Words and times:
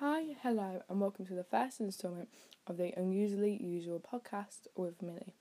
Hi, 0.00 0.34
hello, 0.42 0.82
and 0.88 0.98
welcome 0.98 1.26
to 1.26 1.34
the 1.34 1.44
first 1.44 1.78
instalment 1.78 2.30
of 2.66 2.78
the 2.78 2.94
Unusually 2.96 3.62
Usual 3.62 4.00
podcast 4.00 4.60
with 4.74 5.02
Millie. 5.02 5.34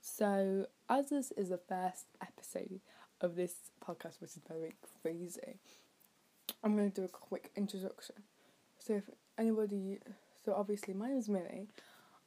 So, 0.00 0.68
as 0.88 1.10
this 1.10 1.32
is 1.32 1.48
the 1.48 1.58
first 1.58 2.04
episode 2.22 2.78
of 3.20 3.34
this 3.34 3.54
podcast, 3.84 4.20
which 4.20 4.36
is 4.36 4.38
very 4.48 4.76
crazy, 5.02 5.58
I'm 6.62 6.76
going 6.76 6.88
to 6.88 7.00
do 7.00 7.04
a 7.04 7.08
quick 7.08 7.50
introduction. 7.56 8.14
So, 8.78 8.94
if 8.94 9.10
anybody, 9.36 9.98
so 10.44 10.54
obviously, 10.54 10.94
my 10.94 11.08
name 11.08 11.18
is 11.18 11.28
Millie, 11.28 11.66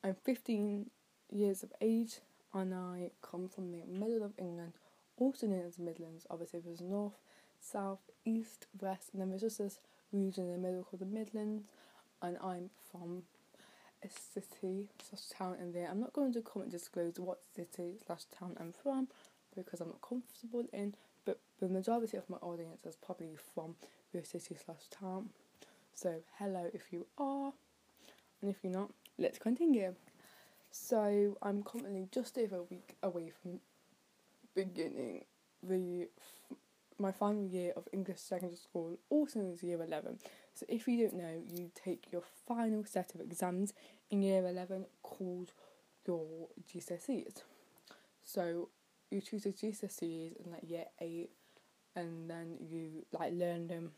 I'm 0.03 0.17
15 0.25 0.89
years 1.31 1.63
of 1.63 1.71
age, 1.79 2.17
and 2.53 2.75
I 2.75 3.11
come 3.21 3.47
from 3.47 3.71
the 3.71 3.85
middle 3.87 4.21
of 4.21 4.33
England, 4.37 4.73
also 5.15 5.47
known 5.47 5.65
as 5.65 5.79
Midlands. 5.79 6.27
Obviously, 6.29 6.59
there's 6.59 6.81
north, 6.81 7.21
south, 7.61 8.01
east, 8.25 8.67
west, 8.81 9.11
and 9.13 9.21
then 9.21 9.29
there's 9.29 9.43
just 9.43 9.59
this 9.59 9.79
region 10.11 10.45
in 10.45 10.51
the 10.51 10.57
middle 10.57 10.83
called 10.83 11.01
the 11.01 11.05
Midlands, 11.05 11.65
and 12.21 12.37
I'm 12.43 12.69
from 12.91 13.23
a 14.03 14.07
city 14.09 14.87
slash 15.01 15.27
town 15.37 15.57
in 15.59 15.73
there. 15.73 15.87
I'm 15.89 15.99
not 15.99 16.13
going 16.13 16.33
to 16.33 16.41
comment 16.41 16.71
disclose 16.71 17.19
what 17.19 17.39
city 17.55 17.95
slash 18.05 18.23
town 18.37 18.55
I'm 18.59 18.71
from 18.71 19.07
because 19.55 19.81
I'm 19.81 19.87
not 19.87 20.01
comfortable 20.01 20.65
in, 20.71 20.93
but 21.25 21.39
the 21.59 21.67
majority 21.67 22.17
of 22.17 22.29
my 22.29 22.37
audience 22.37 22.85
is 22.85 22.95
probably 22.95 23.35
from 23.55 23.75
your 24.13 24.23
city 24.23 24.55
slash 24.63 24.87
town. 24.91 25.29
So 25.93 26.21
hello 26.37 26.69
if 26.73 26.91
you 26.91 27.07
are, 27.17 27.51
and 28.41 28.51
if 28.51 28.57
you're 28.63 28.73
not, 28.73 28.91
let's 29.17 29.39
continue. 29.39 29.95
So 30.69 31.37
I'm 31.41 31.63
currently 31.63 32.07
just 32.11 32.37
over 32.37 32.57
a 32.57 32.63
week 32.63 32.95
away 33.01 33.31
from 33.41 33.59
beginning 34.53 35.23
the 35.63 36.07
my 36.99 37.11
final 37.11 37.45
year 37.45 37.73
of 37.75 37.87
English 37.93 38.19
secondary 38.19 38.57
school, 38.57 38.97
also 39.09 39.39
known 39.39 39.53
as 39.53 39.63
year 39.63 39.81
11. 39.81 40.19
So, 40.53 40.65
if 40.69 40.87
you 40.87 40.97
don't 41.07 41.15
know, 41.15 41.41
you 41.47 41.71
take 41.75 42.11
your 42.11 42.23
final 42.47 42.83
set 42.85 43.13
of 43.15 43.21
exams 43.21 43.73
in 44.09 44.21
year 44.21 44.45
11 44.47 44.85
called 45.03 45.51
your 46.05 46.47
GCSEs. 46.71 47.43
So, 48.23 48.69
you 49.11 49.21
choose 49.21 49.43
the 49.43 49.51
GCSEs 49.51 50.45
in 50.45 50.51
like 50.51 50.63
year 50.67 50.85
8, 50.99 51.29
and 51.95 52.29
then 52.29 52.57
you 52.69 53.05
like 53.11 53.33
learn 53.33 53.67
them 53.67 53.91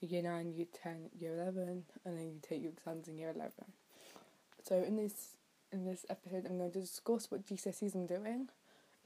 year 0.00 0.22
9, 0.22 0.52
year 0.54 0.66
10, 0.82 1.10
year 1.18 1.34
11, 1.34 1.84
and 2.04 2.18
then 2.18 2.24
you 2.24 2.38
take 2.42 2.62
your 2.62 2.72
exams 2.72 3.08
in 3.08 3.18
year 3.18 3.32
11. 3.34 3.52
So, 4.62 4.82
in 4.82 4.96
this 4.96 5.36
in 5.72 5.84
this 5.84 6.06
episode, 6.08 6.46
I'm 6.46 6.58
going 6.58 6.70
to 6.70 6.80
discuss 6.80 7.30
what 7.30 7.44
GCSEs 7.44 7.94
I'm 7.94 8.06
doing, 8.06 8.48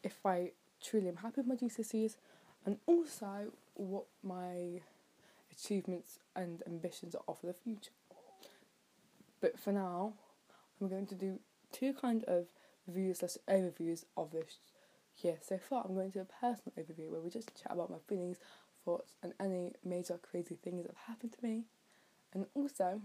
if 0.03 0.15
I 0.25 0.53
truly 0.83 1.09
am 1.09 1.17
happy 1.17 1.41
with 1.41 1.47
my 1.47 1.55
GCSEs, 1.57 2.17
and 2.67 2.79
also 2.87 3.53
what 3.75 4.05
my 4.23 4.81
achievements 5.53 6.19
and 6.37 6.63
ambitions 6.67 7.15
are 7.15 7.35
for 7.35 7.47
the 7.47 7.55
future. 7.55 7.91
But 9.41 9.59
for 9.59 9.73
now, 9.73 10.13
I'm 10.81 10.89
going 10.89 11.07
to 11.07 11.15
do 11.15 11.39
two 11.73 11.93
kind 11.93 12.25
of 12.25 12.47
reviews 12.87 13.19
slash 13.19 13.37
overviews 13.49 14.05
of 14.17 14.33
this 14.33 14.59
year 15.23 15.37
so 15.41 15.59
far. 15.59 15.85
I'm 15.85 15.95
going 15.95 16.13
to 16.13 16.19
do 16.19 16.27
a 16.29 16.47
personal 16.47 16.73
overview 16.79 17.11
where 17.11 17.21
we 17.21 17.31
just 17.31 17.51
chat 17.61 17.73
about 17.73 17.91
my 17.91 17.99
feelings, 18.09 18.39
thoughts, 18.85 19.13
and 19.23 19.33
any 19.41 19.73
major 19.85 20.19
crazy 20.19 20.57
things 20.63 20.85
that 20.85 20.95
have 20.97 21.15
happened 21.15 21.33
to 21.33 21.47
me, 21.47 21.65
and 22.33 22.47
also 22.55 23.01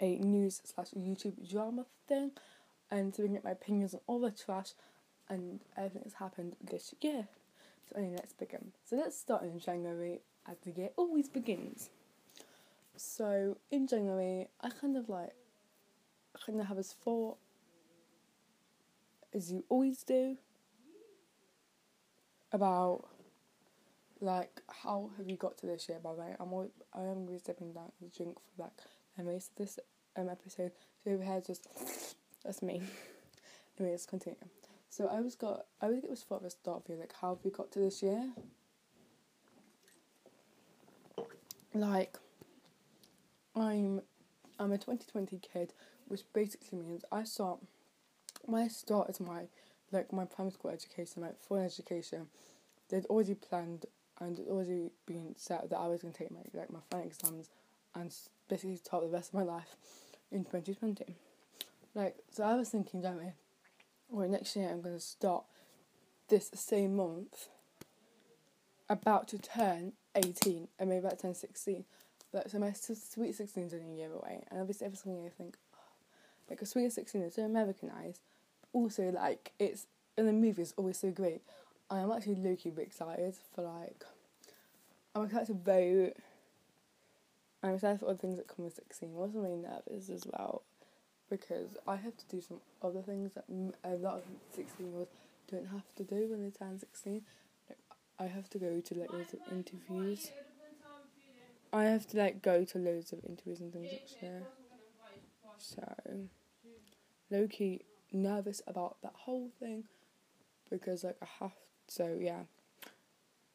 a 0.00 0.18
news 0.18 0.60
slash 0.64 0.90
YouTube 0.96 1.48
drama 1.50 1.84
thing, 2.06 2.32
and 2.90 3.12
to 3.14 3.22
bring 3.22 3.36
up 3.36 3.44
my 3.44 3.50
opinions 3.50 3.94
on 3.94 4.00
all 4.06 4.20
the 4.20 4.30
trash 4.30 4.70
and 5.28 5.60
everything 5.76 6.02
that's 6.04 6.14
happened 6.14 6.56
this 6.62 6.94
year. 7.00 7.28
So 7.88 7.98
anyway, 7.98 8.16
let's 8.18 8.32
begin. 8.32 8.72
So 8.84 8.96
let's 8.96 9.18
start 9.18 9.42
in 9.42 9.58
January, 9.58 10.20
as 10.48 10.58
the 10.58 10.72
year 10.72 10.90
always 10.96 11.28
begins. 11.28 11.90
So 12.96 13.56
in 13.70 13.86
January, 13.86 14.48
I 14.60 14.70
kind 14.70 14.96
of 14.96 15.08
like, 15.08 15.32
kind 16.44 16.60
of 16.60 16.66
have 16.66 16.76
this 16.76 16.92
thought, 16.92 17.38
as 19.32 19.52
you 19.52 19.64
always 19.68 20.02
do, 20.02 20.36
about 22.52 23.08
like 24.20 24.60
how 24.68 25.10
have 25.16 25.28
you 25.28 25.36
got 25.36 25.56
to 25.58 25.66
this 25.66 25.88
year? 25.88 25.98
By 26.02 26.14
the 26.14 26.20
way, 26.20 26.34
I'm 26.40 26.52
always, 26.52 26.70
I 26.92 27.02
am 27.02 27.26
to 27.26 27.32
be 27.32 27.38
stepping 27.38 27.72
down 27.72 27.92
the 28.00 28.08
drink 28.08 28.36
for 28.56 28.64
like 28.64 28.72
the 29.16 29.24
rest 29.24 29.50
of 29.52 29.56
this 29.58 29.78
um 30.16 30.28
episode. 30.28 30.72
So 31.04 31.12
over 31.12 31.22
here, 31.22 31.42
just 31.46 31.68
that's 32.44 32.62
me. 32.62 32.82
anyway, 33.78 33.92
let's 33.92 34.06
continue. 34.06 34.36
So 34.98 35.06
I 35.06 35.20
was 35.20 35.36
got 35.36 35.66
I 35.80 35.86
always 35.86 36.00
get 36.00 36.10
this 36.10 36.24
thought 36.24 36.42
the 36.42 36.50
start 36.50 36.82
of 36.88 36.98
like 36.98 37.14
how 37.20 37.36
have 37.36 37.44
we 37.44 37.52
got 37.52 37.70
to 37.70 37.78
this 37.78 38.02
year? 38.02 38.32
Like 41.72 42.18
I'm 43.54 44.02
I'm 44.58 44.72
a 44.72 44.78
twenty 44.78 45.04
twenty 45.08 45.38
kid, 45.38 45.72
which 46.08 46.22
basically 46.32 46.80
means 46.80 47.04
I 47.12 47.22
start 47.22 47.60
my 48.48 48.66
start 48.66 49.08
is 49.08 49.20
my 49.20 49.42
like 49.92 50.12
my 50.12 50.24
primary 50.24 50.50
school 50.50 50.72
education, 50.72 51.22
my 51.22 51.30
full 51.46 51.58
education, 51.58 52.26
they'd 52.88 53.06
already 53.06 53.34
planned 53.34 53.86
and 54.20 54.40
it 54.40 54.48
already 54.48 54.90
been 55.06 55.32
set 55.36 55.70
that 55.70 55.78
I 55.78 55.86
was 55.86 56.02
gonna 56.02 56.12
take 56.12 56.32
my 56.32 56.40
like 56.54 56.72
my 56.72 56.80
final 56.90 57.06
exams 57.06 57.50
and 57.94 58.12
basically 58.48 58.74
start 58.74 59.04
the 59.04 59.10
rest 59.10 59.28
of 59.28 59.34
my 59.34 59.44
life 59.44 59.76
in 60.32 60.44
twenty 60.44 60.74
twenty. 60.74 61.14
Like 61.94 62.16
so 62.32 62.42
I 62.42 62.56
was 62.56 62.70
thinking, 62.70 63.00
don't 63.00 63.18
we? 63.18 63.30
Or 64.12 64.26
next 64.26 64.56
year 64.56 64.68
I'm 64.68 64.80
going 64.80 64.96
to 64.96 65.00
start 65.00 65.44
this 66.28 66.50
same 66.54 66.96
month. 66.96 67.48
About 68.90 69.28
to 69.28 69.38
turn 69.38 69.92
18 70.14 70.68
and 70.78 70.88
maybe 70.88 71.00
about 71.00 71.18
to 71.18 71.22
turn 71.22 71.34
16 71.34 71.84
but 72.32 72.50
so 72.50 72.58
my 72.58 72.72
sweet 72.72 73.34
16 73.34 73.64
is 73.64 73.74
only 73.74 73.92
a 73.92 73.96
year 73.96 74.12
away 74.12 74.42
and 74.50 74.60
obviously 74.60 74.86
every 74.86 74.96
single 74.96 75.20
year 75.20 75.30
I 75.32 75.42
think 75.42 75.56
oh, 75.74 75.78
like 76.50 76.60
a 76.62 76.66
sweet 76.66 76.92
16 76.92 77.22
is 77.22 77.34
so 77.34 77.42
Americanized. 77.42 78.20
Also 78.72 79.04
like 79.10 79.52
it's 79.58 79.86
in 80.16 80.26
the 80.26 80.32
movies 80.32 80.74
always 80.76 80.98
so 80.98 81.10
great. 81.10 81.42
I'm 81.90 82.10
actually 82.10 82.36
low-key 82.36 82.72
excited 82.78 83.34
for 83.54 83.62
like 83.62 84.04
I'm 85.14 85.24
excited 85.24 85.46
to 85.48 85.54
vote. 85.54 86.14
I'm 87.62 87.74
excited 87.74 88.00
for 88.00 88.06
all 88.06 88.12
the 88.12 88.18
things 88.18 88.36
that 88.36 88.48
come 88.48 88.64
with 88.64 88.74
16 88.74 89.10
I'm 89.10 89.18
also 89.18 89.38
really 89.38 89.56
nervous 89.56 90.10
as 90.10 90.26
well 90.26 90.62
because 91.30 91.76
I 91.86 91.96
have 91.96 92.16
to 92.16 92.24
do 92.28 92.40
some 92.40 92.58
other 92.82 93.02
things 93.02 93.32
that 93.34 93.44
a 93.84 93.96
lot 93.96 94.14
of 94.14 94.22
16 94.54 94.86
year 94.86 94.98
olds 94.98 95.10
don't 95.50 95.66
have 95.66 95.94
to 95.96 96.04
do 96.04 96.28
when 96.28 96.42
they 96.42 96.50
turn 96.50 96.78
16. 96.78 97.22
Like, 97.68 97.78
I 98.18 98.26
have 98.26 98.48
to 98.50 98.58
go 98.58 98.80
to 98.80 98.94
like 98.94 99.12
loads 99.12 99.32
of 99.32 99.40
interviews. 99.50 100.30
I 101.72 101.84
have 101.84 102.06
to 102.08 102.16
like 102.16 102.42
go 102.42 102.64
to 102.64 102.78
loads 102.78 103.12
of 103.12 103.20
interviews 103.28 103.60
and 103.60 103.72
things 103.72 103.92
next 103.92 104.22
year. 104.22 104.42
So, 105.58 105.82
low 107.30 107.46
key 107.48 107.82
nervous 108.12 108.62
about 108.66 108.96
that 109.02 109.12
whole 109.14 109.50
thing 109.60 109.84
because 110.70 111.04
like 111.04 111.16
I 111.22 111.26
have 111.40 111.52
so 111.86 112.16
yeah. 112.18 112.42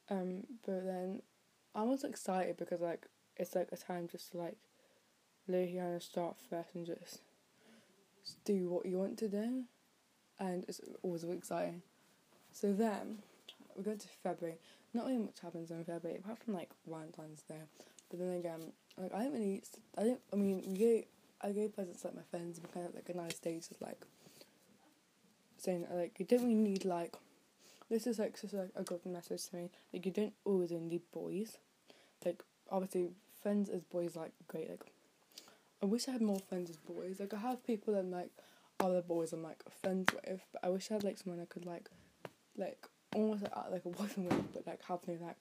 Um, 0.09 0.43
but 0.65 0.85
then 0.85 1.21
I'm 1.73 1.89
also 1.89 2.07
excited 2.07 2.57
because 2.57 2.81
like 2.81 3.07
it's 3.37 3.55
like 3.55 3.69
a 3.71 3.77
time 3.77 4.07
just 4.11 4.31
to 4.31 4.37
like 4.37 4.57
lay 5.47 5.67
here 5.67 5.83
and 5.83 6.01
start 6.01 6.35
fresh 6.49 6.67
and 6.73 6.85
just 6.85 7.21
do 8.45 8.69
what 8.69 8.85
you 8.85 8.97
want 8.97 9.17
to 9.19 9.27
do, 9.27 9.63
and 10.39 10.65
it's 10.67 10.81
always 11.01 11.23
exciting. 11.23 11.81
So 12.51 12.73
then 12.73 13.19
we 13.75 13.83
go 13.83 13.95
to 13.95 14.07
February. 14.21 14.57
Not 14.93 15.05
really 15.07 15.17
much 15.17 15.39
happens 15.41 15.71
in 15.71 15.83
February 15.83 16.19
apart 16.19 16.39
from 16.43 16.53
like 16.53 16.69
Valentine's 16.87 17.41
Day. 17.41 17.55
But 18.09 18.19
then 18.19 18.33
again, 18.33 18.71
like 18.97 19.13
I 19.13 19.23
don't 19.23 19.33
really, 19.33 19.63
I 19.97 20.03
don't. 20.03 20.19
I 20.31 20.35
mean, 20.35 20.63
we 20.67 20.77
gave 20.77 21.05
I 21.41 21.51
gave 21.51 21.75
presents 21.75 22.05
like 22.05 22.15
my 22.15 22.21
friends, 22.31 22.59
but 22.59 22.73
kind 22.73 22.85
of 22.85 22.95
like 22.95 23.09
a 23.09 23.17
nice 23.17 23.37
day, 23.39 23.55
just 23.55 23.81
like 23.81 24.05
saying 25.57 25.85
like 25.91 26.19
you 26.19 26.25
don't 26.25 26.43
really 26.43 26.55
need 26.55 26.85
like. 26.85 27.15
This 27.89 28.07
is 28.07 28.17
like 28.17 28.39
just 28.39 28.53
like 28.53 28.69
a 28.75 28.83
good 28.83 29.05
message 29.05 29.47
to 29.47 29.55
me. 29.57 29.69
Like 29.91 30.05
you 30.05 30.11
don't 30.11 30.33
always 30.45 30.71
need 30.71 31.01
boys. 31.11 31.57
Like 32.25 32.43
obviously, 32.71 33.09
friends 33.41 33.69
as 33.69 33.83
boys 33.83 34.15
like 34.15 34.31
great. 34.47 34.69
Like 34.69 34.92
I 35.83 35.85
wish 35.85 36.07
I 36.07 36.11
had 36.11 36.21
more 36.21 36.39
friends 36.39 36.69
as 36.69 36.77
boys. 36.77 37.19
Like 37.19 37.33
I 37.33 37.39
have 37.39 37.67
people 37.67 37.95
and 37.95 38.09
like 38.09 38.29
other 38.79 39.01
boys 39.01 39.33
I'm 39.33 39.43
like 39.43 39.61
friends 39.81 40.13
with, 40.13 40.39
but 40.53 40.63
I 40.63 40.69
wish 40.69 40.89
I 40.89 40.93
had 40.93 41.03
like 41.03 41.17
someone 41.17 41.41
I 41.41 41.45
could 41.45 41.65
like, 41.65 41.89
like 42.55 42.87
almost 43.13 43.43
like, 43.43 43.51
like 43.69 43.85
a 43.85 43.89
boyfriend 43.89 44.29
with, 44.29 44.53
but 44.53 44.65
like 44.65 44.81
have 44.85 45.01
no 45.05 45.17
like 45.21 45.35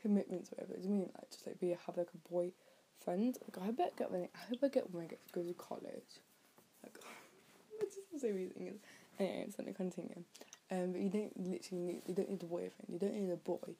commitments 0.00 0.50
with. 0.50 0.70
It 0.70 0.84
mean 0.84 1.10
like 1.14 1.30
just 1.30 1.46
like 1.46 1.58
be 1.58 1.70
have 1.70 1.96
like 1.96 2.10
a 2.14 2.28
boy 2.30 2.52
friend. 3.02 3.38
Like 3.56 3.66
I 3.66 3.70
bet 3.70 3.96
get 3.96 4.10
when 4.10 4.24
I, 4.24 4.28
I 4.34 4.48
hope 4.50 4.58
I 4.64 4.68
get 4.68 4.92
when 4.92 5.04
I 5.04 5.06
get 5.06 5.26
to 5.28 5.32
go 5.32 5.42
to 5.42 5.54
college. 5.54 6.20
Like 6.82 6.98
it's 7.80 7.96
just 7.96 8.20
so 8.20 8.28
amazing. 8.28 8.78
Anyway, 9.18 9.44
it's 9.46 9.56
gonna 9.56 9.72
continue. 9.72 10.24
Um, 10.70 10.92
but 10.92 11.00
you 11.00 11.08
don't 11.08 11.32
literally 11.38 11.82
need 11.82 12.02
you 12.06 12.14
don't 12.14 12.28
need 12.28 12.42
a 12.42 12.46
boyfriend. 12.46 12.90
You 12.90 12.98
don't 12.98 13.14
need 13.14 13.30
a 13.30 13.36
boy. 13.36 13.76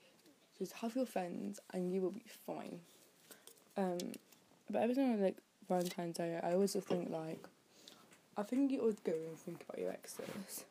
Just 0.56 0.72
have 0.76 0.96
your 0.96 1.04
friends 1.04 1.60
and 1.74 1.92
you 1.92 2.00
will 2.00 2.10
be 2.10 2.24
fine. 2.46 2.80
Um, 3.76 3.98
but 4.70 4.80
every 4.80 4.94
time 4.94 5.12
I 5.12 5.16
like 5.16 5.36
Valentine's 5.68 6.16
Day, 6.16 6.38
I 6.42 6.52
always 6.52 6.74
think 6.74 7.10
like, 7.10 7.44
I 8.36 8.42
think 8.42 8.70
you 8.70 8.82
would 8.82 9.02
go 9.04 9.12
and 9.12 9.38
think 9.38 9.64
about 9.68 9.80
your 9.80 9.90
exes. 9.90 10.64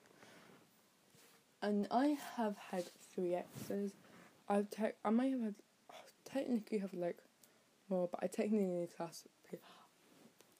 And 1.61 1.87
I 1.89 2.17
have 2.35 2.55
had 2.71 2.85
three 3.13 3.35
exes. 3.35 3.91
I've 4.47 4.69
te- 4.69 4.97
I 5.03 5.09
might 5.09 5.31
have 5.31 5.41
had, 5.41 5.55
oh, 5.91 5.95
technically 6.25 6.77
have 6.79 6.93
like 6.93 7.17
more, 7.89 8.07
but 8.11 8.19
I 8.23 8.27
technically 8.27 8.87
class 8.95 9.23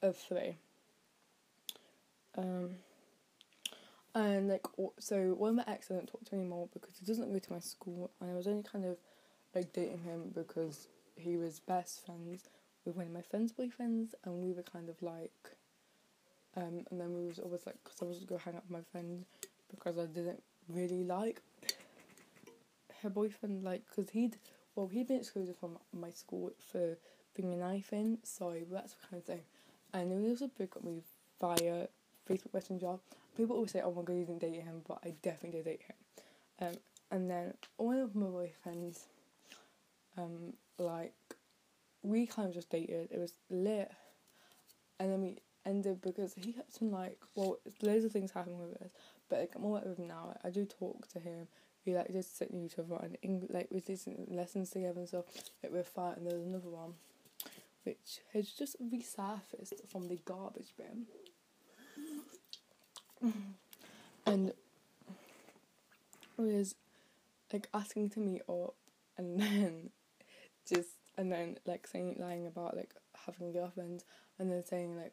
of 0.02 0.16
three. 0.16 0.56
Um, 2.36 2.70
and 4.14 4.48
like 4.48 4.66
so, 4.98 5.34
one 5.38 5.50
of 5.50 5.56
my 5.56 5.72
exes 5.72 5.90
I 5.92 5.94
don't 5.94 6.06
talk 6.06 6.24
to 6.24 6.34
anymore 6.34 6.68
because 6.72 6.94
he 6.98 7.06
doesn't 7.06 7.32
go 7.32 7.38
to 7.38 7.52
my 7.52 7.60
school, 7.60 8.10
and 8.20 8.30
I 8.30 8.34
was 8.34 8.46
only 8.46 8.62
kind 8.62 8.84
of 8.84 8.96
like 9.54 9.72
dating 9.72 10.00
him 10.00 10.32
because 10.34 10.88
he 11.16 11.36
was 11.36 11.60
best 11.60 12.04
friends 12.04 12.42
with 12.86 12.96
one 12.96 13.06
of 13.06 13.12
my 13.12 13.22
friends' 13.22 13.52
boyfriends, 13.52 14.14
and 14.24 14.42
we 14.42 14.52
were 14.52 14.62
kind 14.62 14.88
of 14.88 15.00
like, 15.02 15.56
um, 16.56 16.84
and 16.90 17.00
then 17.00 17.12
we 17.12 17.26
was 17.26 17.38
always 17.38 17.66
like, 17.66 17.76
because 17.84 18.00
I 18.00 18.04
was 18.06 18.18
go 18.24 18.38
hang 18.38 18.54
out 18.54 18.62
with 18.68 18.78
my 18.78 18.84
friend 18.92 19.24
because 19.70 19.98
I 19.98 20.06
didn't 20.06 20.42
really 20.68 21.04
like 21.04 21.42
her 23.02 23.10
boyfriend, 23.10 23.64
like, 23.64 23.82
because 23.88 24.10
he'd, 24.10 24.36
well, 24.74 24.86
he'd 24.86 25.08
been 25.08 25.18
excluded 25.18 25.56
from 25.56 25.78
my 25.92 26.10
school 26.10 26.52
for 26.72 26.96
bringing 27.34 27.54
a 27.54 27.64
knife 27.64 27.92
in, 27.92 28.18
so 28.22 28.54
that's 28.70 28.94
the 28.94 29.06
kind 29.08 29.20
of 29.20 29.24
thing. 29.24 29.42
And 29.92 30.10
then 30.10 30.22
we 30.22 30.30
also 30.30 30.48
broke 30.56 30.76
up 30.76 30.84
with 30.84 31.04
via 31.40 31.88
Facebook 32.28 32.54
Messenger. 32.54 32.94
People 33.36 33.56
always 33.56 33.72
say, 33.72 33.82
oh 33.82 33.92
my 33.92 34.02
god, 34.02 34.14
you 34.14 34.24
didn't 34.24 34.40
date 34.40 34.62
him, 34.62 34.82
but 34.86 34.98
I 35.04 35.12
definitely 35.22 35.58
did 35.58 35.64
date 35.64 35.82
him. 35.86 35.96
Um, 36.68 36.74
and 37.10 37.30
then 37.30 37.54
one 37.76 37.98
of 37.98 38.14
my 38.14 38.26
boyfriends, 38.26 39.00
um, 40.16 40.54
like, 40.78 41.12
we 42.06 42.26
kind 42.26 42.48
of 42.48 42.54
just 42.54 42.70
dated. 42.70 43.08
It 43.10 43.18
was 43.18 43.32
lit. 43.50 43.90
And 44.98 45.12
then 45.12 45.20
we 45.20 45.38
ended 45.64 46.00
because 46.00 46.34
he 46.34 46.52
kept 46.52 46.78
on 46.80 46.90
like, 46.90 47.18
well, 47.34 47.58
loads 47.82 48.04
of 48.04 48.12
things 48.12 48.30
happened 48.30 48.60
with 48.60 48.80
us, 48.80 48.90
but 49.28 49.40
like, 49.40 49.52
I'm 49.56 49.64
all 49.64 49.74
right 49.74 49.86
with 49.86 49.98
him 49.98 50.08
now. 50.08 50.36
I 50.44 50.50
do 50.50 50.64
talk 50.64 51.08
to 51.08 51.18
him. 51.20 51.48
We 51.84 51.94
like 51.94 52.12
just 52.12 52.38
sit 52.38 52.52
near 52.52 52.64
each 52.64 52.78
other 52.78 52.96
and 53.02 53.16
Eng- 53.22 53.48
like 53.50 53.68
we 53.70 53.80
did 53.80 54.00
lessons 54.28 54.70
together 54.70 55.00
and 55.00 55.08
stuff. 55.08 55.24
Like 55.62 55.72
we're 55.72 55.84
fighting. 55.84 56.24
There's 56.24 56.42
another 56.42 56.68
one, 56.68 56.94
which 57.84 58.20
has 58.32 58.50
just 58.50 58.76
resurfaced 58.82 59.88
from 59.88 60.08
the 60.08 60.18
garbage 60.24 60.74
bin, 60.76 61.06
and 64.26 64.52
was 66.36 66.74
like 67.52 67.68
asking 67.72 68.10
to 68.10 68.20
meet 68.20 68.42
up, 68.48 68.74
and 69.16 69.40
then 69.40 69.90
just 70.68 70.90
and 71.16 71.30
then 71.30 71.58
like 71.66 71.86
saying 71.86 72.16
lying 72.18 72.46
about 72.46 72.76
like 72.76 72.94
having 73.26 73.48
a 73.48 73.52
girlfriend, 73.52 74.04
and 74.38 74.50
then 74.50 74.64
saying 74.64 74.96
like 74.96 75.12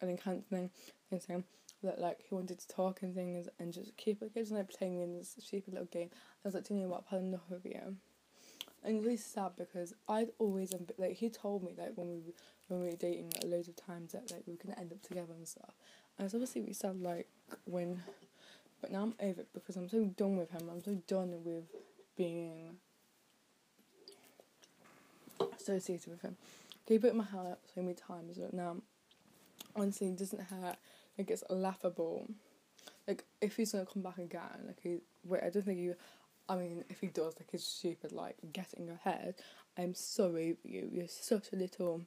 and 0.00 0.10
then 0.10 0.16
cancelling 0.16 0.70
and 1.10 1.22
saying 1.22 1.44
that 1.82 2.00
like 2.00 2.20
he 2.28 2.34
wanted 2.34 2.58
to 2.58 2.68
talk 2.68 3.02
and 3.02 3.14
things 3.14 3.48
and 3.58 3.72
just 3.72 3.96
keep 3.96 4.22
like 4.22 4.34
just 4.34 4.52
like 4.52 4.70
playing 4.70 5.00
in 5.00 5.14
this 5.14 5.36
stupid 5.38 5.74
little 5.74 5.88
game. 5.88 6.10
I 6.12 6.48
was 6.48 6.54
like 6.54 6.64
telling 6.64 6.82
you 6.82 6.88
about 6.88 7.08
Palindrophobia. 7.10 7.94
And 8.84 8.96
it's 8.96 9.04
really 9.04 9.16
sad 9.16 9.52
because 9.56 9.94
I'd 10.08 10.30
always 10.38 10.74
like 10.98 11.12
he 11.12 11.28
told 11.28 11.62
me 11.62 11.74
like 11.76 11.92
when 11.94 12.08
we 12.08 12.34
when 12.68 12.80
we 12.80 12.90
were 12.90 12.96
dating 12.96 13.30
like, 13.34 13.44
loads 13.44 13.68
of 13.68 13.76
times 13.76 14.12
that 14.12 14.30
like 14.30 14.42
we 14.46 14.54
were 14.54 14.58
gonna 14.64 14.80
end 14.80 14.92
up 14.92 15.02
together 15.02 15.32
and 15.36 15.46
stuff. 15.46 15.74
And 16.18 16.24
it's 16.24 16.34
obviously 16.34 16.62
really 16.62 16.72
sad 16.72 17.00
like 17.00 17.28
when 17.64 18.02
but 18.80 18.90
now 18.90 19.02
I'm 19.02 19.14
over 19.20 19.42
it 19.42 19.48
because 19.54 19.76
I'm 19.76 19.88
so 19.88 20.04
done 20.04 20.36
with 20.36 20.50
him. 20.50 20.68
I'm 20.70 20.82
so 20.82 20.96
done 21.06 21.44
with 21.44 21.64
being 22.16 22.76
associated 25.58 26.08
with 26.08 26.22
him. 26.22 26.36
He 26.86 26.98
put 26.98 27.14
my 27.14 27.24
up 27.34 27.60
so 27.74 27.80
many 27.80 27.94
times 27.94 28.38
but 28.38 28.52
now 28.52 28.76
honestly 29.76 30.08
it 30.08 30.18
doesn't 30.18 30.42
hurt 30.42 30.76
like 31.18 31.30
it's 31.30 31.44
laughable. 31.50 32.26
Like 33.06 33.24
if 33.40 33.56
he's 33.56 33.72
gonna 33.72 33.86
come 33.86 34.02
back 34.02 34.18
again, 34.18 34.64
like 34.66 34.80
he 34.82 34.98
wait, 35.24 35.42
I 35.42 35.50
don't 35.50 35.64
think 35.64 35.78
he. 35.78 35.92
I 36.48 36.56
mean, 36.56 36.84
if 36.90 37.00
he 37.00 37.06
does, 37.06 37.34
like 37.38 37.48
he's 37.50 37.64
stupid, 37.64 38.12
like 38.12 38.36
getting 38.52 38.90
ahead. 38.90 39.36
I'm 39.78 39.94
sorry 39.94 40.56
for 40.60 40.68
you. 40.68 40.88
You're 40.92 41.08
such 41.08 41.52
a 41.52 41.56
little 41.56 42.02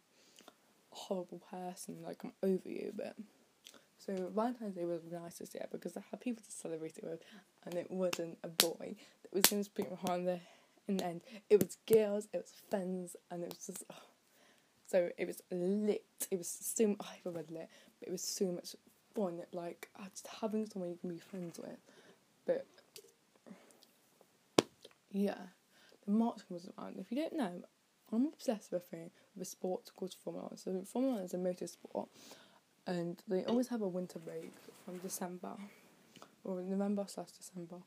horrible 0.92 1.42
person. 1.50 1.98
Like 2.04 2.24
I'm 2.24 2.34
over 2.44 2.70
you, 2.70 2.94
but. 2.96 3.16
So 3.98 4.14
Valentine's 4.36 4.76
Day 4.76 4.86
was 4.86 5.02
nice 5.12 5.40
this 5.40 5.56
year 5.56 5.66
because 5.72 5.98
I 5.98 6.02
had 6.12 6.22
people 6.22 6.44
to 6.44 6.52
celebrate 6.52 6.98
it 6.98 7.04
with, 7.04 7.24
and 7.66 7.74
it 7.74 7.90
wasn't 7.90 8.38
a 8.44 8.48
boy 8.50 8.96
that 9.24 9.34
was 9.34 9.42
going 9.50 9.64
to 9.64 9.70
break 9.72 9.90
my 9.90 9.98
heart 9.98 10.22
in 10.88 10.98
the 10.98 11.06
end. 11.06 11.22
It 11.50 11.62
was 11.62 11.78
girls, 11.86 12.28
it 12.34 12.38
was 12.38 12.54
friends, 12.70 13.16
and 13.32 13.44
it 13.44 13.50
was 13.50 13.66
just. 13.66 13.84
Oh. 13.92 13.96
So 14.88 15.10
it 15.18 15.26
was 15.26 15.42
lit. 15.52 16.04
It 16.30 16.38
was 16.38 16.48
so 16.48 16.96
oh, 17.00 17.06
I 17.06 17.18
read 17.26 17.50
lit, 17.50 17.70
but 18.00 18.08
it 18.08 18.12
was 18.12 18.22
so 18.22 18.52
much 18.52 18.76
fun. 19.16 19.42
Like 19.52 19.90
ah, 20.00 20.06
just 20.12 20.28
having 20.42 20.68
someone 20.68 20.92
you 20.92 20.98
can 20.98 21.10
be 21.10 21.18
friends 21.18 21.60
with. 21.60 21.78
But 22.46 22.66
yeah, 25.12 25.38
the 26.06 26.12
marching 26.12 26.46
was 26.50 26.70
around. 26.78 26.98
If 27.00 27.12
you 27.12 27.18
don't 27.18 27.36
know, 27.36 27.64
I'm 28.12 28.28
obsessed 28.28 28.72
with 28.72 28.84
a 28.84 28.86
thing 28.86 29.10
with 29.36 29.48
a 29.48 29.50
sport 29.50 29.90
called 29.96 30.14
Formula 30.24 30.48
One. 30.50 30.58
So 30.58 30.84
Formula 30.86 31.16
One 31.16 31.24
is 31.24 31.34
a 31.34 31.38
motorsport, 31.38 32.08
and 32.86 33.22
they 33.28 33.44
always 33.46 33.70
have 33.70 33.82
a 33.82 33.88
winter 33.88 34.20
break 34.20 34.52
from 34.86 35.00
December 35.00 35.54
or 36.44 36.62
November 36.62 37.06
slash 37.08 37.32
December 37.32 37.78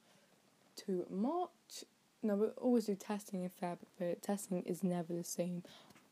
to 0.77 1.07
March. 1.11 1.85
No, 2.23 2.35
we 2.35 2.47
always 2.57 2.87
do 2.87 2.97
testing 2.97 3.45
in 3.45 3.51
Feb, 3.51 3.79
but 3.99 4.23
testing 4.23 4.63
is 4.65 4.83
never 4.83 5.13
the 5.13 5.25
same 5.25 5.63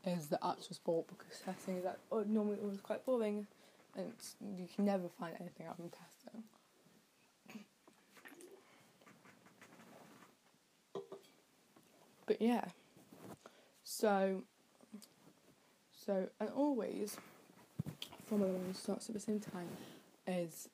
as 0.04 0.28
the 0.28 0.38
actual 0.46 0.74
sport 0.74 1.06
because 1.08 1.40
testing 1.40 1.78
is 1.78 1.84
like 1.84 1.98
oh, 2.12 2.24
normally 2.26 2.58
always 2.62 2.80
quite 2.80 3.04
boring 3.04 3.46
and 3.96 4.12
you 4.56 4.68
can 4.74 4.84
never 4.84 5.08
find 5.18 5.34
anything 5.40 5.66
out 5.66 5.76
from 5.76 5.90
testing. 5.90 6.44
But 12.26 12.42
yeah, 12.42 12.64
so 13.84 14.42
so 15.92 16.28
and 16.40 16.50
always 16.50 17.16
Formula 18.26 18.52
One 18.52 18.74
starts 18.74 19.08
at 19.08 19.14
the 19.14 19.20
same 19.20 19.40
time 19.40 19.68
as 20.26 20.68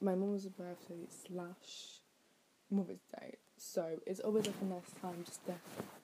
my 0.00 0.14
mum's 0.14 0.46
birthday 0.46 1.06
slash 1.08 2.00
Mother's 2.70 3.00
Day. 3.20 3.34
So 3.66 3.98
it's 4.06 4.20
always 4.20 4.46
like 4.46 4.54
a 4.60 4.64
nice 4.66 4.90
time 5.00 5.24
just 5.24 5.44
to 5.46 5.54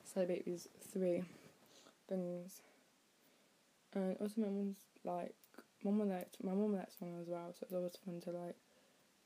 celebrate 0.03 0.47
these 0.47 0.67
three 0.93 1.23
things. 2.09 2.63
And 3.93 4.17
also 4.19 4.41
my 4.41 4.49
mum's 4.49 4.77
like 5.05 5.35
my 5.85 5.91
mum 5.91 6.09
likes 6.09 6.37
my 6.43 6.53
mum 6.53 6.75
likes 6.75 6.97
one 6.99 7.21
as 7.21 7.29
well, 7.29 7.53
so 7.53 7.59
it's 7.63 7.75
always 7.75 7.97
fun 8.05 8.21
to 8.23 8.31
like 8.31 8.57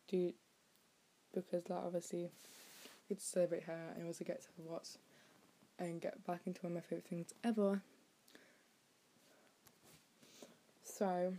do 0.08 0.32
because 1.32 1.70
like 1.70 1.84
obviously 1.84 2.28
get 3.08 3.20
to 3.20 3.24
celebrate 3.24 3.62
her 3.62 3.92
and 3.96 4.06
also 4.06 4.24
get 4.24 4.42
to 4.42 4.48
watch 4.58 4.88
and 5.78 6.02
get 6.02 6.26
back 6.26 6.40
into 6.44 6.60
one 6.62 6.72
of 6.72 6.74
my 6.74 6.80
favourite 6.82 7.06
things 7.06 7.32
ever. 7.44 7.80
So 10.82 11.32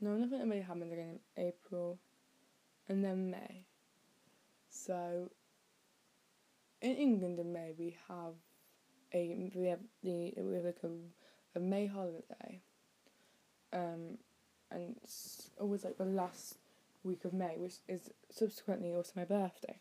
no 0.00 0.16
nothing 0.16 0.48
really 0.48 0.62
happened 0.62 0.92
again 0.92 1.20
in 1.36 1.44
April 1.44 1.98
and 2.88 3.04
then 3.04 3.30
May. 3.30 3.64
So 4.86 5.30
in 6.82 6.96
England 6.96 7.38
in 7.38 7.52
May 7.52 7.72
we 7.78 7.96
have 8.08 8.34
a 9.14 9.50
we 9.54 9.66
have 9.68 9.80
the 10.02 10.34
we 10.36 10.56
have 10.56 10.64
like 10.64 10.82
a 10.82 10.90
a 11.56 11.60
May 11.60 11.86
holiday. 11.86 12.60
Um, 13.72 14.18
and 14.70 14.96
it's 15.02 15.50
always 15.58 15.84
like 15.84 15.98
the 15.98 16.04
last 16.04 16.56
week 17.02 17.24
of 17.24 17.32
May, 17.32 17.54
which 17.56 17.74
is 17.88 18.10
subsequently 18.30 18.92
also 18.92 19.12
my 19.16 19.24
birthday. 19.24 19.78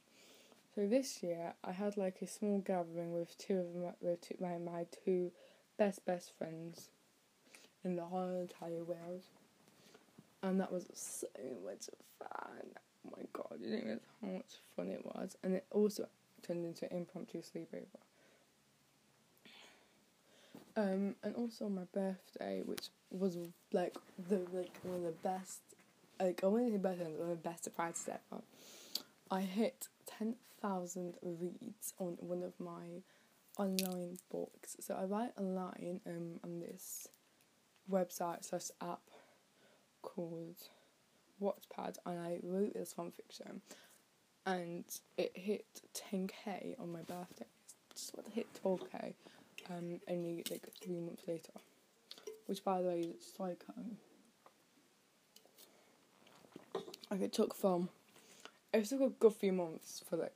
So 0.76 0.88
this 0.88 1.22
year 1.22 1.54
I 1.64 1.72
had 1.72 1.98
like 1.98 2.22
a 2.22 2.28
small 2.28 2.60
gathering 2.60 3.14
with 3.14 3.38
two 3.38 3.58
of 3.58 3.76
my 3.76 3.92
with 4.02 4.22
two, 4.22 4.36
my 4.40 4.58
my 4.58 4.86
two 5.04 5.32
best 5.78 6.06
best 6.06 6.32
friends 6.38 6.90
in 7.84 7.96
the 7.96 8.06
whole 8.06 8.40
entire 8.42 8.84
world, 8.84 9.24
and 10.42 10.60
that 10.62 10.72
was 10.72 10.88
so 10.94 11.28
much 11.66 11.90
fun. 12.20 12.70
Oh 13.06 13.12
my 13.18 13.24
god, 13.34 13.60
you 13.60 13.70
didn't 13.70 13.86
realize 13.86 14.02
how 14.22 14.28
much 14.28 14.56
fun 14.76 14.90
it 14.90 15.06
was, 15.06 15.36
and 15.44 15.56
it 15.56 15.66
also 15.72 16.08
turned 16.46 16.66
into 16.66 16.90
an 16.92 16.98
impromptu 16.98 17.42
sleepover. 17.42 18.00
Um, 20.76 21.16
and 21.24 21.36
also 21.36 21.70
my 21.70 21.84
birthday, 21.94 22.62
which 22.66 22.90
was 23.12 23.38
like 23.72 23.96
the 24.30 24.40
like 24.52 24.76
one 24.84 24.96
of 24.96 25.04
the 25.04 25.12
best, 25.12 25.60
like 26.20 26.44
I 26.44 26.50
say 26.50 26.78
better 26.78 27.04
than 27.04 27.18
one 27.18 27.30
of 27.30 27.44
the 27.44 27.50
best 27.50 27.66
surprises 27.66 28.10
ever. 28.10 28.42
I 29.30 29.42
hit 29.42 29.88
ten 30.06 30.36
thousand 30.62 31.16
reads 31.22 31.94
on 32.00 32.18
one 32.20 32.42
of 32.42 32.54
my 32.60 33.04
online 33.58 34.18
books. 34.32 34.78
So 34.80 34.96
I 34.96 35.04
write 35.04 35.32
online 35.38 36.02
um 36.08 36.40
on 36.44 36.60
this 36.60 37.08
website 37.92 38.44
slash 38.46 38.70
app 38.82 39.02
called 40.02 40.56
Wattpad, 41.42 41.98
and 42.06 42.20
I 42.20 42.40
wrote 42.44 42.74
this 42.74 42.94
fan 42.94 43.12
fiction, 43.12 43.62
and 44.46 44.86
it 45.18 45.32
hit 45.36 45.66
ten 45.94 46.28
k 46.28 46.76
on 46.80 46.92
my 46.92 47.02
birthday. 47.02 47.46
Just 47.94 48.16
to 48.16 48.32
hit 48.32 48.48
twelve 48.60 48.82
k 48.92 49.16
um, 49.70 50.00
only 50.10 50.44
like 50.50 50.68
three 50.82 51.00
months 51.00 51.24
later. 51.28 51.54
Which, 52.46 52.64
by 52.64 52.82
the 52.82 52.88
way, 52.88 53.00
is 53.00 53.34
like 53.40 53.64
um, 53.78 53.98
like 57.10 57.22
it 57.22 57.34
took 57.34 57.56
from 57.56 57.90
it 58.74 58.86
took 58.86 59.02
a 59.02 59.10
good 59.10 59.34
few 59.34 59.54
months 59.54 60.04
for 60.10 60.18
like 60.18 60.36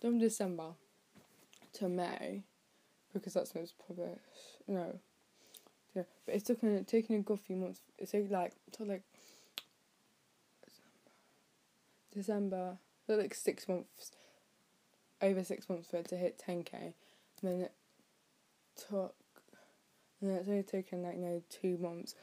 from 0.00 0.18
December 0.18 0.72
to 1.74 1.88
May 1.88 2.42
because 3.12 3.34
that's 3.34 3.54
when 3.54 3.62
it's 3.62 3.72
published. 3.86 4.20
No, 4.66 4.98
yeah, 5.94 6.02
but 6.26 6.34
it's 6.34 6.44
taken 6.44 6.84
taken 6.84 7.16
a 7.16 7.20
good 7.20 7.40
few 7.40 7.56
months. 7.56 7.80
It's 7.98 8.12
like 8.12 8.30
like 8.30 8.52
so 8.76 8.84
like 8.84 9.02
December, 12.18 12.78
like 13.06 13.34
six 13.34 13.68
months, 13.68 14.12
over 15.22 15.44
six 15.44 15.68
months 15.68 15.88
for 15.88 15.98
it 15.98 16.08
to 16.08 16.16
hit 16.16 16.38
ten 16.38 16.64
k, 16.64 16.76
and 16.78 16.92
then 17.42 17.60
it 17.60 17.72
took, 18.76 19.14
and 20.20 20.30
then 20.30 20.38
it's 20.38 20.48
only 20.48 20.62
taken 20.62 21.02
like 21.02 21.16
know 21.16 21.42
two 21.48 21.78
months 21.78 22.14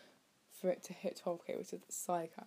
for 0.60 0.70
it 0.70 0.84
to 0.84 0.94
hit 0.94 1.20
twelve 1.24 1.46
k, 1.48 1.56
which 1.56 1.74
is 1.74 1.82
psycho. 1.90 2.46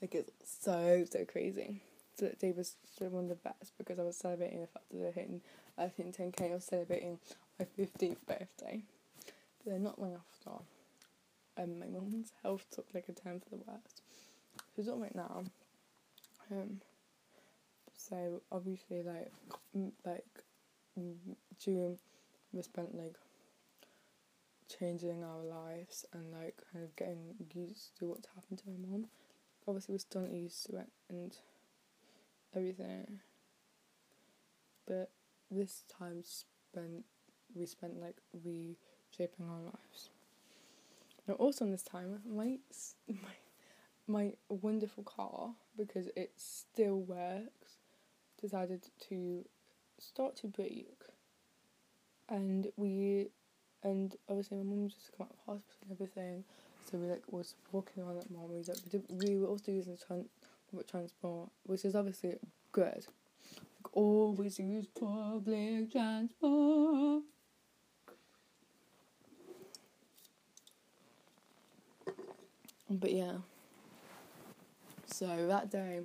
Like 0.00 0.14
it's 0.14 0.30
so 0.62 1.04
so 1.10 1.24
crazy. 1.24 1.82
So 2.18 2.26
that 2.26 2.38
day 2.38 2.52
was 2.56 2.76
one 2.98 3.24
of 3.24 3.28
the 3.28 3.34
best 3.34 3.76
because 3.76 3.98
I 3.98 4.02
was 4.02 4.16
celebrating 4.16 4.60
the 4.60 4.68
fact 4.68 4.86
that 4.90 5.06
I 5.06 5.10
hitting 5.10 5.40
I 5.76 5.88
think 5.88 6.16
ten 6.16 6.32
k. 6.32 6.50
I 6.50 6.54
was 6.54 6.64
celebrating 6.64 7.18
my 7.58 7.66
fifteenth 7.76 8.24
birthday. 8.26 8.82
But 9.64 9.72
then 9.72 9.82
not 9.82 10.00
long 10.00 10.14
after, 10.14 10.62
um, 11.58 11.80
my 11.80 11.86
mum's 11.86 12.32
health 12.42 12.64
took 12.70 12.86
like 12.94 13.08
a 13.08 13.12
turn 13.12 13.40
for 13.40 13.50
the 13.50 13.62
worst. 13.66 14.02
She's 14.74 14.88
all 14.88 14.98
right 14.98 15.14
now. 15.14 15.44
Um, 16.50 16.80
so 17.96 18.40
obviously 18.52 19.02
like 19.02 19.32
like 20.04 20.24
June 21.58 21.98
we 22.52 22.62
spent 22.62 22.94
like 22.94 23.14
changing 24.78 25.24
our 25.24 25.42
lives 25.42 26.04
and 26.12 26.32
like 26.32 26.56
kind 26.72 26.84
of 26.84 26.94
getting 26.96 27.34
used 27.54 27.96
to 27.98 28.06
what's 28.06 28.28
happened 28.34 28.58
to 28.58 28.64
my 28.68 28.88
mum. 28.88 29.06
Obviously 29.66 29.94
we're 29.94 29.98
still 29.98 30.22
not 30.22 30.32
used 30.32 30.66
to 30.66 30.76
it 30.76 30.88
and 31.08 31.36
everything. 32.54 33.20
But 34.86 35.10
this 35.50 35.82
time 35.98 36.22
spent 36.22 37.04
we 37.54 37.66
spent 37.66 38.00
like 38.00 38.16
reshaping 38.44 39.48
our 39.48 39.60
lives. 39.60 40.10
Now 41.26 41.34
also 41.34 41.64
in 41.64 41.72
this 41.72 41.82
time 41.82 42.20
my 42.28 42.58
my 43.08 43.36
my 44.06 44.32
wonderful 44.48 45.02
car 45.02 45.50
because 45.76 46.08
it 46.16 46.32
still 46.36 47.00
works 47.00 47.78
decided 48.40 48.82
to 49.08 49.44
start 49.98 50.36
to 50.36 50.46
break. 50.46 50.94
And 52.28 52.68
we 52.76 53.28
and 53.82 54.14
obviously 54.28 54.58
my 54.58 54.64
mum 54.64 54.88
just 54.88 55.12
come 55.16 55.26
out 55.26 55.32
of 55.32 55.54
hospital 55.54 55.78
and 55.82 55.92
everything. 55.92 56.44
So 56.90 56.98
we 56.98 57.08
like 57.08 57.22
was 57.30 57.54
walking 57.72 58.02
around 58.02 58.18
at 58.18 58.30
mum. 58.30 58.48
We, 58.48 58.56
like, 58.56 58.78
we, 58.84 58.90
did, 58.90 59.04
we 59.08 59.36
were 59.36 59.46
also 59.48 59.72
using 59.72 59.96
tran- 59.96 60.26
public 60.70 60.88
transport 60.88 61.50
which 61.64 61.84
is 61.84 61.94
obviously 61.94 62.34
good. 62.72 63.06
Like, 63.06 63.96
always 63.96 64.58
use 64.58 64.86
public 64.86 65.92
transport. 65.92 67.22
But 72.88 73.12
yeah 73.12 73.38
so 75.16 75.46
that 75.46 75.70
day, 75.70 76.00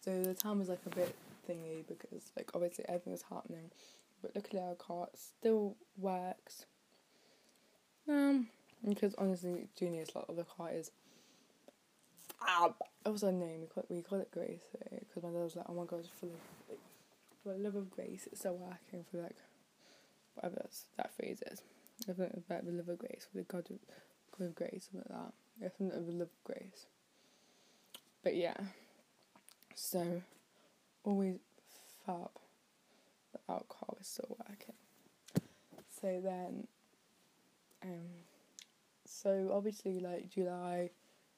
so 0.00 0.22
the 0.22 0.32
time 0.32 0.60
was 0.60 0.70
like 0.70 0.80
a 0.86 0.96
bit 0.96 1.14
thingy 1.46 1.86
because 1.86 2.30
like 2.38 2.50
obviously 2.54 2.86
everything 2.88 3.12
was 3.12 3.24
happening, 3.28 3.70
but 4.22 4.34
luckily 4.34 4.62
our 4.62 4.74
car 4.74 5.08
still 5.14 5.76
works. 5.98 6.64
Um, 8.08 8.48
because 8.82 9.14
honestly, 9.18 9.68
Junior's 9.78 10.08
like 10.14 10.24
the 10.34 10.44
car 10.44 10.70
is. 10.72 10.90
Ah, 12.40 12.72
it 13.04 13.10
was 13.10 13.20
her 13.20 13.32
name. 13.32 13.60
We 13.60 13.66
call 13.66 13.82
it, 13.82 13.90
we 13.90 14.00
call 14.00 14.20
it 14.20 14.30
Grace 14.30 14.62
because 14.72 15.22
my 15.22 15.28
dad 15.28 15.44
was 15.44 15.56
like, 15.56 15.66
"Oh 15.68 15.74
my 15.74 15.84
god, 15.84 16.00
it's 16.00 16.08
full 16.08 16.30
of 16.30 16.36
like, 16.70 16.78
for 17.42 17.52
the 17.52 17.58
love 17.58 17.74
of 17.76 17.90
grace, 17.90 18.26
it's 18.32 18.40
still 18.40 18.56
working 18.56 19.04
for 19.10 19.18
like 19.18 19.36
whatever 20.34 20.64
that 20.96 21.14
phrase 21.14 21.42
is. 21.52 21.60
I 22.08 22.14
think 22.14 22.32
about 22.32 22.64
the 22.64 22.72
love 22.72 22.88
of 22.88 22.98
grace 22.98 23.26
for 23.30 23.36
the 23.36 23.44
God 23.44 23.66
of 23.70 23.76
God 24.38 24.46
of 24.46 24.54
grace, 24.54 24.88
something 24.90 25.10
like 25.10 25.20
that. 25.20 25.66
I 25.66 25.68
think 25.76 25.92
of 25.92 26.06
the 26.06 26.12
love 26.12 26.28
of 26.28 26.44
grace. 26.44 26.86
But 28.26 28.34
yeah, 28.34 28.56
so 29.76 30.20
always 31.04 31.36
fab 32.04 32.30
our 33.48 33.62
car 33.68 33.94
was 33.96 34.08
still 34.08 34.36
working. 34.36 34.74
So 36.00 36.20
then, 36.20 36.66
um, 37.84 38.24
so 39.04 39.52
obviously 39.54 40.00
like 40.00 40.28
July, 40.28 40.90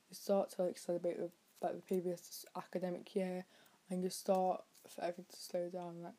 you 0.08 0.14
start 0.14 0.52
to 0.52 0.62
like 0.62 0.78
celebrate 0.78 1.18
with 1.20 1.32
like 1.60 1.74
the 1.74 1.82
previous 1.82 2.46
academic 2.56 3.14
year, 3.14 3.44
and 3.90 4.02
you 4.02 4.08
start 4.08 4.62
for 4.88 5.02
everything 5.02 5.26
to 5.30 5.36
slow 5.36 5.68
down. 5.68 5.96
Like 6.02 6.14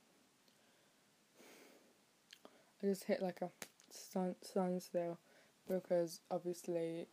I 2.84 2.86
just 2.86 3.06
hit 3.06 3.24
like 3.24 3.42
a 3.42 3.50
stand 3.90 4.36
standstill 4.44 5.18
because 5.68 6.20
obviously, 6.30 7.08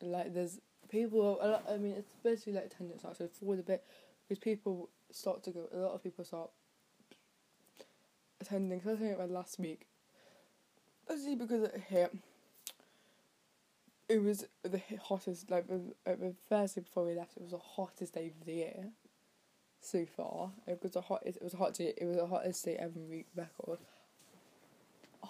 like 0.00 0.32
there's 0.32 0.60
people, 0.94 1.38
a 1.42 1.48
lot, 1.48 1.64
I 1.68 1.76
mean, 1.76 1.92
it's 1.92 2.14
basically 2.22 2.52
like 2.52 2.66
attendance 2.66 3.02
now, 3.02 3.12
so 3.12 3.26
forward 3.26 3.58
a 3.58 3.62
bit, 3.62 3.84
because 4.22 4.38
people 4.38 4.90
start 5.10 5.42
to 5.42 5.50
go, 5.50 5.66
a 5.74 5.78
lot 5.78 5.92
of 5.92 6.02
people 6.02 6.24
start 6.24 6.50
attending, 8.40 8.78
because 8.78 8.96
I 8.96 9.00
think 9.00 9.16
about 9.16 9.30
last 9.30 9.58
week, 9.58 9.88
especially 11.08 11.34
because 11.34 11.64
it 11.64 11.82
hit, 11.88 12.16
it 14.08 14.22
was 14.22 14.46
the 14.62 14.80
hottest, 15.02 15.50
like, 15.50 15.66
the, 15.66 15.80
the 16.04 16.34
Thursday 16.48 16.82
before 16.82 17.06
we 17.06 17.14
left, 17.14 17.36
it 17.36 17.42
was 17.42 17.50
the 17.50 17.58
hottest 17.58 18.14
day 18.14 18.32
of 18.38 18.46
the 18.46 18.54
year, 18.54 18.84
so 19.80 20.06
far, 20.16 20.52
it 20.68 20.78
was 20.80 20.92
the 20.92 21.00
hottest, 21.00 21.38
it 21.38 21.42
was 21.42 21.54
a 21.54 21.56
hot 21.56 21.74
day, 21.74 21.92
it 21.96 22.04
was 22.06 22.18
the 22.18 22.26
hottest 22.26 22.64
day 22.64 22.76
ever 22.76 23.00
week 23.00 23.26
record, 23.34 23.80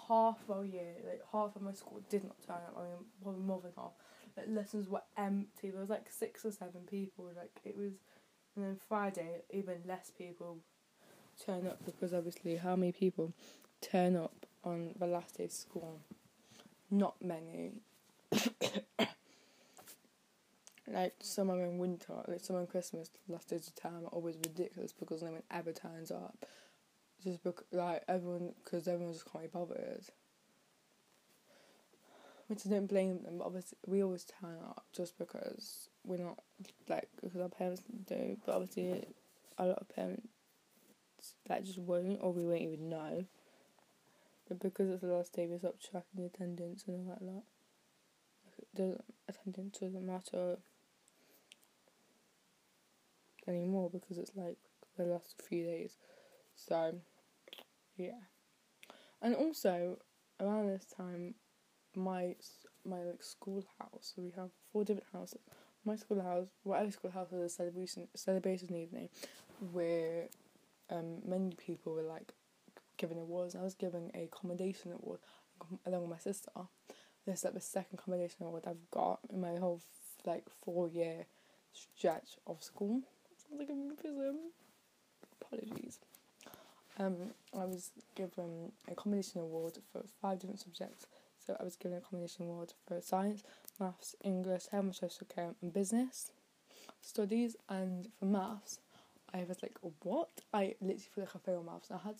half 0.07 0.37
of 0.47 0.57
our 0.57 0.63
year, 0.63 0.93
like, 1.07 1.21
half 1.31 1.55
of 1.55 1.63
my 1.63 1.73
school 1.73 2.01
did 2.07 2.23
not 2.23 2.35
turn 2.45 2.57
up, 2.57 2.75
I 2.77 2.83
mean, 2.83 2.91
probably 3.23 3.41
more 3.41 3.61
than 3.61 3.71
half, 3.75 3.93
lessons 4.47 4.89
were 4.89 5.03
empty. 5.17 5.69
There 5.69 5.79
was 5.79 5.89
like 5.89 6.09
six 6.09 6.45
or 6.45 6.51
seven 6.51 6.81
people. 6.89 7.29
Like 7.35 7.59
it 7.63 7.77
was, 7.77 7.93
and 8.55 8.65
then 8.65 8.77
Friday 8.87 9.41
even 9.51 9.75
less 9.87 10.11
people 10.17 10.57
turn 11.45 11.67
up 11.67 11.83
because 11.85 12.13
obviously 12.13 12.55
how 12.55 12.75
many 12.75 12.91
people 12.91 13.33
turn 13.81 14.15
up 14.15 14.45
on 14.63 14.93
the 14.97 15.07
last 15.07 15.37
day 15.37 15.45
of 15.45 15.51
school? 15.51 15.99
Not 16.91 17.15
many. 17.21 17.71
like 20.87 21.13
summer 21.19 21.63
and 21.63 21.79
winter, 21.79 22.13
like 22.27 22.41
summer 22.41 22.59
and 22.59 22.69
Christmas, 22.69 23.09
last 23.27 23.49
days 23.49 23.67
of 23.67 23.75
term 23.75 24.05
are 24.05 24.09
always 24.09 24.37
ridiculous 24.37 24.93
because 24.93 25.21
no 25.21 25.31
one 25.31 25.43
ever 25.51 25.71
turns 25.71 26.11
up. 26.11 26.45
Just 27.23 27.43
because, 27.43 27.65
like 27.71 28.03
everyone, 28.07 28.53
because 28.63 28.87
everyone 28.87 29.13
just 29.13 29.31
can't 29.31 29.45
be 29.45 29.49
bothered 29.51 30.05
which 32.47 32.65
I 32.65 32.69
don't 32.69 32.87
blame 32.87 33.23
them, 33.23 33.37
but 33.39 33.45
obviously 33.45 33.77
we 33.87 34.03
always 34.03 34.25
turn 34.25 34.57
up 34.63 34.85
just 34.95 35.17
because 35.17 35.89
we're 36.03 36.23
not 36.23 36.39
like 36.87 37.09
because 37.21 37.41
our 37.41 37.49
parents 37.49 37.81
do, 38.07 38.37
but 38.45 38.55
obviously 38.55 39.05
a 39.57 39.65
lot 39.65 39.79
of 39.79 39.89
parents 39.89 40.27
that 41.47 41.63
just 41.63 41.79
won't 41.79 42.19
or 42.21 42.33
we 42.33 42.45
won't 42.45 42.61
even 42.61 42.89
know. 42.89 43.25
But 44.47 44.59
because 44.59 44.89
it's 44.89 45.01
the 45.01 45.07
last 45.07 45.33
day, 45.33 45.47
we 45.47 45.57
stop 45.57 45.75
tracking 45.79 46.25
attendance 46.25 46.83
and 46.87 46.97
all 46.97 47.15
that 47.15 47.25
lot. 47.25 47.43
The 48.75 48.99
attendance 49.27 49.79
doesn't 49.79 50.05
matter 50.05 50.57
anymore 53.47 53.89
because 53.91 54.17
it's 54.17 54.35
like 54.35 54.57
the 54.97 55.05
last 55.05 55.41
few 55.49 55.63
days. 55.63 55.97
So, 56.55 56.95
yeah. 57.97 58.21
And 59.21 59.35
also, 59.35 59.97
around 60.39 60.67
this 60.67 60.85
time, 60.85 61.35
my 61.95 62.35
my 62.85 63.01
like 63.01 63.23
schoolhouse. 63.23 64.13
So 64.15 64.21
we 64.21 64.31
have 64.35 64.49
four 64.71 64.83
different 64.83 65.07
houses. 65.11 65.39
My 65.85 65.95
schoolhouse, 65.95 66.47
whatever 66.63 66.91
schoolhouse 66.91 67.29
has 67.31 67.41
a 67.41 67.49
celebration 67.49 68.07
celebration 68.15 68.75
evening, 68.75 69.09
where 69.71 70.27
um 70.89 71.21
many 71.25 71.51
people 71.55 71.93
were 71.93 72.03
like 72.03 72.33
given 72.97 73.17
awards. 73.17 73.55
I 73.55 73.61
was 73.61 73.75
given 73.75 74.11
a 74.13 74.27
commendation 74.31 74.91
award 74.91 75.19
along 75.85 76.01
with 76.01 76.11
my 76.11 76.17
sister. 76.17 76.51
This 77.25 77.39
is 77.39 77.43
like 77.45 77.53
the 77.53 77.61
second 77.61 77.97
commendation 77.97 78.45
award 78.45 78.63
I've 78.67 78.89
got 78.91 79.19
in 79.31 79.41
my 79.41 79.55
whole 79.57 79.81
like 80.25 80.45
four 80.63 80.87
year 80.87 81.25
stretch 81.73 82.37
of 82.47 82.63
school. 82.63 83.01
Sounds 83.37 83.59
like 83.59 83.69
in 83.69 83.95
prison. 83.99 84.39
Apologies. 85.41 85.99
Um, 86.97 87.15
I 87.53 87.65
was 87.65 87.91
given 88.15 88.71
a 88.89 88.95
commendation 88.95 89.41
award 89.41 89.77
for 89.91 90.03
five 90.21 90.39
different 90.39 90.61
subjects 90.61 91.07
so 91.45 91.55
I 91.59 91.63
was 91.63 91.75
given 91.75 91.97
a 91.97 92.01
combination 92.01 92.45
award 92.45 92.73
for 92.87 92.99
science, 93.01 93.43
maths, 93.79 94.15
English, 94.23 94.67
health 94.71 94.83
and 94.85 94.95
social 94.95 95.27
care, 95.33 95.53
and 95.61 95.73
business 95.73 96.31
studies. 97.01 97.55
And 97.69 98.09
for 98.19 98.25
maths, 98.25 98.79
I 99.33 99.43
was 99.47 99.61
like, 99.61 99.77
what? 100.01 100.29
I 100.53 100.75
literally 100.81 101.09
feel 101.13 101.23
like 101.25 101.35
I 101.35 101.39
failed 101.39 101.65
maths. 101.65 101.91
I 101.91 101.97
had, 101.97 102.15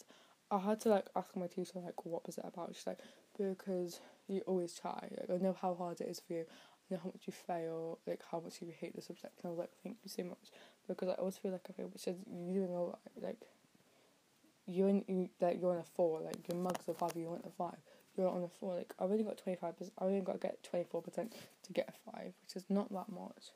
I 0.52 0.60
had 0.60 0.82
to 0.82 0.90
like 0.90 1.08
ask 1.16 1.36
my 1.36 1.48
teacher 1.48 1.80
like, 1.80 2.06
what 2.06 2.26
was 2.26 2.38
it 2.38 2.46
about? 2.48 2.76
She's 2.76 2.88
like, 2.88 3.00
because 3.38 4.00
you 4.28 4.42
always 4.46 4.74
try. 4.74 5.10
Like, 5.18 5.30
I 5.30 5.44
know 5.44 5.56
how 5.60 5.74
hard 5.74 6.02
it 6.02 6.08
is 6.08 6.20
for 6.20 6.34
you. 6.34 6.46
I 6.48 6.94
know 6.94 7.00
how 7.04 7.10
much 7.10 7.24
you 7.26 7.34
fail, 7.34 7.98
like 8.06 8.22
how 8.32 8.40
much 8.40 8.62
you 8.62 8.72
hate 8.80 8.96
the 8.96 9.02
subject. 9.02 9.40
And 9.42 9.48
I 9.48 9.50
was 9.50 9.60
like, 9.60 9.72
thank 9.84 9.98
you 10.04 10.10
so 10.10 10.24
much, 10.24 10.52
because 10.88 11.10
I 11.10 11.14
always 11.14 11.38
feel 11.38 11.52
like 11.52 11.66
I 11.68 11.74
fail. 11.74 11.90
But 11.92 12.00
she 12.00 12.06
said, 12.06 12.18
you're 12.32 12.66
doing 12.66 12.78
alright. 12.78 13.00
Like, 13.20 13.42
you're 14.68 14.90
in, 14.90 15.04
you 15.08 15.30
like 15.42 15.60
you're 15.60 15.72
on 15.72 15.80
a 15.80 15.84
four. 15.84 16.22
Like 16.22 16.48
your 16.48 16.62
mugs 16.62 16.88
are 16.88 16.94
five, 16.94 17.14
you 17.16 17.30
want 17.30 17.46
a 17.46 17.50
five 17.50 17.78
you're 18.18 18.30
on 18.30 18.44
a 18.44 18.48
four. 18.48 18.76
Like 18.76 18.94
I've 19.00 19.12
only 19.12 19.24
got 19.24 19.38
twenty 19.38 19.58
five 19.58 19.78
percent. 19.78 19.94
I've 20.00 20.08
only 20.08 20.22
got 20.22 20.34
to 20.34 20.48
get 20.48 20.64
twenty 20.64 20.86
four 20.86 21.02
percent 21.02 21.34
to 21.64 21.74
get 21.74 21.90
a 21.90 22.12
five, 22.12 22.34
which 22.44 22.56
is 22.56 22.66
not 22.70 22.92
that 22.92 23.10
much. 23.10 23.52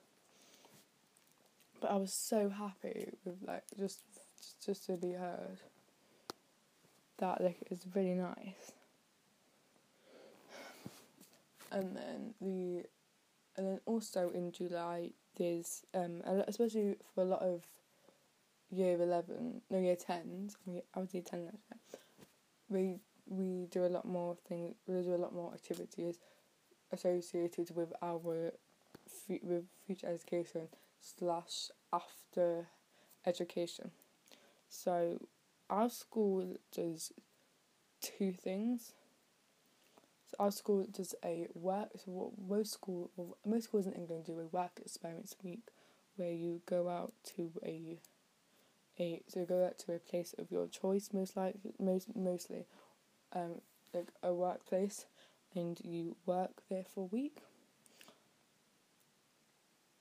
But 1.82 1.92
I 1.92 1.96
was 1.96 2.14
so 2.14 2.50
happy 2.50 3.12
with 3.26 3.36
like 3.46 3.64
just 3.78 4.02
just, 4.38 4.66
just 4.66 4.86
to 4.88 4.94
be 4.94 5.14
heard. 5.14 5.60
That 7.18 7.42
like 7.42 7.58
is 7.70 7.86
really 7.94 8.14
nice. 8.16 8.74
And 11.72 11.96
then 11.96 12.34
the, 12.42 12.86
and 13.56 13.68
then 13.68 13.80
also 13.86 14.30
in 14.30 14.52
July 14.52 15.12
there's 15.38 15.84
um 15.94 16.22
especially 16.48 16.96
for 17.16 17.22
a 17.22 17.26
lot 17.26 17.42
of 17.42 17.64
year 18.72 19.02
eleven 19.02 19.62
no 19.70 19.80
year 19.80 19.96
tens 19.96 20.58
I 20.96 21.00
was 21.00 21.14
year 21.14 21.24
ten 21.24 21.46
last 21.46 22.04
we 22.70 23.00
we 23.30 23.68
do 23.70 23.86
a 23.86 23.88
lot 23.88 24.06
more 24.06 24.36
things 24.48 24.76
we 24.88 25.02
do 25.02 25.16
a 25.16 25.18
lot 25.18 25.34
more 25.34 25.54
activities 25.54 26.20
associated 26.92 27.70
with 27.76 27.94
our 28.02 28.52
with 29.44 29.66
future 29.86 30.08
education 30.08 30.68
slash 31.00 31.70
after 31.94 32.68
education. 33.26 33.92
So 34.70 35.20
our 35.70 35.90
school 35.90 36.56
does 36.72 37.12
two 38.02 38.32
things. 38.34 38.94
So 40.28 40.36
our 40.40 40.52
school 40.52 40.86
does 40.92 41.16
a 41.24 41.48
work. 41.54 41.90
So 41.96 42.12
what 42.12 42.32
most 42.48 42.74
school, 42.74 43.12
well, 43.16 43.38
most 43.46 43.66
schools 43.66 43.88
in 43.88 43.94
England 43.94 44.26
do 44.26 44.40
a 44.40 44.46
work 44.46 44.80
experience 44.80 45.36
week, 45.44 45.68
where 46.16 46.32
you 46.32 46.62
go 46.66 46.90
out 46.90 47.14
to 47.36 47.52
a, 47.64 48.00
a 49.00 49.22
so 49.28 49.46
go 49.46 49.66
out 49.66 49.80
to 49.80 49.94
a 49.94 50.00
place 50.00 50.36
of 50.38 50.52
your 50.52 50.68
choice, 50.68 51.10
most 51.14 51.36
likely, 51.36 51.74
most 51.80 52.16
mostly, 52.16 52.66
um, 53.34 53.62
like 53.94 54.10
a 54.24 54.34
workplace, 54.34 55.06
and 55.56 55.80
you 55.84 56.16
work 56.26 56.62
there 56.70 56.86
for 56.94 57.02
a 57.02 57.16
week 57.16 57.42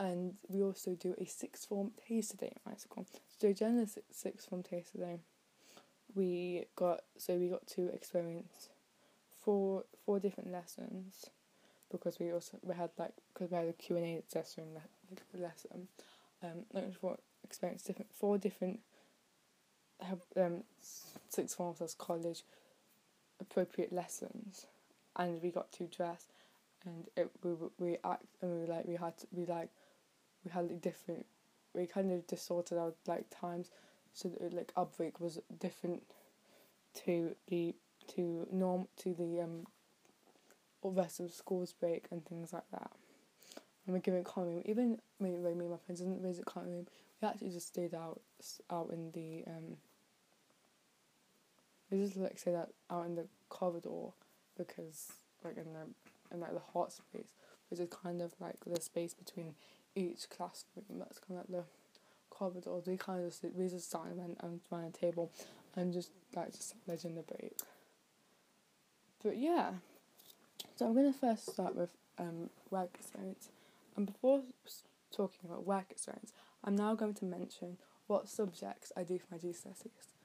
and 0.00 0.34
we 0.48 0.62
also 0.62 0.94
do 0.94 1.14
a 1.18 1.24
sixth 1.24 1.66
form 1.66 1.90
taster 2.06 2.36
day 2.36 2.52
at 2.54 2.62
my 2.64 2.76
school. 2.76 3.06
So 3.40 3.52
the 3.52 3.88
sixth 4.10 4.48
form 4.48 4.62
taster 4.62 4.98
day, 4.98 5.20
we 6.14 6.64
got 6.76 7.00
so 7.16 7.34
we 7.34 7.48
got 7.48 7.66
to 7.68 7.88
experience 7.88 8.68
four 9.44 9.84
four 10.04 10.20
different 10.20 10.52
lessons 10.52 11.26
because 11.90 12.18
we 12.18 12.32
also 12.32 12.58
we 12.62 12.74
had 12.74 12.90
like 12.98 13.14
because 13.32 13.50
we 13.50 13.56
had 13.56 13.66
a 13.66 13.72
Q 13.72 13.96
and 13.96 14.06
A 14.06 14.22
session 14.28 14.64
le- 14.74 15.40
lesson. 15.40 15.88
Um, 16.42 16.66
like 16.72 16.94
for 16.94 17.18
experience 17.42 17.82
different 17.82 18.12
four 18.14 18.38
different 18.38 18.80
um 20.36 20.62
six 21.28 21.54
forms 21.54 21.80
as 21.80 21.94
college 21.94 22.44
appropriate 23.40 23.92
lessons, 23.92 24.66
and 25.16 25.42
we 25.42 25.50
got 25.50 25.72
to 25.72 25.84
dress, 25.84 26.26
and 26.84 27.06
it 27.16 27.30
we 27.42 27.54
we 27.78 27.96
act 28.04 28.24
and 28.42 28.60
we 28.60 28.66
like 28.66 28.86
we 28.86 28.96
had 28.96 29.16
to, 29.18 29.26
we 29.32 29.46
like 29.46 29.70
we 30.44 30.50
had 30.50 30.70
like 30.70 30.80
different 30.80 31.26
we 31.74 31.86
kind 31.86 32.10
of 32.10 32.26
just 32.26 32.50
our 32.50 32.92
like 33.06 33.26
times 33.30 33.70
so 34.12 34.28
that 34.28 34.52
like 34.52 34.72
our 34.76 34.86
break 34.86 35.20
was 35.20 35.38
different 35.60 36.02
to 36.94 37.34
the 37.48 37.74
to 38.08 38.46
norm 38.50 38.88
to 38.96 39.14
the 39.14 39.40
um 39.40 39.66
rest 40.82 41.20
of 41.20 41.32
school's 41.32 41.72
break 41.72 42.06
and 42.10 42.24
things 42.24 42.52
like 42.52 42.68
that. 42.72 42.90
And 43.86 43.94
we're 43.94 44.00
giving 44.00 44.24
common 44.24 44.54
room. 44.54 44.62
Even 44.66 44.98
me, 45.18 45.30
me 45.30 45.50
and 45.50 45.70
my 45.70 45.76
friends 45.76 46.00
didn't 46.00 46.22
visit 46.22 46.44
common 46.44 46.72
room. 46.72 46.86
We 47.20 47.28
actually 47.28 47.50
just 47.50 47.68
stayed 47.68 47.94
out 47.94 48.20
out 48.70 48.90
in 48.92 49.10
the 49.12 49.44
um. 49.46 49.76
We 51.90 51.98
just 51.98 52.16
like 52.16 52.38
say 52.38 52.52
that 52.52 52.70
out 52.90 53.06
in 53.06 53.14
the 53.14 53.26
corridor 53.48 54.12
because 54.56 55.12
like 55.44 55.56
in 55.56 55.72
the 55.72 56.34
in 56.34 56.40
like 56.40 56.52
the 56.52 56.62
hot 56.72 56.92
space, 56.92 57.28
which 57.70 57.80
is 57.80 57.88
kind 57.90 58.20
of 58.20 58.32
like 58.40 58.56
the 58.66 58.80
space 58.80 59.14
between 59.14 59.54
each 59.94 60.28
classroom. 60.30 60.84
That's 60.98 61.18
kind 61.18 61.40
of 61.40 61.50
like 61.50 61.64
the 61.64 61.64
corridors. 62.30 62.86
We 62.86 62.96
kind 62.96 63.24
of 63.24 63.30
just 63.30 63.44
we 63.54 63.68
just 63.68 63.90
sat 63.90 64.02
and 64.10 64.36
and 64.40 64.60
around 64.70 64.84
a 64.84 64.90
table, 64.90 65.30
and 65.76 65.92
just 65.92 66.10
like 66.34 66.52
just 66.52 66.74
letting 66.86 67.14
the 67.14 67.22
break. 67.22 67.56
But 69.22 69.38
yeah, 69.38 69.72
so 70.76 70.86
I'm 70.86 70.94
gonna 70.94 71.12
first 71.12 71.50
start 71.50 71.74
with 71.74 71.90
um 72.18 72.50
work 72.70 72.90
experience, 72.94 73.48
and 73.96 74.06
before 74.06 74.42
talking 75.10 75.40
about 75.44 75.66
work 75.66 75.86
experience, 75.90 76.32
I'm 76.62 76.76
now 76.76 76.94
going 76.94 77.14
to 77.14 77.24
mention 77.24 77.78
what 78.06 78.28
subjects 78.28 78.92
I 78.96 79.02
do 79.02 79.18
for 79.18 79.26
my 79.32 79.38
GCSEs. 79.38 80.17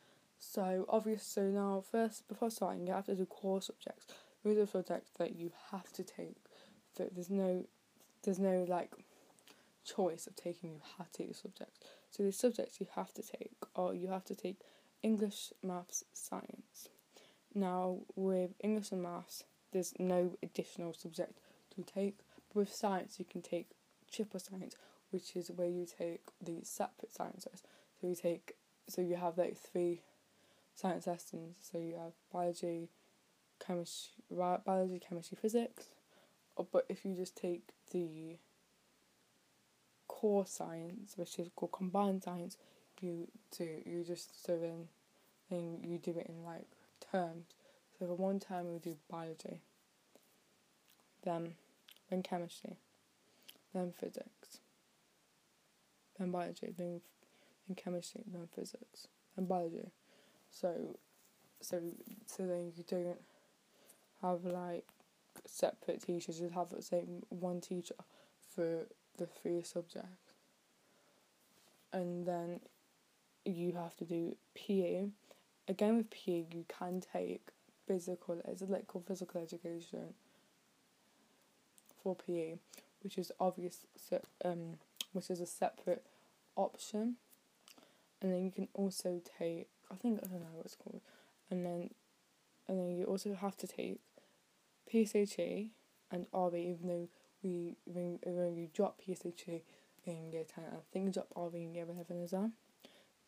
So 0.52 0.86
obviously, 0.90 1.24
so 1.24 1.42
now 1.44 1.84
first 1.90 2.28
before 2.28 2.52
starting, 2.52 2.86
you 2.86 2.94
have 2.94 3.06
to 3.06 3.16
do 3.16 3.26
core 3.26 3.62
subjects. 3.62 4.08
Those 4.44 4.58
are 4.58 4.68
subjects 4.68 5.12
that 5.18 5.36
you 5.36 5.52
have 5.72 5.92
to 5.94 6.04
take. 6.04 6.36
That 6.98 7.16
there's 7.16 7.30
no, 7.30 7.66
there's 8.24 8.40
no 8.40 8.66
like 8.68 8.92
choice 9.86 10.28
of 10.28 10.36
taking 10.36 10.72
you 10.72 10.82
have 10.98 11.12
to 11.12 11.18
take 11.18 11.30
the 11.30 11.34
subjects. 11.34 11.80
So 12.12 12.24
the 12.24 12.32
subjects 12.32 12.80
you 12.80 12.88
have 12.96 13.14
to 13.14 13.24
take 13.24 13.56
are 13.76 13.94
you 13.94 14.10
have 14.10 14.26
to 14.26 14.36
take 14.36 14.58
English, 15.02 15.54
maths, 15.64 16.04
science. 16.14 16.90
Now 17.56 18.00
with 18.16 18.52
English 18.60 18.92
and 18.92 19.02
maths, 19.02 19.46
there's 19.72 19.94
no 19.98 20.38
additional 20.44 20.94
subject 20.94 21.40
to 21.76 21.84
take. 21.84 22.18
But 22.50 22.60
with 22.60 22.74
science, 22.74 23.18
you 23.18 23.26
can 23.26 23.42
take 23.42 23.70
triple 24.12 24.42
science, 24.42 24.76
which 25.10 25.36
is 25.36 25.50
where 25.50 25.70
you 25.70 25.88
take 25.88 26.22
the 26.40 26.60
separate 26.64 27.14
sciences. 27.14 27.64
So 28.00 28.08
you 28.08 28.16
take 28.16 28.56
so 28.90 29.02
you 29.02 29.16
have 29.16 29.38
like 29.38 29.58
three 29.58 30.02
science 30.76 31.08
lessons. 31.08 31.56
So 31.62 31.78
you 31.78 31.96
have 31.96 32.14
biology, 32.32 32.90
chemistry, 33.66 34.14
biology, 34.32 35.00
chemistry, 35.00 35.38
physics. 35.42 35.86
Oh, 36.58 36.68
but 36.72 36.86
if 36.90 37.06
you 37.06 37.16
just 37.16 37.36
take 37.36 37.64
the 37.92 38.38
core 40.08 40.46
science, 40.46 41.14
which 41.18 41.40
is 41.40 41.50
called 41.56 41.72
combined 41.72 42.24
science, 42.24 42.58
you 43.02 43.28
do 43.58 43.68
you 43.86 44.04
just 44.06 44.46
so 44.46 44.58
then 44.58 44.88
then 45.50 45.80
you 45.84 45.98
do 45.98 46.12
it 46.18 46.28
in 46.28 46.44
like 46.44 46.68
terms. 47.12 47.48
So 48.00 48.06
for 48.08 48.16
one 48.16 48.40
term 48.40 48.72
we 48.72 48.80
do 48.80 48.96
biology, 49.10 49.62
then 51.24 51.56
then 52.10 52.24
chemistry, 52.24 52.78
then 53.74 53.94
physics, 54.00 54.60
then 56.18 56.32
biology, 56.32 56.74
then 56.78 57.02
then 57.68 57.76
chemistry, 57.76 58.22
then 58.32 58.48
physics, 58.56 59.08
then 59.36 59.46
biology. 59.46 59.92
So 60.54 60.98
so 61.60 61.82
so 62.26 62.46
then 62.46 62.72
you 62.78 62.84
don't 62.88 63.20
have 64.22 64.46
like 64.46 64.86
separate 65.46 66.02
teachers, 66.06 66.40
you 66.40 66.50
have 66.50 66.70
the 66.70 66.82
same 66.82 67.24
one 67.30 67.60
teacher 67.60 67.96
for 68.56 68.86
the 69.18 69.26
three 69.26 69.62
subjects. 69.64 70.32
And 71.92 72.26
then 72.26 72.60
you 73.46 73.74
have 73.74 73.96
to 73.98 74.06
do 74.06 74.36
PE. 74.56 75.08
Again 75.68 75.98
with 75.98 76.10
PE 76.12 76.46
you 76.54 76.66
can 76.68 77.02
take 77.02 77.42
physical 77.88 78.42
it's 78.46 78.62
like 78.62 78.88
called 78.88 79.06
physical 79.08 79.42
education 79.42 80.14
for 82.02 82.16
PE, 82.16 82.56
which 83.02 83.18
is 83.18 83.32
obvious 83.40 83.86
um 84.46 84.78
which 85.14 85.30
is 85.30 85.42
a 85.42 85.48
separate 85.48 86.06
option. 86.56 87.16
And 88.22 88.32
then 88.32 88.46
you 88.46 88.52
can 88.52 88.68
also 88.74 89.22
take 89.40 89.68
I 89.92 89.96
think 89.96 90.20
I 90.24 90.28
don't 90.28 90.42
know 90.42 90.48
what 90.54 90.66
it's 90.66 90.76
called. 90.76 91.02
And 91.50 91.66
then 91.66 91.90
and 92.68 92.80
then 92.80 92.96
you 92.96 93.06
also 93.06 93.34
have 93.36 93.58
to 93.58 93.68
take 93.68 94.00
PSHE 94.92 95.70
and 96.12 96.28
RE 96.34 96.62
even 96.62 96.88
though 96.88 97.10
we 97.44 97.76
when, 97.86 98.20
when 98.26 98.56
you 98.56 98.70
drop 98.74 99.02
PSHE 99.02 99.62
in 100.06 100.32
year 100.32 100.44
10, 100.44 100.66
I 100.66 100.78
think 100.92 101.06
you 101.08 101.12
drop 101.12 101.28
RE 101.36 101.64
in 101.64 101.74
year 101.74 101.86
11 101.90 102.24
as 102.24 102.32
well. 102.34 102.52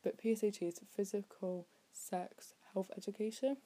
But 0.04 0.22
PSHE 0.22 0.68
is 0.68 0.80
physical, 0.96 1.68
sex, 1.92 2.54
health 2.74 2.92
education. 2.98 3.58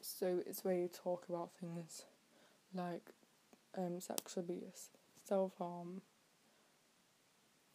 So 0.00 0.40
it's 0.46 0.64
where 0.64 0.74
you 0.74 0.88
talk 0.88 1.24
about 1.28 1.50
things 1.60 2.02
like 2.74 3.10
um, 3.76 4.00
sexual 4.00 4.44
abuse, 4.44 4.90
self 5.24 5.52
harm, 5.58 6.02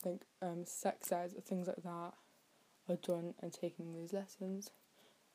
like 0.06 0.22
um, 0.42 0.66
sex 0.66 1.12
ed, 1.12 1.34
things 1.46 1.68
like 1.68 1.84
that 1.84 2.14
are 2.92 2.96
done 2.98 3.34
and 3.42 3.54
taking 3.54 3.94
these 3.94 4.14
lessons. 4.14 4.72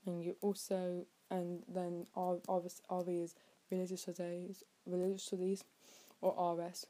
And 0.05 0.23
you 0.23 0.37
also, 0.41 1.07
and 1.31 1.63
then 1.69 2.07
R, 2.15 2.37
RE 2.49 3.21
is 3.21 3.35
religious 3.71 4.03
studies, 4.03 4.63
religious 4.87 5.25
studies, 5.25 5.65
or 6.21 6.57
RS, 6.57 6.87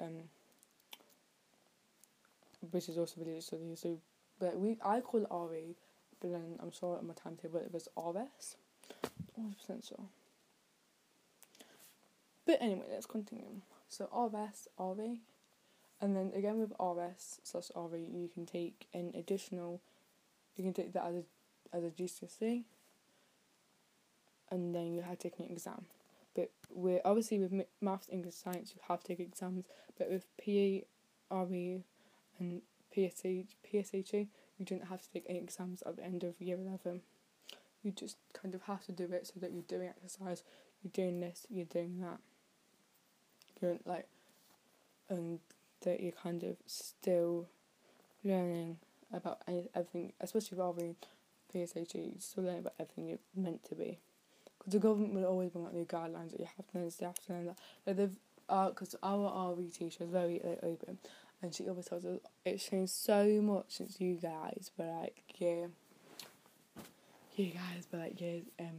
um, 0.00 0.28
which 2.70 2.88
is 2.88 2.98
also 2.98 3.20
religious 3.20 3.46
studies. 3.46 3.80
So, 3.80 3.98
but 4.38 4.58
we 4.58 4.76
I 4.84 5.00
call 5.00 5.22
it 5.22 5.28
RE, 5.30 5.74
but 6.20 6.32
then 6.32 6.58
I'm 6.60 6.72
sure 6.72 6.98
on 6.98 7.06
my 7.06 7.14
timetable 7.14 7.60
it 7.60 7.72
was 7.72 7.88
RS. 7.96 8.56
100% 9.40 9.88
sure. 9.88 10.04
But 12.44 12.58
anyway, 12.60 12.86
let's 12.90 13.06
continue. 13.06 13.62
So 13.88 14.08
RS, 14.12 14.68
RE, 14.78 15.20
and 16.00 16.16
then 16.16 16.32
again 16.34 16.58
with 16.58 16.72
RS 16.80 17.40
slash 17.44 17.70
RE, 17.76 18.00
you 18.00 18.28
can 18.32 18.46
take 18.46 18.86
an 18.92 19.12
additional. 19.14 19.80
You 20.56 20.64
can 20.64 20.72
take 20.72 20.92
that 20.92 21.04
as 21.06 21.16
a 21.16 21.22
as 21.76 21.84
a 21.84 21.90
GCSE. 21.90 22.64
and 24.50 24.74
then 24.74 24.92
you 24.92 25.00
have 25.00 25.18
to 25.18 25.30
take 25.30 25.38
an 25.38 25.46
exam. 25.46 25.86
But 26.34 26.50
we're 26.70 27.00
obviously 27.04 27.38
with 27.38 27.52
maths, 27.80 28.08
English, 28.10 28.34
science, 28.34 28.72
you 28.74 28.82
have 28.88 29.00
to 29.00 29.08
take 29.08 29.20
exams. 29.20 29.64
But 29.98 30.10
with 30.10 30.26
PE, 30.38 30.82
RE, 31.30 31.84
and 32.38 32.62
PSH, 32.94 33.46
PSHE, 33.66 34.28
you 34.58 34.64
didn't 34.66 34.88
have 34.88 35.00
to 35.02 35.10
take 35.10 35.24
any 35.28 35.38
exams 35.38 35.82
at 35.82 35.96
the 35.96 36.04
end 36.04 36.22
of 36.22 36.34
year 36.40 36.58
11. 36.58 37.00
You 37.82 37.92
just 37.92 38.16
kind 38.32 38.54
of 38.54 38.62
have 38.62 38.84
to 38.86 38.92
do 38.92 39.04
it 39.12 39.26
so 39.26 39.40
that 39.40 39.52
you're 39.52 39.62
doing 39.62 39.88
exercise, 39.88 40.42
you're 40.82 40.92
doing 40.92 41.20
this, 41.20 41.46
you're 41.50 41.64
doing 41.64 42.00
that. 42.00 42.18
You're 43.60 43.78
like, 43.84 44.06
and 45.08 45.40
that 45.82 46.00
you're 46.00 46.12
kind 46.12 46.42
of 46.44 46.56
still 46.66 47.48
learning 48.22 48.76
about 49.12 49.42
everything, 49.74 50.12
especially 50.20 50.58
rather 50.58 50.94
PSHE, 51.52 52.20
still 52.20 52.44
learning 52.44 52.60
about 52.60 52.74
everything 52.80 53.08
you're 53.08 53.18
meant 53.36 53.64
to 53.68 53.74
be. 53.74 53.98
Because 54.58 54.72
the 54.74 54.78
government 54.78 55.14
will 55.14 55.24
always 55.26 55.50
bring 55.50 55.66
out 55.66 55.74
new 55.74 55.84
guidelines 55.84 56.32
that 56.32 56.40
you 56.40 56.46
have 56.56 56.66
to 56.68 56.78
learn 56.78 56.84
this, 56.86 57.00
you 57.00 57.06
have 57.06 57.20
to 57.26 57.32
learn 57.32 57.46
that. 57.46 57.58
Like 57.86 57.96
because 58.70 58.94
uh, 58.94 58.98
our 59.06 59.52
RE 59.54 59.68
teacher 59.70 60.04
is 60.04 60.10
very 60.10 60.40
like, 60.44 60.60
open, 60.62 60.98
and 61.42 61.54
she 61.54 61.68
always 61.68 61.86
tells 61.86 62.04
us 62.04 62.20
it's 62.44 62.64
changed 62.68 62.92
so 62.92 63.26
much 63.42 63.66
since 63.68 64.00
you 64.00 64.14
guys 64.16 64.70
were 64.78 64.86
like, 64.86 65.22
yeah, 65.38 65.66
you 67.36 67.46
guys 67.46 67.86
were 67.92 67.98
like, 67.98 68.20
yeah, 68.20 68.38
um, 68.60 68.76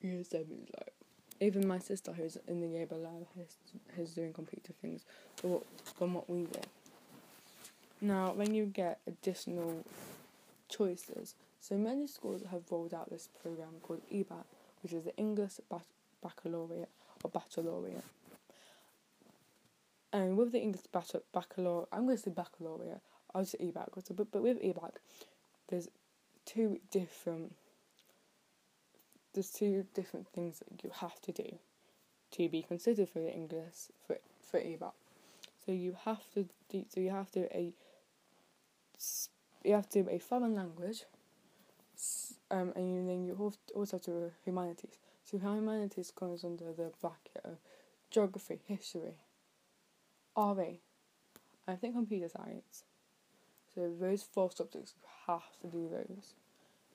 year 0.00 0.22
seven, 0.24 0.66
like, 0.78 0.94
even 1.42 1.66
my 1.66 1.78
sister 1.78 2.12
who's 2.12 2.38
in 2.46 2.60
the 2.60 2.68
year 2.68 2.86
below 2.86 3.26
has, 3.96 4.10
doing 4.10 4.32
computer 4.32 4.72
things 4.80 5.04
from 5.94 6.14
what 6.14 6.30
we 6.30 6.44
did. 6.44 6.66
Now, 8.00 8.32
when 8.32 8.54
you 8.54 8.66
get 8.66 9.00
additional 9.06 9.84
choices, 10.68 11.34
so 11.60 11.76
many 11.76 12.06
schools 12.06 12.42
have 12.50 12.62
rolled 12.70 12.94
out 12.94 13.10
this 13.10 13.28
program 13.42 13.74
called 13.82 14.02
EBacc, 14.12 14.44
which 14.82 14.92
is 14.92 15.04
the 15.04 15.16
English 15.16 15.60
Baccalaureate 16.22 16.88
or 17.22 17.30
Baccalaureate. 17.30 18.04
And 20.12 20.36
with 20.36 20.52
the 20.52 20.60
English 20.60 20.84
Baccalaureate, 21.32 21.88
I'm 21.92 22.04
going 22.06 22.16
to 22.16 22.22
say 22.22 22.30
Baccalaureate, 22.30 23.00
I'll 23.34 23.44
say 23.44 23.58
EBacc, 23.58 24.16
but, 24.16 24.30
but 24.30 24.42
with 24.42 24.60
EBacc, 24.60 24.92
there's 25.68 25.88
two 26.44 26.78
different 26.90 27.54
there's 29.32 29.50
two 29.50 29.86
different 29.94 30.28
things 30.28 30.60
that 30.60 30.84
you 30.84 30.90
have 31.00 31.20
to 31.22 31.32
do 31.32 31.58
to 32.32 32.48
be 32.48 32.62
considered 32.62 33.08
for 33.08 33.20
the 33.20 33.32
English 33.32 33.90
for 34.06 34.18
for 34.50 34.60
EBacc. 34.60 34.92
So 35.64 35.72
you 35.72 35.96
have 36.04 36.22
to 36.34 36.48
do 36.68 36.84
so 36.88 37.00
you 37.00 37.10
have 37.10 37.30
to 37.32 37.40
do 37.40 37.48
a 37.52 37.72
you 39.64 39.74
have 39.74 39.88
to 39.90 40.02
do 40.02 40.10
a 40.10 40.18
foreign 40.18 40.54
language, 40.54 41.04
um, 42.50 42.72
and 42.74 43.08
then 43.08 43.24
you 43.24 43.52
also 43.74 43.96
have 43.96 44.04
to 44.04 44.10
do 44.10 44.30
humanities. 44.44 44.98
So 45.24 45.38
humanities 45.38 46.12
comes 46.14 46.44
under 46.44 46.72
the 46.72 46.90
bracket 47.00 47.42
of 47.44 47.58
geography, 48.10 48.60
history, 48.66 49.14
RA, 50.36 50.72
I 51.68 51.74
think 51.76 51.94
computer 51.94 52.28
science. 52.28 52.84
So 53.74 53.90
those 53.98 54.22
four 54.22 54.50
subjects 54.50 54.94
you 55.00 55.08
have 55.26 55.56
to 55.62 55.68
do 55.68 55.88
those, 55.88 56.34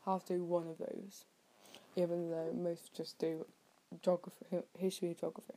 have 0.05 0.25
to 0.25 0.33
do 0.35 0.43
one 0.43 0.67
of 0.67 0.77
those 0.77 1.25
even 1.97 2.29
though 2.29 2.53
most 2.53 2.93
just 2.93 3.17
do 3.17 3.45
geography, 4.01 4.45
history, 4.77 5.15
geography. 5.19 5.55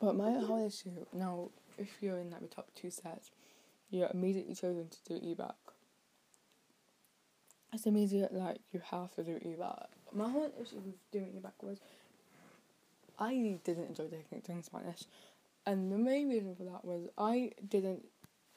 But 0.00 0.16
my 0.16 0.38
whole 0.38 0.66
issue 0.66 1.06
now, 1.12 1.48
if 1.78 1.88
you're 2.00 2.18
in 2.18 2.30
like 2.30 2.42
the 2.42 2.48
top 2.48 2.68
two 2.74 2.90
sets, 2.90 3.30
you're 3.90 4.10
immediately 4.12 4.54
chosen 4.54 4.88
to 4.88 4.98
do 5.18 5.26
EBacc. 5.26 5.54
It's 7.72 7.86
immediate 7.86 8.32
like 8.34 8.58
you 8.72 8.80
have 8.90 9.14
to 9.14 9.24
do 9.24 9.34
EBacc. 9.34 9.86
My 10.12 10.28
whole 10.28 10.52
issue 10.60 10.76
with 10.76 10.94
doing 11.10 11.40
EBacc 11.40 11.66
was 11.66 11.78
I 13.18 13.58
didn't 13.64 13.84
enjoy 13.84 14.08
taking 14.08 14.56
in 14.56 14.62
Spanish, 14.62 15.04
and 15.66 15.90
the 15.90 15.98
main 15.98 16.28
reason 16.28 16.54
for 16.54 16.64
that 16.64 16.84
was 16.84 17.08
I 17.16 17.52
didn't 17.66 18.04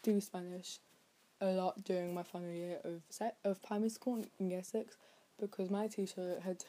do 0.01 0.19
Spanish 0.19 0.79
a 1.43 1.51
lot 1.51 1.83
during 1.83 2.13
my 2.13 2.23
final 2.23 2.51
year 2.51 2.77
of 2.83 3.01
set 3.09 3.37
of 3.43 3.61
primary 3.61 3.89
school 3.89 4.23
in 4.39 4.49
year 4.49 4.63
six 4.63 4.95
because 5.39 5.69
my 5.69 5.87
teacher 5.87 6.39
had 6.43 6.63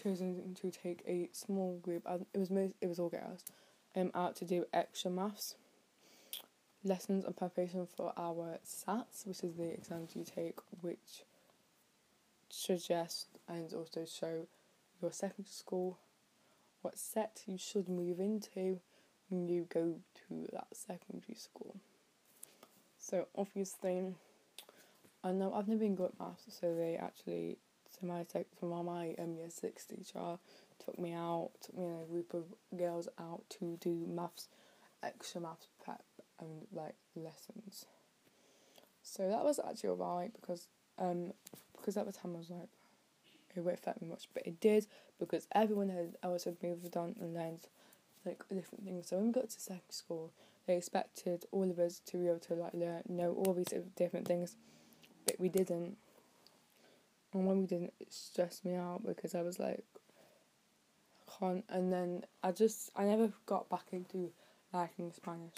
chosen 0.00 0.54
to 0.60 0.70
take 0.70 1.02
a 1.06 1.28
small 1.32 1.78
group. 1.78 2.02
and 2.06 2.24
It 2.32 2.38
was 2.38 2.50
most, 2.50 2.74
it 2.80 2.86
was 2.86 2.98
all 2.98 3.08
girls, 3.08 3.44
um, 3.96 4.10
out 4.14 4.36
to 4.36 4.44
do 4.44 4.64
extra 4.72 5.10
maths 5.10 5.56
lessons 6.82 7.24
and 7.24 7.36
preparation 7.36 7.86
for 7.86 8.12
our 8.16 8.58
SATs, 8.64 9.26
which 9.26 9.42
is 9.44 9.54
the 9.56 9.70
exams 9.70 10.16
you 10.16 10.24
take, 10.24 10.58
which 10.80 11.24
suggest 12.48 13.26
and 13.48 13.72
also 13.74 14.04
show 14.04 14.46
your 15.02 15.12
secondary 15.12 15.50
school 15.50 15.98
what 16.82 16.98
set 16.98 17.42
you 17.46 17.58
should 17.58 17.88
move 17.88 18.18
into 18.18 18.80
when 19.28 19.48
you 19.48 19.66
go 19.72 19.96
to 20.28 20.48
that 20.52 20.68
secondary 20.72 21.34
school. 21.34 21.76
So 23.10 23.26
obviously, 23.36 24.14
I 25.24 25.32
know 25.32 25.52
I've 25.52 25.66
never 25.66 25.80
been 25.80 25.96
good 25.96 26.12
at 26.12 26.20
maths, 26.20 26.44
so 26.48 26.76
they 26.76 26.94
actually, 26.94 27.58
so 27.90 28.06
my 28.06 28.22
tech, 28.22 28.46
from 28.56 28.68
my 28.84 29.16
um, 29.18 29.34
year 29.34 29.50
six 29.50 29.84
teacher 29.84 30.38
took 30.84 30.96
me 30.96 31.12
out, 31.12 31.50
took 31.60 31.76
me 31.76 31.86
and 31.86 32.02
a 32.02 32.04
group 32.04 32.32
of 32.34 32.44
girls 32.78 33.08
out 33.18 33.42
to 33.58 33.76
do 33.80 34.06
maths, 34.08 34.46
extra 35.02 35.40
maths 35.40 35.66
prep 35.84 36.04
and 36.38 36.68
like 36.72 36.94
lessons. 37.16 37.84
So 39.02 39.28
that 39.28 39.42
was 39.42 39.58
actually 39.58 39.90
alright 39.90 40.30
because 40.40 40.68
um 40.98 41.32
because 41.76 41.96
at 41.96 42.06
the 42.06 42.12
time 42.12 42.36
I 42.36 42.38
was 42.38 42.50
like 42.50 42.68
it 43.56 43.60
won't 43.60 43.78
affect 43.78 44.00
me 44.00 44.08
much, 44.08 44.28
but 44.32 44.46
it 44.46 44.60
did 44.60 44.86
because 45.18 45.48
everyone 45.52 45.88
had 45.88 46.16
else 46.22 46.44
had 46.44 46.62
moved 46.62 46.96
on 46.96 47.16
and 47.20 47.34
learned 47.34 47.66
like 48.24 48.38
different 48.48 48.84
things. 48.84 49.08
So 49.08 49.16
when 49.16 49.26
we 49.26 49.32
got 49.32 49.50
to 49.50 49.60
secondary 49.60 49.84
school, 49.90 50.30
they 50.66 50.76
expected 50.76 51.44
all 51.52 51.70
of 51.70 51.78
us 51.78 52.00
to 52.06 52.16
be 52.16 52.28
able 52.28 52.38
to 52.40 52.54
like 52.54 52.74
learn 52.74 53.02
know 53.08 53.32
all 53.32 53.54
these 53.54 53.72
different 53.96 54.26
things, 54.26 54.56
but 55.26 55.38
we 55.38 55.48
didn't. 55.48 55.96
And 57.32 57.46
when 57.46 57.60
we 57.60 57.66
didn't, 57.66 57.92
it 58.00 58.12
stressed 58.12 58.64
me 58.64 58.74
out 58.74 59.02
because 59.06 59.34
I 59.34 59.42
was 59.42 59.58
like, 59.58 59.84
can't. 61.38 61.64
And 61.68 61.92
then 61.92 62.24
I 62.42 62.52
just 62.52 62.90
I 62.96 63.04
never 63.04 63.32
got 63.46 63.68
back 63.68 63.86
into 63.92 64.30
liking 64.72 65.12
Spanish. 65.12 65.54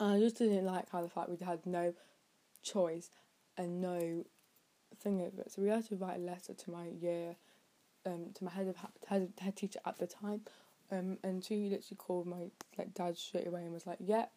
And 0.00 0.14
I 0.14 0.18
just 0.18 0.38
didn't 0.38 0.64
like 0.64 0.90
how 0.90 1.02
the 1.02 1.08
fact 1.08 1.30
we 1.30 1.44
had 1.44 1.64
no 1.66 1.94
choice 2.62 3.10
and 3.56 3.80
no 3.80 4.24
thing 5.00 5.22
of 5.22 5.38
it. 5.38 5.52
So 5.52 5.62
we 5.62 5.68
had 5.68 5.86
to 5.88 5.96
write 5.96 6.16
a 6.16 6.20
letter 6.20 6.54
to 6.54 6.70
my 6.70 6.86
year, 7.00 7.36
um, 8.06 8.30
to 8.34 8.44
my 8.44 8.50
head 8.50 8.68
of 8.68 8.76
head, 9.08 9.32
head 9.38 9.56
teacher 9.56 9.80
at 9.84 9.98
the 9.98 10.06
time, 10.06 10.40
um, 10.98 11.18
and 11.22 11.44
she 11.44 11.68
literally 11.68 11.96
called 11.98 12.26
my 12.26 12.50
like 12.78 12.94
dad 12.94 13.16
straight 13.16 13.46
away 13.46 13.62
and 13.62 13.72
was 13.72 13.86
like, 13.86 13.98
"Yep, 14.00 14.30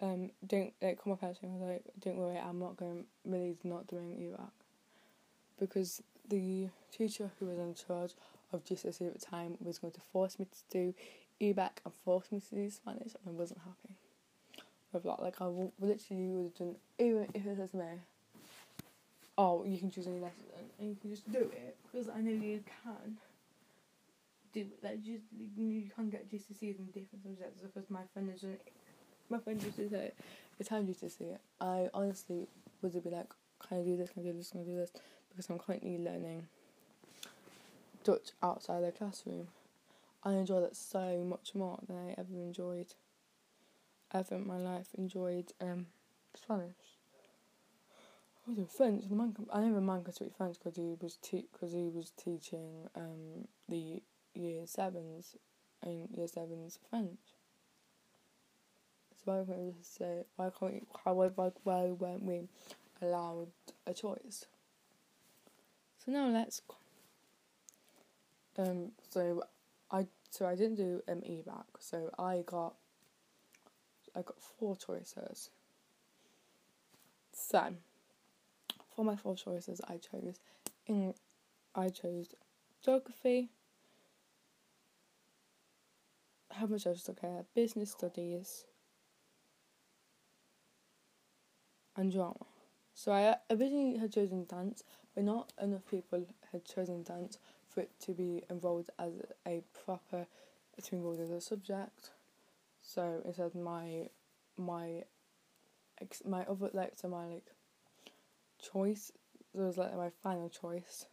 um, 0.00 0.30
don't 0.46 0.72
like 0.80 1.02
come 1.02 1.12
up 1.12 1.20
here 1.20 1.34
and 1.42 1.52
I 1.52 1.54
was 1.56 1.68
like, 1.70 1.84
don't 2.00 2.16
worry, 2.16 2.38
I'm 2.38 2.58
not 2.58 2.76
going. 2.76 3.04
Millie's 3.24 3.64
not 3.64 3.86
doing 3.86 4.10
EBacc 4.10 4.50
because 5.58 6.02
the 6.28 6.68
teacher 6.92 7.30
who 7.38 7.46
was 7.46 7.58
in 7.58 7.74
charge 7.74 8.12
of 8.52 8.64
GCSE 8.64 9.08
at 9.08 9.18
the 9.18 9.24
time 9.24 9.56
was 9.60 9.78
going 9.78 9.92
to 9.92 10.00
force 10.12 10.38
me 10.38 10.46
to 10.46 10.58
do 10.70 10.94
EBacc 11.40 11.78
and 11.84 11.94
force 12.04 12.30
me 12.30 12.40
to 12.48 12.54
do 12.54 12.70
Spanish, 12.70 13.14
and 13.14 13.28
I 13.28 13.30
wasn't 13.30 13.60
happy 13.60 13.96
with 14.92 15.02
that. 15.02 15.20
Like 15.20 15.40
I 15.40 15.44
w- 15.46 15.72
literally 15.80 16.28
would 16.28 16.44
have 16.44 16.54
done 16.54 16.76
even 16.98 17.26
if 17.34 17.46
it 17.46 17.56
says 17.56 17.74
me, 17.74 17.84
oh, 19.36 19.64
you 19.64 19.78
can 19.78 19.90
choose 19.90 20.06
any 20.06 20.20
lesson 20.20 20.44
and 20.78 20.88
you 20.90 20.96
can 21.00 21.10
just 21.10 21.30
do 21.32 21.40
it 21.40 21.76
because 21.90 22.08
I 22.08 22.20
know 22.20 22.30
you 22.30 22.62
can 22.84 23.16
do 24.52 24.66
like 24.82 25.02
just 25.02 25.24
you 25.56 25.90
can't 25.94 26.10
get 26.10 26.30
GCSEs 26.30 26.78
in 26.78 26.86
different 26.86 27.22
subjects 27.22 27.60
because 27.62 27.90
my 27.90 28.02
friend 28.12 28.30
is 28.34 28.44
my 29.30 29.38
friend 29.38 29.62
used 29.62 29.76
to 29.76 29.88
say 29.88 30.12
the 30.58 30.64
time 30.64 30.86
to 30.86 31.06
it. 31.06 31.40
I 31.60 31.88
honestly 31.94 32.48
would 32.82 32.92
be 33.04 33.10
like, 33.10 33.28
can 33.66 33.78
I 33.78 33.82
do 33.82 33.96
this? 33.96 34.10
Can 34.10 34.22
I 34.22 34.26
do 34.26 34.32
this? 34.36 34.50
Can 34.50 34.60
I 34.62 34.64
do 34.64 34.76
this? 34.76 34.92
Because 35.30 35.50
I'm 35.50 35.58
currently 35.58 35.98
learning 35.98 36.46
Dutch 38.04 38.30
outside 38.42 38.84
the 38.84 38.92
classroom. 38.92 39.48
I 40.24 40.32
enjoy 40.32 40.60
that 40.60 40.76
so 40.76 41.24
much 41.24 41.54
more 41.54 41.78
than 41.86 41.96
I 41.96 42.10
ever 42.12 42.34
enjoyed. 42.34 42.94
Ever 44.12 44.36
in 44.36 44.46
my 44.46 44.56
life 44.56 44.88
enjoyed 44.96 45.52
um 45.60 45.86
Spanish. 46.34 46.96
I 48.46 48.50
was 48.50 48.58
in 48.58 48.66
French. 48.66 49.04
The 49.08 49.14
man, 49.14 49.36
I 49.52 49.60
never 49.60 49.80
man 49.80 50.02
could 50.02 50.14
speak 50.14 50.32
French 50.36 50.56
because 50.58 50.76
he 50.76 50.96
was 51.00 51.18
te- 51.20 51.48
because 51.52 51.72
he 51.72 51.90
was 51.92 52.12
teaching 52.16 52.88
um 52.96 53.46
the 53.68 54.02
year 54.38 54.66
sevens 54.66 55.36
and 55.82 56.08
year 56.10 56.26
sevens 56.26 56.78
French. 56.88 57.18
So 59.16 59.32
why 59.32 59.44
can't 59.44 59.58
we 59.58 59.72
just 59.72 59.96
say 59.96 60.24
why 60.36 60.50
can't 60.58 60.72
we, 60.72 60.82
how 61.04 61.14
why, 61.14 61.50
why 61.64 61.90
weren't 61.90 62.22
we 62.22 62.48
allowed 63.02 63.48
a 63.86 63.92
choice? 63.92 64.46
So 66.04 66.12
now 66.12 66.28
let's 66.28 66.62
um 68.58 68.92
so 69.10 69.42
I 69.90 70.06
so 70.30 70.46
I 70.46 70.54
didn't 70.54 70.76
do 70.76 71.02
um 71.08 71.20
EBacc, 71.20 71.64
so 71.80 72.10
I 72.18 72.42
got 72.46 72.74
I 74.14 74.22
got 74.22 74.40
four 74.40 74.76
choices. 74.76 75.50
So, 77.32 77.74
for 78.94 79.04
my 79.04 79.14
four 79.14 79.36
choices, 79.36 79.80
I 79.88 79.98
chose 79.98 80.40
in 80.86 81.14
I 81.74 81.88
chose 81.88 82.34
geography, 82.84 83.50
health 86.58 86.70
and 86.70 86.80
social 86.80 87.14
care, 87.14 87.44
business 87.54 87.92
studies, 87.92 88.64
and 91.96 92.12
drama. 92.12 92.46
So 92.94 93.12
I 93.12 93.36
originally 93.50 93.96
had 93.98 94.12
chosen 94.12 94.44
dance, 94.46 94.82
but 95.14 95.24
not 95.24 95.52
enough 95.60 95.86
people 95.90 96.26
had 96.52 96.64
chosen 96.64 97.02
dance 97.02 97.38
for 97.68 97.82
it 97.82 97.90
to 98.00 98.12
be 98.12 98.42
enrolled 98.50 98.90
as 98.98 99.12
a 99.46 99.62
proper 99.84 100.26
to 100.82 100.94
enrolled 100.96 101.20
as 101.20 101.30
a 101.30 101.40
subject. 101.40 102.10
So 102.82 103.20
instead, 103.24 103.54
my 103.54 104.08
my 104.56 105.04
my 106.24 106.42
other 106.44 106.70
so 106.96 107.08
my 107.08 107.26
like 107.26 107.52
choice 108.60 109.12
was 109.52 109.76
like 109.76 109.96
my 109.96 110.10
final 110.22 110.48
choice, 110.48 111.06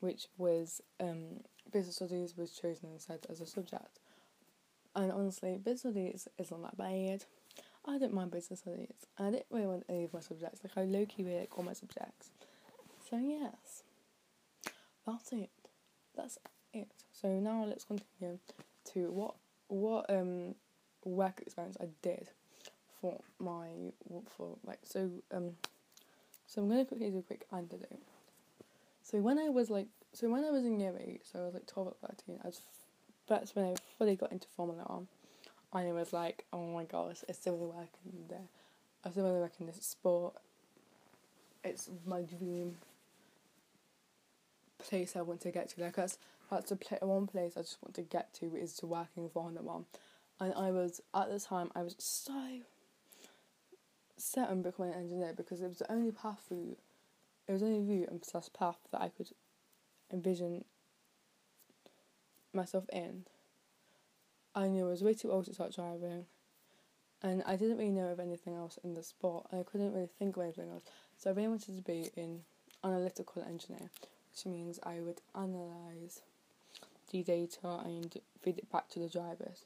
which 0.00 0.28
was 0.36 0.80
um 1.00 1.40
business 1.72 1.96
studies 1.96 2.36
was 2.36 2.52
chosen 2.52 2.90
instead 2.92 3.26
as 3.30 3.40
a 3.40 3.46
subject. 3.46 3.98
And 4.94 5.12
honestly, 5.12 5.58
business 5.58 5.94
studies 5.94 6.28
isn't 6.38 6.62
that 6.62 6.76
bad. 6.76 7.24
I 7.84 7.98
don't 7.98 8.12
mind 8.12 8.30
business 8.30 8.60
studies. 8.60 9.06
I 9.18 9.30
didn't 9.30 9.46
really 9.50 9.66
want 9.66 9.84
any 9.88 10.04
of 10.04 10.12
my 10.12 10.20
subjects. 10.20 10.60
Like 10.62 10.76
I 10.76 10.88
low 10.88 11.06
key 11.06 11.22
really 11.22 11.40
like 11.40 11.56
all 11.56 11.64
my 11.64 11.72
subjects. 11.72 12.30
So 13.08 13.16
yes, 13.16 13.82
that's 15.06 15.32
it. 15.32 15.50
That's 16.16 16.38
it. 16.74 16.88
So 17.12 17.28
now 17.28 17.64
let's 17.64 17.84
continue 17.84 18.38
to 18.92 19.10
what 19.10 19.34
what 19.68 20.06
um 20.10 20.54
work 21.04 21.40
experience 21.40 21.76
I 21.80 21.86
did 22.02 22.28
for 23.00 23.20
my 23.38 23.68
for 24.36 24.56
like 24.66 24.80
so 24.84 25.10
um 25.32 25.52
so 26.46 26.62
I'm 26.62 26.68
gonna 26.68 26.84
quickly 26.84 27.10
do 27.10 27.18
a 27.18 27.22
quick 27.22 27.46
anecdote. 27.52 28.02
So 29.02 29.18
when 29.18 29.38
I 29.38 29.48
was 29.48 29.70
like 29.70 29.86
so 30.12 30.28
when 30.28 30.44
I 30.44 30.50
was 30.50 30.64
in 30.64 30.80
year 30.80 30.94
eight, 30.98 31.22
so 31.30 31.40
I 31.40 31.44
was 31.44 31.54
like 31.54 31.66
twelve 31.66 31.88
or 31.88 32.08
thirteen, 32.08 32.40
I 32.42 32.48
was 32.48 32.60
that's 33.28 33.54
when 33.54 33.66
I 33.66 33.74
fully 33.98 34.16
got 34.16 34.32
into 34.32 34.48
Formula 34.56 34.84
One. 34.86 35.08
And 35.72 35.88
it 35.88 35.92
was 35.92 36.12
like, 36.12 36.44
oh 36.52 36.66
my 36.66 36.84
gosh, 36.84 37.24
it's 37.28 37.38
still 37.38 37.56
really 37.56 37.66
working 37.66 38.24
there. 38.28 38.48
I 39.04 39.10
still 39.10 39.24
really 39.24 39.40
working 39.40 39.66
this 39.66 39.76
sport. 39.82 40.34
It's 41.62 41.90
my 42.06 42.22
dream 42.22 42.76
place 44.78 45.16
I 45.16 45.22
want 45.22 45.40
to 45.42 45.50
get 45.50 45.68
to. 45.70 45.82
Like 45.82 45.96
that's 45.96 46.18
that's 46.50 46.70
the 46.70 46.76
pla- 46.76 47.06
one 47.06 47.26
place 47.26 47.52
I 47.56 47.60
just 47.60 47.78
want 47.82 47.94
to 47.96 48.02
get 48.02 48.32
to 48.34 48.56
is 48.56 48.74
to 48.74 48.86
working 48.86 49.28
for 49.28 49.30
Formula 49.30 49.62
One. 49.62 49.84
And 50.40 50.54
I 50.54 50.70
was 50.70 51.00
at 51.14 51.30
the 51.30 51.40
time 51.40 51.70
I 51.74 51.82
was 51.82 51.96
so 51.98 52.60
set 54.16 54.48
on 54.48 54.62
becoming 54.62 54.92
an 54.92 55.00
engineer 55.00 55.34
because 55.36 55.60
it 55.60 55.68
was 55.68 55.78
the 55.78 55.92
only 55.92 56.10
path 56.10 56.42
route 56.50 56.78
it 57.48 57.52
was 57.52 57.62
the 57.62 57.68
only 57.68 57.80
route 57.80 58.10
and 58.10 58.24
slash 58.24 58.48
path 58.52 58.76
that 58.92 59.00
I 59.00 59.08
could 59.08 59.30
envision 60.12 60.64
myself 62.52 62.84
in. 62.92 63.24
I 64.54 64.68
knew 64.68 64.86
I 64.86 64.90
was 64.90 65.02
way 65.02 65.14
too 65.14 65.30
old 65.30 65.44
to 65.46 65.54
start 65.54 65.74
driving, 65.74 66.26
and 67.22 67.42
I 67.46 67.56
didn't 67.56 67.78
really 67.78 67.90
know 67.90 68.08
of 68.08 68.20
anything 68.20 68.54
else 68.54 68.78
in 68.82 68.94
the 68.94 69.02
sport, 69.02 69.46
and 69.50 69.60
I 69.60 69.64
couldn't 69.64 69.92
really 69.92 70.08
think 70.18 70.36
of 70.36 70.42
anything 70.42 70.70
else. 70.70 70.84
So 71.16 71.30
I 71.30 71.32
really 71.34 71.48
wanted 71.48 71.76
to 71.76 71.82
be 71.82 72.10
an 72.16 72.42
analytical 72.82 73.42
engineer, 73.42 73.90
which 74.32 74.46
means 74.46 74.78
I 74.82 75.00
would 75.00 75.20
analyze 75.34 76.22
the 77.10 77.22
data 77.22 77.80
and 77.84 78.16
feed 78.42 78.58
it 78.58 78.70
back 78.70 78.88
to 78.90 78.98
the 78.98 79.08
drivers. 79.08 79.64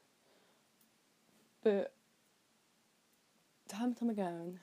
But 1.62 1.92
time 3.68 3.88
and 3.88 3.96
time 3.96 4.10
again, 4.10 4.60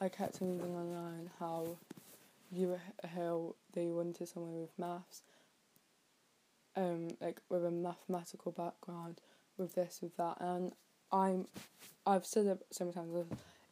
I 0.00 0.08
kept 0.08 0.40
reading 0.40 0.74
online 0.74 1.30
how 1.38 1.78
you 2.52 2.78
how 3.14 3.54
they 3.72 3.86
wanted 3.86 4.28
someone 4.28 4.60
with 4.60 4.78
maths 4.78 5.22
um 6.76 7.08
like 7.20 7.40
with 7.48 7.64
a 7.64 7.70
mathematical 7.70 8.52
background 8.52 9.20
with 9.58 9.74
this 9.74 10.00
with 10.02 10.16
that 10.16 10.36
and 10.40 10.72
I'm 11.12 11.46
I've 12.06 12.26
said 12.26 12.46
it 12.46 12.64
so 12.70 12.84
many 12.84 12.94
times 12.94 13.14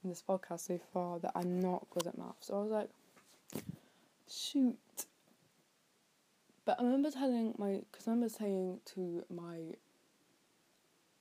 in 0.03 0.11
this 0.11 0.23
podcast 0.27 0.61
so 0.61 0.79
far 0.93 1.19
that 1.21 1.33
I'm 1.35 1.61
not 1.61 1.87
good 1.91 2.07
at 2.07 2.19
maths. 2.19 2.49
So 2.49 2.59
I 2.59 2.63
was 2.63 2.71
like 2.71 2.91
shoot. 4.31 4.77
But 6.65 6.81
I 6.81 6.85
remember 6.85 7.11
telling 7.11 7.55
my 7.59 7.83
because 7.91 8.09
I 8.09 8.13
remember 8.13 8.33
saying 8.33 8.81
to 8.95 9.25
my 9.31 9.75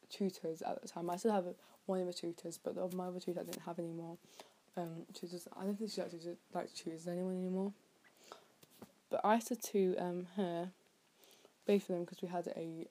tutors 0.10 0.62
at 0.62 0.82
the 0.82 0.88
time 0.88 1.10
I 1.10 1.18
still 1.18 1.32
have 1.32 1.46
one 1.86 2.00
of 2.00 2.08
the 2.08 2.14
tutors 2.14 2.60
but 2.64 2.78
of 2.78 2.94
my 2.94 3.08
other 3.08 3.20
tutors 3.20 3.40
I 3.40 3.44
didn't 3.44 3.64
have 3.64 3.80
anymore 3.80 4.18
um 4.78 5.06
tutors, 5.14 5.48
I 5.58 5.64
don't 5.64 5.78
think 5.78 5.92
she 5.92 6.02
actually 6.02 6.38
like 6.54 6.74
chooses 6.74 7.08
anyone 7.08 7.38
anymore. 7.38 7.74
But 9.10 9.22
I 9.24 9.40
said 9.40 9.62
to 9.72 9.96
um 9.98 10.28
her 10.36 10.72
both 11.66 11.84
of 11.84 11.96
them 11.96 12.04
because 12.04 12.22
we 12.22 12.28
had 12.28 12.48
a 12.56 12.88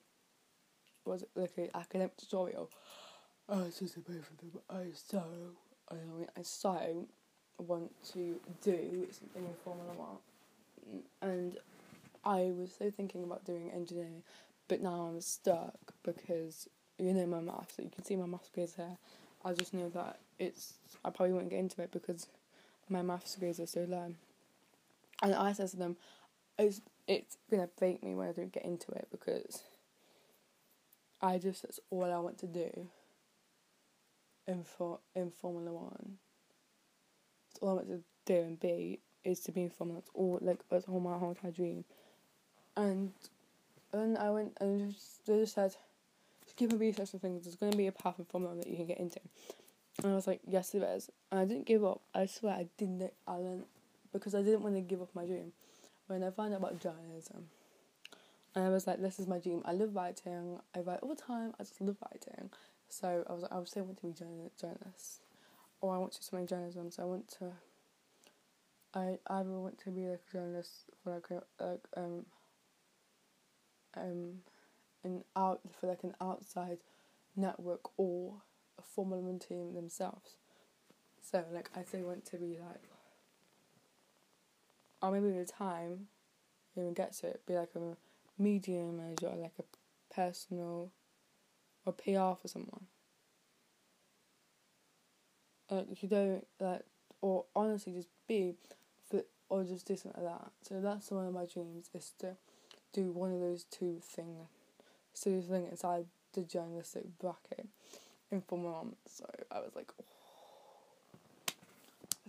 was 1.05 1.23
it 1.23 1.29
like 1.35 1.51
an 1.57 1.69
academic 1.73 2.15
tutorial. 2.17 2.69
I 3.49 3.55
to 3.55 3.99
both 3.99 4.29
of 4.31 4.37
them, 4.37 4.61
I 4.69 4.83
so 4.93 5.23
I 5.91 5.95
I 6.39 6.43
so 6.43 7.07
want 7.59 7.91
to 8.13 8.39
do 8.63 9.07
something 9.11 9.43
in 9.45 9.53
Formula 9.63 9.91
One, 9.95 11.03
and 11.21 11.57
I 12.23 12.51
was 12.57 12.73
so 12.77 12.89
thinking 12.89 13.23
about 13.23 13.45
doing 13.45 13.69
engineering, 13.71 14.23
but 14.67 14.81
now 14.81 15.09
I'm 15.11 15.21
stuck 15.21 15.75
because 16.03 16.69
you 16.97 17.13
know 17.13 17.25
my 17.25 17.41
maths. 17.41 17.75
You 17.79 17.89
can 17.93 18.03
see 18.03 18.15
my 18.15 18.25
maths 18.25 18.49
grades 18.53 18.75
here. 18.75 18.97
I 19.43 19.53
just 19.53 19.73
know 19.73 19.89
that 19.89 20.19
it's 20.39 20.73
I 21.03 21.09
probably 21.09 21.33
won't 21.33 21.49
get 21.49 21.59
into 21.59 21.81
it 21.81 21.91
because 21.91 22.27
my 22.89 23.01
maths 23.01 23.35
grades 23.35 23.59
are 23.59 23.67
so 23.67 23.85
low. 23.87 24.13
And 25.21 25.35
I 25.35 25.53
said 25.53 25.69
to 25.69 25.77
them, 25.77 25.97
it's 26.57 26.81
it's 27.07 27.37
gonna 27.49 27.69
break 27.77 28.03
me 28.03 28.15
when 28.15 28.29
I 28.29 28.31
don't 28.31 28.51
get 28.51 28.65
into 28.65 28.91
it 28.91 29.07
because 29.11 29.63
I 31.21 31.37
just 31.37 31.63
that's 31.63 31.79
all 31.89 32.05
I 32.05 32.17
want 32.17 32.37
to 32.39 32.47
do 32.47 32.87
in 34.47 34.63
for 34.63 34.99
in 35.15 35.31
Formula 35.31 35.71
One. 35.71 36.17
That's 37.49 37.61
all 37.61 37.69
I 37.69 37.73
want 37.73 37.87
to 37.89 38.03
do 38.25 38.39
and 38.41 38.59
be 38.59 38.99
is 39.23 39.39
to 39.41 39.51
be 39.51 39.63
in 39.63 39.69
Formula. 39.69 40.01
That's 40.01 40.11
all 40.13 40.39
like 40.41 40.59
that's 40.69 40.85
all 40.87 40.99
my 40.99 41.17
whole 41.17 41.29
entire 41.29 41.51
dream. 41.51 41.85
And 42.75 43.11
then 43.91 44.17
I 44.17 44.31
went 44.31 44.57
and 44.59 44.93
just, 44.93 45.25
they 45.25 45.39
just 45.39 45.53
said, 45.53 45.75
just 46.43 46.57
keep 46.57 46.73
on 46.73 46.79
researching 46.79 47.19
things. 47.19 47.43
There's 47.43 47.55
gonna 47.55 47.75
be 47.75 47.87
a 47.87 47.91
path 47.91 48.19
in 48.19 48.25
Formula 48.25 48.55
that 48.55 48.67
you 48.67 48.77
can 48.77 48.87
get 48.87 48.99
into. 48.99 49.19
And 50.03 50.11
I 50.11 50.15
was 50.15 50.25
like, 50.25 50.41
yes, 50.47 50.71
there 50.71 50.95
is. 50.95 51.09
And 51.31 51.39
I 51.39 51.45
didn't 51.45 51.67
give 51.67 51.85
up. 51.85 52.01
I 52.15 52.25
swear 52.25 52.53
I 52.53 52.67
didn't. 52.77 53.11
I 53.27 53.35
learned 53.35 53.65
because 54.11 54.33
I 54.33 54.41
didn't 54.41 54.61
want 54.61 54.75
to 54.75 54.81
give 54.81 55.01
up 55.01 55.09
my 55.13 55.25
dream 55.25 55.51
when 56.13 56.23
I 56.23 56.29
found 56.29 56.53
out 56.53 56.59
about 56.59 56.79
journalism. 56.79 57.47
And 58.55 58.65
I 58.65 58.69
was 58.69 58.85
like, 58.85 59.01
this 59.01 59.19
is 59.19 59.27
my 59.27 59.39
dream. 59.39 59.63
I 59.65 59.71
love 59.71 59.95
writing. 59.95 60.59
I 60.75 60.79
write 60.81 60.99
all 61.01 61.09
the 61.09 61.21
time. 61.21 61.53
I 61.59 61.63
just 61.63 61.81
love 61.81 61.97
writing. 62.03 62.51
So 62.87 63.25
I 63.27 63.33
was 63.33 63.41
like, 63.41 63.51
I 63.51 63.57
would 63.57 63.67
say 63.67 63.79
I 63.79 63.83
want 63.83 63.97
to 63.97 64.03
be 64.03 64.11
a 64.11 64.61
journalist. 64.61 65.21
Or 65.81 65.95
I 65.95 65.97
want 65.97 66.13
to 66.13 66.23
study 66.23 66.45
journalism. 66.45 66.91
So 66.91 67.01
I 67.01 67.05
want 67.07 67.27
to. 67.39 67.51
I 68.93 69.17
either 69.27 69.49
want 69.49 69.79
to 69.79 69.89
be 69.89 70.01
like 70.01 70.21
a 70.29 70.31
journalist 70.31 70.85
for 71.03 71.15
like 71.15 71.31
a 71.31 71.63
like 71.63 71.83
um 71.97 72.25
um 73.97 74.33
an 75.03 75.23
out 75.35 75.61
for 75.79 75.87
like 75.87 76.03
an 76.03 76.13
outside 76.21 76.77
network 77.35 77.89
or 77.97 78.35
a 78.77 78.83
formal 78.83 79.39
team 79.39 79.73
themselves. 79.73 80.37
So 81.23 81.43
like 81.51 81.71
I 81.75 81.83
say 81.83 82.03
want 82.03 82.25
to 82.25 82.37
be 82.37 82.59
like 82.59 82.92
or 85.03 85.11
maybe 85.11 85.27
with 85.27 85.51
time, 85.51 86.07
even 86.77 86.93
get 86.93 87.11
to 87.13 87.27
it, 87.27 87.41
be 87.45 87.55
like 87.55 87.69
a 87.75 87.97
media 88.41 88.81
manager 88.83 89.27
or 89.27 89.35
like 89.35 89.53
a 89.59 90.13
personal 90.15 90.89
or 91.85 91.93
PR 91.93 92.39
for 92.41 92.47
someone. 92.47 92.85
Like 95.69 96.01
you 96.01 96.07
don't 96.07 96.47
like, 96.59 96.83
or 97.21 97.43
honestly 97.53 97.93
just 97.93 98.07
be, 98.27 98.53
for, 99.09 99.23
or 99.49 99.65
just 99.65 99.85
do 99.85 99.97
something 99.97 100.23
like 100.23 100.33
that. 100.39 100.51
So 100.61 100.79
that's 100.79 101.11
one 101.11 101.27
of 101.27 101.33
my 101.33 101.45
dreams 101.45 101.89
is 101.93 102.13
to 102.19 102.37
do 102.93 103.11
one 103.11 103.33
of 103.33 103.41
those 103.41 103.65
two 103.65 103.99
things, 104.01 104.47
so 105.13 105.41
thing 105.41 105.67
inside 105.69 106.05
the 106.33 106.43
journalistic 106.43 107.03
bracket 107.19 107.67
in. 108.31 108.41
So 109.05 109.25
I 109.51 109.59
was 109.59 109.71
like, 109.75 109.91
oh 109.99 110.05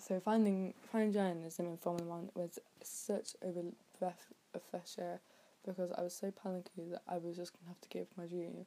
so 0.06 0.20
finding 0.20 0.74
finding 0.92 1.14
journalism 1.14 1.66
in 1.66 1.78
Formula 1.78 2.06
One 2.06 2.28
was 2.34 2.58
such 2.82 3.34
a 3.42 3.52
breath 3.98 4.26
of 4.54 4.60
fresh 4.70 4.96
air 4.98 5.20
because 5.64 5.90
I 5.92 6.02
was 6.02 6.14
so 6.14 6.30
panicky 6.30 6.90
that 6.90 7.00
I 7.08 7.16
was 7.16 7.36
just 7.36 7.52
gonna 7.54 7.68
have 7.68 7.80
to 7.80 7.88
give 7.88 8.06
my 8.16 8.26
dream 8.26 8.66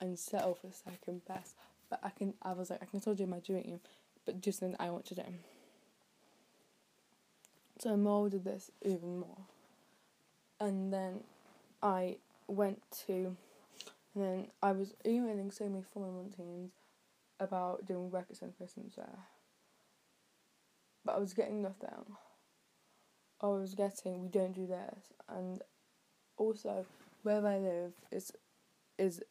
and 0.00 0.18
settle 0.18 0.56
for 0.56 0.70
second 0.72 1.24
best. 1.24 1.54
But 1.88 2.00
I 2.02 2.10
can 2.10 2.34
I 2.42 2.52
was 2.52 2.68
like 2.68 2.82
I 2.82 2.86
can 2.86 3.00
still 3.00 3.14
do 3.14 3.26
my 3.26 3.38
dream, 3.38 3.78
but 4.26 4.40
just 4.40 4.60
then 4.60 4.74
I 4.80 4.90
want 4.90 5.06
to 5.06 5.14
do. 5.14 5.22
So 7.78 7.92
I 7.92 7.96
molded 7.96 8.42
this 8.42 8.72
even 8.84 9.20
more, 9.20 9.38
and 10.58 10.92
then 10.92 11.20
I 11.80 12.16
went 12.48 12.82
to, 13.06 13.36
and 14.14 14.24
then 14.24 14.46
I 14.60 14.72
was 14.72 14.94
emailing 15.06 15.52
so 15.52 15.68
many 15.68 15.84
Formula 15.94 16.22
One 16.22 16.32
teams 16.32 16.72
about 17.38 17.86
doing 17.86 18.12
at 18.12 18.36
St. 18.36 18.58
Christmas 18.58 18.96
there 18.96 19.06
but 21.08 21.16
I 21.16 21.20
was 21.20 21.32
getting 21.32 21.62
nothing. 21.62 21.88
I 23.40 23.46
was 23.46 23.74
getting 23.74 24.20
we 24.20 24.28
don't 24.28 24.52
do 24.52 24.66
this, 24.66 25.14
and 25.26 25.62
also 26.36 26.84
where 27.22 27.46
I 27.46 27.56
live 27.56 27.92
is 28.12 28.30
is 28.98 29.22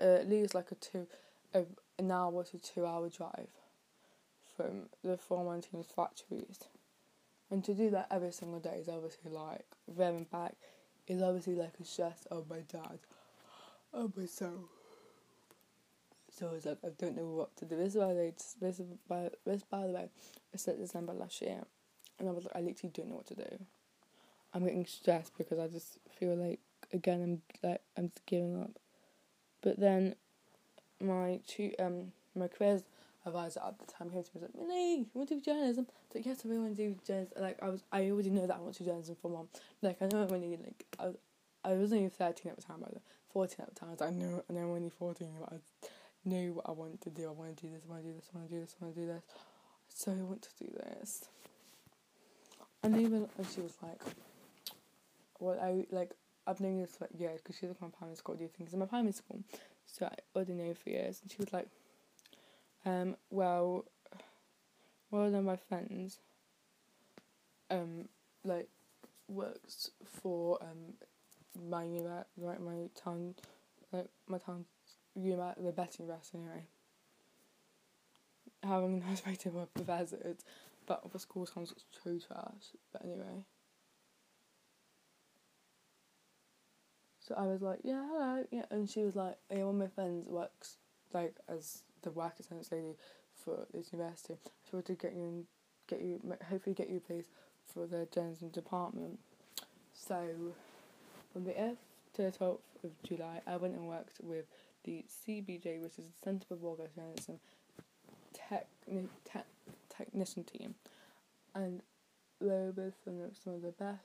uh, 0.00 0.16
at 0.16 0.28
least 0.28 0.52
like 0.52 0.72
a 0.72 0.74
two, 0.74 1.06
a, 1.54 1.62
an 1.96 2.10
hour 2.10 2.42
to 2.42 2.58
two 2.58 2.84
hour 2.84 3.08
drive 3.08 3.50
from 4.56 4.88
the 5.04 5.16
former 5.16 5.60
team's 5.60 5.86
factories, 5.94 6.58
and 7.52 7.62
to 7.66 7.72
do 7.72 7.88
that 7.90 8.08
every 8.10 8.32
single 8.32 8.58
day 8.58 8.78
is 8.80 8.88
obviously 8.88 9.30
like 9.30 9.66
and 9.96 10.28
back 10.28 10.56
is 11.06 11.22
obviously 11.22 11.54
like 11.54 11.74
a 11.80 11.84
stress 11.84 12.26
of 12.32 12.50
my 12.50 12.62
dad, 12.68 12.98
of 13.92 14.16
myself. 14.16 14.81
So 16.38 16.48
I 16.48 16.52
was 16.52 16.64
like, 16.64 16.78
I 16.84 16.88
don't 16.98 17.16
know 17.16 17.26
what 17.26 17.56
to 17.56 17.64
do. 17.66 17.76
This 17.76 17.94
is 17.94 17.98
why 18.00 18.14
they 18.14 18.32
just, 18.36 18.60
this 18.60 18.80
is 18.80 18.86
by 19.08 19.28
this 19.44 19.62
by 19.64 19.86
the 19.86 19.92
way, 19.92 20.08
I 20.52 20.56
said 20.56 20.78
December 20.78 21.12
last 21.12 21.42
year, 21.42 21.62
and 22.18 22.28
I 22.28 22.32
was 22.32 22.44
like, 22.44 22.56
I 22.56 22.60
literally 22.60 22.92
don't 22.94 23.10
know 23.10 23.16
what 23.16 23.26
to 23.26 23.34
do. 23.34 23.66
I'm 24.54 24.64
getting 24.64 24.86
stressed 24.86 25.36
because 25.36 25.58
I 25.58 25.68
just 25.68 25.98
feel 26.18 26.34
like 26.36 26.60
again 26.92 27.22
I'm 27.22 27.68
like 27.68 27.80
I'm 27.96 28.10
giving 28.26 28.60
up. 28.60 28.70
But 29.60 29.78
then 29.78 30.14
my 31.00 31.40
two 31.46 31.72
um 31.78 32.12
my 32.34 32.48
careers 32.48 32.82
advisor 33.24 33.60
at 33.66 33.78
the 33.78 33.86
time 33.92 34.10
came 34.10 34.22
to 34.22 34.30
me 34.34 34.40
and 34.40 34.42
was 34.42 34.50
like, 34.54 34.68
Millie, 34.68 34.98
you 34.98 35.06
want 35.14 35.28
to 35.28 35.34
do 35.36 35.40
journalism? 35.40 35.86
I 35.88 35.92
was 36.08 36.14
like, 36.16 36.26
yes, 36.26 36.38
I 36.44 36.48
really 36.48 36.60
want 36.60 36.76
to 36.76 36.88
do 36.88 36.96
journalism. 37.06 37.42
Like 37.42 37.58
I 37.62 37.68
was 37.68 37.84
I 37.92 38.10
already 38.10 38.30
know 38.30 38.46
that 38.46 38.56
I 38.56 38.60
want 38.60 38.74
to 38.74 38.82
do 38.82 38.88
journalism 38.88 39.16
for 39.20 39.30
mom. 39.30 39.48
Like 39.82 40.00
I 40.00 40.06
know 40.06 40.22
I'm 40.22 40.32
only 40.32 40.56
like 40.56 40.86
I 40.98 41.06
was 41.06 41.16
I 41.64 41.72
wasn't 41.74 42.00
even 42.00 42.10
thirteen 42.10 42.50
at 42.50 42.56
the 42.56 42.62
time, 42.62 42.78
but 42.80 42.94
fourteen 43.32 43.58
at 43.60 43.74
the 43.74 43.78
time. 43.78 43.90
I 43.90 43.92
was 43.92 44.00
like, 44.00 44.10
I 44.10 44.12
know 44.14 44.42
I 44.48 44.52
know 44.52 44.60
I'm 44.60 44.70
only 44.70 44.90
fourteen, 44.90 45.28
but 45.38 45.52
I 45.52 45.56
knew 46.24 46.54
what 46.54 46.68
I 46.68 46.72
wanted 46.72 47.00
to 47.02 47.10
do. 47.10 47.28
I 47.28 47.32
want 47.32 47.56
to 47.56 47.66
do 47.66 47.72
this, 47.72 47.82
I 47.88 47.92
want 47.92 48.02
to 48.04 48.08
do 48.08 48.14
this, 48.14 48.28
I 48.34 48.38
want 48.38 48.50
to 48.50 48.54
do 48.54 48.60
this, 48.60 48.74
I 48.80 48.84
want 48.84 48.94
to 48.94 49.00
do 49.00 49.06
this. 49.06 49.22
So 49.88 50.12
I 50.12 50.14
want 50.22 50.42
to 50.42 50.64
do 50.64 50.70
this. 50.72 51.24
And 52.82 52.96
even 52.96 53.28
and 53.38 53.46
she 53.54 53.60
was 53.60 53.76
like, 53.82 54.00
well, 55.38 55.58
I 55.60 55.86
like 55.94 56.12
I've 56.46 56.60
known 56.60 56.80
this 56.80 56.96
for 56.96 57.04
like 57.04 57.20
years 57.20 57.40
because 57.40 57.56
she's 57.56 57.68
like 57.68 57.80
my 57.80 57.88
primary 57.88 58.16
school 58.16 58.34
do 58.34 58.48
things 58.48 58.72
in 58.72 58.78
my 58.78 58.86
primary 58.86 59.12
school, 59.12 59.40
so 59.86 60.06
I 60.06 60.14
already 60.34 60.54
knew 60.54 60.74
for 60.74 60.90
years. 60.90 61.20
And 61.22 61.30
she 61.30 61.38
was 61.38 61.52
like, 61.52 61.68
um, 62.84 63.16
well, 63.30 63.84
one 65.10 65.34
of 65.34 65.44
my 65.44 65.56
friends, 65.56 66.18
um, 67.70 68.08
like 68.44 68.68
works 69.28 69.90
for 70.04 70.58
um 70.62 70.94
my 71.68 71.84
unit, 71.84 72.26
like 72.36 72.60
my 72.60 72.88
town, 73.00 73.34
like 73.92 74.08
my 74.26 74.38
town 74.38 74.64
unit, 75.14 75.54
the 75.62 75.72
best 75.72 75.98
university 75.98 76.38
anyway. 76.38 76.64
Having 78.62 79.02
a 79.02 79.10
nice 79.10 79.26
way 79.26 79.34
to 79.34 79.50
work 79.50 79.70
with 79.76 79.88
hazards, 79.88 80.44
but 80.86 81.02
for 81.10 81.18
school 81.18 81.46
sounds 81.46 81.74
so 82.04 82.18
trash. 82.18 82.76
But 82.92 83.04
anyway. 83.04 83.44
So 87.20 87.34
I 87.36 87.42
was 87.42 87.62
like, 87.62 87.80
yeah, 87.84 88.04
hello, 88.10 88.44
yeah, 88.50 88.64
and 88.70 88.90
she 88.90 89.04
was 89.04 89.14
like, 89.14 89.36
yeah, 89.48 89.62
one 89.64 89.76
of 89.76 89.80
my 89.80 89.86
friends 89.86 90.26
works 90.28 90.78
like 91.14 91.36
as 91.48 91.82
the 92.02 92.10
work 92.10 92.34
attendance 92.40 92.72
lady 92.72 92.96
for 93.34 93.66
this 93.72 93.92
university. 93.92 94.34
She 94.68 94.76
wanted 94.76 94.98
to 94.98 95.06
get 95.06 95.14
you, 95.14 95.46
get 95.88 96.00
you, 96.00 96.20
hopefully 96.48 96.74
get 96.74 96.90
you 96.90 96.96
a 96.96 97.00
place 97.00 97.26
for 97.64 97.86
the 97.86 98.08
journalism 98.12 98.48
department. 98.48 99.18
So, 99.94 100.52
from 101.32 101.44
the 101.44 101.52
8th 101.52 101.76
to 102.14 102.22
the 102.22 102.32
12th 102.32 102.58
of 102.84 102.90
July, 103.02 103.40
I 103.46 103.56
went 103.56 103.74
and 103.74 103.86
worked 103.86 104.20
with 104.20 104.46
the 104.84 105.04
CBJ, 105.26 105.80
which 105.80 105.98
is 105.98 106.06
the 106.06 106.12
Centre 106.22 106.46
for 106.48 106.56
te- 109.24 109.38
technician 109.96 110.44
team, 110.44 110.74
and 111.54 111.82
they 112.40 112.46
were 112.46 112.72
both 112.72 112.94
some 113.04 113.54
of 113.54 113.62
the 113.62 113.72
best 113.72 114.04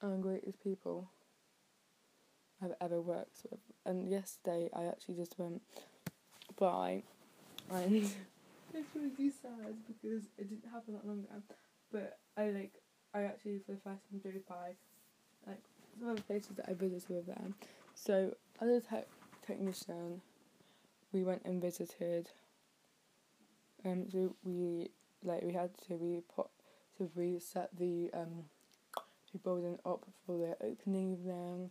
and 0.00 0.22
greatest 0.22 0.62
people 0.62 1.10
I've 2.62 2.74
ever 2.80 3.00
worked 3.00 3.46
with. 3.50 3.60
And 3.84 4.10
yesterday 4.10 4.68
I 4.74 4.84
actually 4.84 5.14
just 5.14 5.38
went 5.38 5.62
by 6.58 7.02
and 7.70 8.10
it's 8.74 8.88
really 8.94 9.30
sad 9.30 9.74
because 9.86 10.24
it 10.38 10.48
didn't 10.48 10.70
happen 10.72 10.94
that 10.94 11.06
long 11.06 11.20
ago. 11.20 11.42
But 11.90 12.18
I 12.36 12.50
like 12.50 12.74
I 13.14 13.22
actually 13.22 13.60
for 13.64 13.72
the 13.72 13.78
first 13.78 14.02
time 14.10 14.20
drove 14.22 14.46
by 14.48 14.74
like 15.46 15.62
some 15.98 16.08
of 16.08 16.16
the 16.16 16.22
places 16.22 16.56
that 16.56 16.68
I 16.68 16.74
visited 16.74 17.08
with 17.08 17.26
them. 17.26 17.54
So 17.94 18.34
as 18.60 18.68
a 18.68 18.80
tech 18.80 19.06
technician 19.46 20.20
we 21.12 21.22
went 21.22 21.42
and 21.44 21.60
visited 21.60 22.30
um 23.84 24.06
so 24.10 24.34
we 24.44 24.88
like 25.24 25.42
we 25.42 25.52
had 25.52 25.70
to 25.86 25.94
we 25.94 26.20
put 26.34 26.46
to 26.96 27.10
reset 27.14 27.68
the 27.76 28.10
um 28.14 28.44
we 29.32 29.40
building 29.42 29.78
up 29.86 30.06
for 30.26 30.36
the 30.36 30.56
opening 30.64 31.14
evening, 31.14 31.70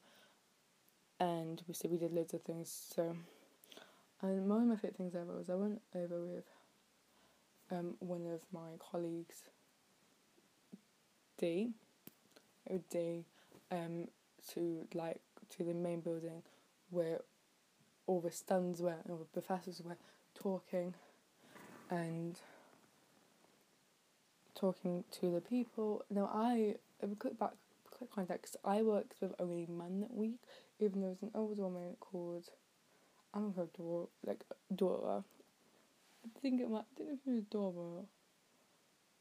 and 1.20 1.62
we 1.68 1.74
said 1.74 1.92
we 1.92 1.98
did 1.98 2.12
loads 2.12 2.34
of 2.34 2.42
things. 2.42 2.90
So, 2.96 3.16
and 4.22 4.50
one 4.50 4.64
of 4.64 4.68
my 4.68 4.76
favourite 4.76 4.98
things 4.98 5.16
ever 5.16 5.38
was 5.38 5.50
I 5.50 5.56
went 5.56 5.82
over 5.96 6.22
with 6.22 6.46
um 7.72 7.96
one 8.00 8.26
of 8.28 8.42
my 8.52 8.78
colleagues, 8.80 9.44
D, 11.38 11.72
D, 12.90 13.26
um 13.72 14.08
to 14.54 14.88
like 14.94 15.22
to 15.52 15.64
the 15.64 15.74
main 15.74 16.02
building 16.02 16.42
where 16.92 17.22
all 18.08 18.22
the 18.22 18.32
stands 18.32 18.82
were 18.82 18.96
and 19.04 19.12
all 19.12 19.18
the 19.18 19.42
professors 19.42 19.82
were 19.84 19.98
talking 20.36 20.94
and 21.90 22.40
talking 24.56 25.04
to 25.12 25.32
the 25.32 25.42
people. 25.42 26.04
Now 26.10 26.30
I 26.34 26.76
a 27.02 27.08
quick 27.16 27.38
back 27.40 27.54
quick 27.90 28.12
context. 28.12 28.58
I 28.64 28.82
worked 28.82 29.16
with 29.22 29.34
only 29.40 29.68
men 29.68 30.02
that 30.02 30.14
week, 30.14 30.40
even 30.80 31.02
though 31.02 31.08
there 31.08 31.10
was 31.10 31.24
an 31.24 31.32
older 31.34 31.64
woman 31.64 31.96
called 32.00 32.50
I'm 33.34 33.54
her 33.54 33.68
Dora, 33.78 34.08
like 34.26 34.44
Dora. 34.76 35.24
I 36.26 36.40
think 36.42 36.62
it 36.62 36.70
might. 36.70 36.80
I 36.80 36.98
don't 36.98 37.08
know 37.08 37.14
if 37.14 37.28
it 37.28 37.36
was 37.36 37.44
Dora, 37.50 38.04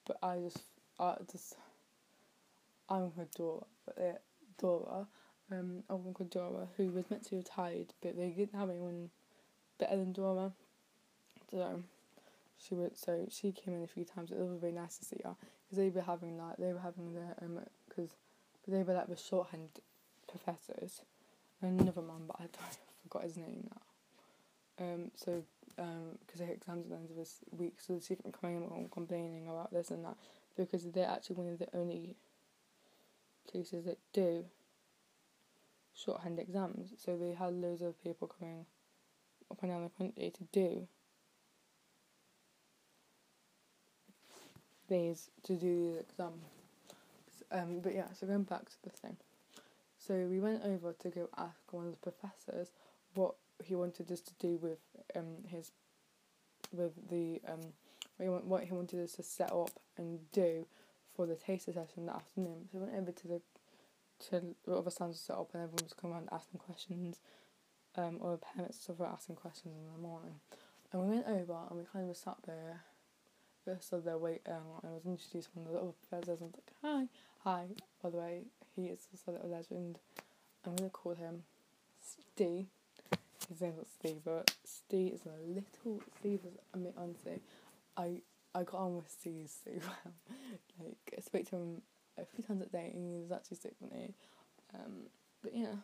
but 0.07 0.19
I 0.23 0.39
just 0.39 0.63
I 0.99 1.17
just 1.31 1.55
I'm 2.89 3.13
her 3.17 3.27
Dora, 3.37 3.63
but 3.87 3.97
yeah, 3.99 4.19
Dora. 4.59 5.07
Um, 5.53 5.83
called 5.89 6.31
Dora 6.31 6.69
who 6.77 6.91
was 6.91 7.11
meant 7.11 7.25
to 7.25 7.31
be 7.31 7.37
retired, 7.39 7.93
but 8.01 8.17
they 8.17 8.29
didn't 8.29 8.59
have 8.59 8.71
anyone 8.71 9.11
better 9.79 9.97
than 9.97 10.13
Dora. 10.13 10.53
So 11.51 11.83
she 12.59 12.75
would. 12.75 12.97
So 12.97 13.27
she 13.31 13.53
came 13.53 13.75
in 13.75 13.83
a 13.83 13.87
few 13.87 14.05
times. 14.05 14.31
It 14.31 14.39
was 14.39 14.61
very 14.61 14.73
nice 14.73 14.99
to 14.99 15.05
see 15.05 15.21
her 15.25 15.35
because 15.65 15.79
they 15.79 15.89
were 15.89 16.03
having 16.03 16.39
like 16.39 16.57
they 16.59 16.73
were 16.73 16.81
having 16.81 17.15
their 17.15 17.35
um 17.43 17.59
because 17.89 18.11
they 18.69 18.83
were 18.83 18.95
like 18.95 19.09
the 19.09 19.17
shorthand 19.17 19.69
professors. 20.29 21.03
Another 21.63 22.01
man, 22.01 22.27
but 22.27 22.37
I, 22.39 22.45
I 22.45 22.73
forgot 23.03 23.25
his 23.25 23.37
name 23.37 23.69
now. 23.71 24.85
Um, 24.85 25.11
so 25.15 25.43
um, 25.79 26.19
because 26.21 26.41
they 26.41 26.47
had 26.47 26.57
exams 26.57 26.85
at 26.85 26.91
the 26.91 26.97
end 26.97 27.11
of 27.11 27.17
this 27.17 27.39
week, 27.51 27.75
so 27.79 27.99
she 28.01 28.17
kept 28.17 28.41
coming 28.41 28.69
and 28.75 28.91
complaining 28.91 29.49
about 29.49 29.73
this 29.73 29.91
and 29.91 30.05
that 30.05 30.17
because 30.57 30.85
they're 30.91 31.09
actually 31.09 31.37
one 31.37 31.49
of 31.49 31.59
the 31.59 31.69
only 31.77 32.17
places 33.51 33.85
that 33.85 33.99
do 34.13 34.45
shorthand 36.03 36.39
exams. 36.39 36.93
So 37.05 37.17
they 37.17 37.35
had 37.35 37.55
loads 37.55 37.83
of 37.83 38.03
people 38.03 38.29
coming 38.39 38.67
up 39.51 39.59
and 39.63 39.71
down 39.71 39.85
the 39.85 39.91
country 39.91 40.31
to 40.31 40.45
do 40.53 40.87
these 44.89 45.31
to 45.45 45.55
do 45.55 45.95
the 45.95 46.01
exam. 46.01 46.33
Um, 47.53 47.81
but 47.81 47.95
yeah, 47.95 48.07
so 48.19 48.27
going 48.27 48.43
back 48.43 48.67
to 48.67 48.83
the 48.85 48.91
thing. 48.91 49.17
So 49.99 50.15
we 50.15 50.41
went 50.41 50.63
over 50.65 50.93
to 50.93 51.09
go 51.09 51.29
ask 51.37 51.73
one 51.73 51.87
of 51.87 51.93
the 51.93 52.11
professors 52.11 52.73
what 53.15 53.35
he 53.63 53.75
wanted 53.75 54.11
us 54.11 54.21
to 54.21 54.33
do 54.39 54.57
with 54.57 54.79
um 55.17 55.45
his 55.49 55.73
with 56.73 56.93
the 57.11 57.41
um 57.49 57.61
what 58.19 58.65
he, 58.65 58.73
wanted 58.73 59.03
us 59.03 59.13
to 59.13 59.23
set 59.23 59.51
up 59.51 59.71
and 59.97 60.19
do 60.33 60.67
for 61.17 61.27
the 61.27 61.35
taster 61.35 61.73
session 61.73 62.07
that 62.07 62.17
afternoon. 62.17 62.69
So 62.71 62.79
we 62.79 62.85
went 62.85 62.99
over 62.99 63.13
to 63.13 63.29
the 63.29 63.41
to 64.29 64.55
the 64.67 64.77
other 64.77 64.91
stands 64.91 65.19
to 65.19 65.25
set 65.25 65.37
up 65.37 65.51
and 65.55 65.63
everyone 65.63 65.85
was 65.85 65.95
coming 65.95 66.17
around 66.17 66.29
asking 66.33 66.61
questions. 66.61 67.21
Um, 67.97 68.19
or 68.21 68.33
the 68.33 68.39
parents 68.39 68.77
and 68.77 68.83
stuff 68.85 68.99
were 68.99 69.07
asking 69.07 69.35
questions 69.37 69.75
in 69.77 69.93
the 69.93 70.09
morning. 70.09 70.37
And 70.93 71.03
we 71.03 71.09
went 71.17 71.27
over 71.27 71.59
and 71.69 71.79
we 71.79 71.85
kind 71.93 72.09
of 72.09 72.17
sat 72.17 72.37
there 72.47 72.83
so 73.81 74.01
they're 74.01 74.19
waiting. 74.19 74.43
I 74.49 74.87
was 74.89 75.05
introduced 75.07 75.51
one 75.55 75.67
of 75.67 75.73
the 75.73 75.79
other 75.79 75.93
professors 76.09 76.41
and 76.41 76.53
I 76.55 76.57
was 76.57 76.57
like, 76.57 76.73
hi, 76.83 77.09
hi. 77.45 77.67
By 78.03 78.11
the 78.11 78.17
way, 78.17 78.43
he 78.75 78.87
is 78.87 79.07
also 79.13 79.31
a 79.31 79.35
little 79.35 79.51
legend. 79.51 79.99
I'm 80.67 80.77
gonna 80.77 80.91
call 80.91 81.15
him 81.15 81.43
Steve. 82.01 82.67
His 83.49 83.61
name's 83.61 83.77
not 83.77 83.87
Steve, 83.89 84.19
but 84.25 84.55
Steve 84.65 85.15
is 85.15 85.21
a 85.27 85.47
little 85.47 86.03
Steve 86.19 86.41
is 86.47 86.55
I 86.75 86.79
mean 86.79 86.93
honestly, 86.97 87.41
I 87.97 88.23
I 88.55 88.63
got 88.65 88.79
on 88.79 88.97
with 88.97 89.11
Steve 89.11 89.51
so 89.65 89.71
well. 89.81 90.15
like 90.81 91.15
I 91.17 91.21
spoke 91.21 91.47
to 91.51 91.57
him 91.57 91.83
a 92.21 92.27
few 92.27 92.45
times 92.45 92.63
a 92.63 92.67
day 92.67 92.91
he 92.95 93.19
was 93.21 93.33
actually 93.33 93.59
so 93.59 93.71
funny. 93.81 94.15
Um 94.75 95.07
but 95.43 95.55
yeah. 95.55 95.75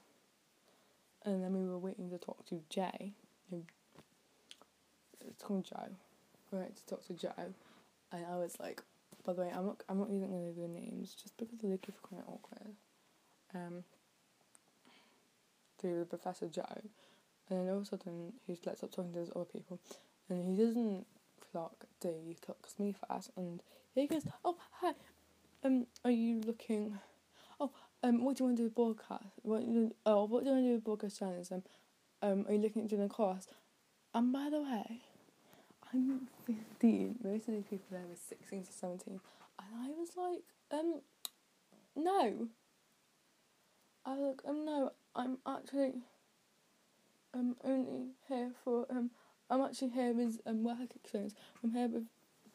And 1.24 1.42
then 1.42 1.54
we 1.54 1.68
were 1.68 1.78
waiting 1.78 2.10
to 2.10 2.18
talk 2.18 2.46
to 2.46 2.60
Jay. 2.68 3.12
It's 5.20 5.42
called 5.42 5.64
Joe. 5.64 5.88
We 6.52 6.58
went 6.58 6.76
to 6.76 6.86
talk 6.86 7.04
to 7.06 7.14
Joe 7.14 7.32
and 8.12 8.24
I 8.26 8.36
was 8.36 8.58
like, 8.60 8.82
by 9.24 9.32
the 9.32 9.42
way, 9.42 9.50
I'm 9.54 9.66
not 9.66 9.82
I'm 9.88 9.98
not 9.98 10.10
using 10.10 10.32
any 10.32 10.48
of 10.48 10.56
their 10.56 10.68
names 10.68 11.14
just 11.14 11.36
because 11.36 11.58
they 11.58 11.68
look 11.68 11.86
quite 12.02 12.22
awkward. 12.26 12.74
Um, 13.54 13.84
the 15.82 16.06
Professor 16.08 16.48
Joe, 16.48 16.62
and 17.48 17.60
then 17.60 17.68
all 17.68 17.78
of 17.78 17.82
a 17.82 17.86
sudden 17.86 18.32
he 18.46 18.58
lets 18.64 18.82
up 18.82 18.92
talking 18.92 19.12
to 19.12 19.18
those 19.18 19.32
other 19.34 19.44
people, 19.44 19.80
and 20.28 20.44
he 20.44 20.62
doesn't 20.62 21.06
clock 21.52 21.86
D, 22.00 22.08
he 22.28 22.34
clocks 22.34 22.78
me 22.78 22.94
first, 23.08 23.30
and 23.36 23.62
he 23.94 24.06
goes, 24.06 24.26
"Oh 24.44 24.56
hi, 24.80 24.94
um, 25.64 25.86
are 26.04 26.10
you 26.10 26.40
looking? 26.40 26.98
Oh, 27.60 27.70
um, 28.02 28.24
what 28.24 28.36
do 28.36 28.44
you 28.44 28.46
want 28.46 28.56
to 28.58 28.62
do 28.62 28.64
with 28.64 28.74
broadcast? 28.74 29.24
What 29.42 29.62
oh, 30.04 30.24
what 30.24 30.44
do 30.44 30.50
you 30.50 30.54
want 30.54 30.64
to 30.64 30.68
do 30.68 30.74
with 30.74 30.84
broadcast 30.84 31.18
journalism? 31.18 31.62
Um, 32.22 32.44
are 32.48 32.52
you 32.52 32.58
looking 32.58 32.82
at 32.82 32.88
doing 32.88 33.02
a 33.02 33.08
course? 33.08 33.46
And 34.14 34.32
by 34.32 34.48
the 34.50 34.62
way, 34.62 35.00
I'm 35.92 36.28
15. 36.46 37.16
Most 37.22 37.48
of 37.48 37.54
these 37.54 37.64
people 37.64 37.86
there 37.90 38.00
were 38.00 38.16
16 38.16 38.64
to 38.64 38.72
17, 38.72 39.20
and 39.58 39.68
I 39.74 39.88
was 39.90 40.10
like, 40.16 40.42
um, 40.72 41.00
no. 41.94 42.48
I 44.04 44.10
was 44.10 44.20
like, 44.20 44.40
um, 44.48 44.64
no, 44.64 44.92
I'm 45.14 45.38
actually, 45.46 45.94
um, 47.34 47.56
only 47.64 48.12
here 48.28 48.52
for 48.62 48.86
um, 48.90 49.10
I'm 49.50 49.62
actually 49.62 49.90
here 49.90 50.12
with 50.12 50.40
um 50.46 50.64
work 50.64 50.78
experience. 50.94 51.34
I'm 51.62 51.70
here 51.70 51.88
with 51.88 52.04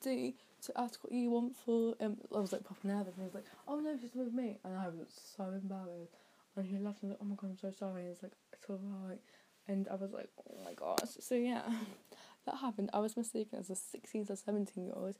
D 0.01 0.35
to 0.65 0.73
ask 0.79 1.03
what 1.03 1.13
you 1.13 1.29
want 1.29 1.55
for 1.55 1.95
um. 2.01 2.17
I 2.35 2.39
was 2.39 2.51
like 2.51 2.63
popping 2.63 2.91
out, 2.91 3.05
and 3.05 3.15
he 3.17 3.23
was 3.23 3.33
like, 3.33 3.45
oh 3.67 3.79
no, 3.79 3.95
she's 3.99 4.15
with 4.15 4.33
me, 4.33 4.57
and 4.63 4.77
I 4.77 4.87
was 4.87 5.07
so 5.37 5.45
embarrassed. 5.45 6.13
And 6.55 6.65
he 6.65 6.77
laughed 6.77 7.01
and 7.01 7.11
was 7.11 7.17
like, 7.17 7.19
oh 7.21 7.25
my 7.25 7.35
god, 7.35 7.51
I'm 7.51 7.57
so 7.57 7.71
sorry. 7.71 8.03
And 8.03 8.11
it's 8.11 8.23
like 8.23 8.33
it's 8.53 8.69
alright, 8.69 9.21
and 9.67 9.87
I 9.89 9.95
was 9.95 10.11
like, 10.11 10.29
oh 10.49 10.63
my 10.63 10.73
gosh. 10.73 11.09
So 11.19 11.35
yeah, 11.35 11.63
that 12.45 12.57
happened. 12.57 12.89
I 12.93 12.99
was 12.99 13.17
mistaken 13.17 13.59
as 13.59 13.69
a 13.69 13.75
16 13.75 14.27
or 14.29 14.35
17 14.35 14.85
year 14.85 14.93
old. 14.95 15.15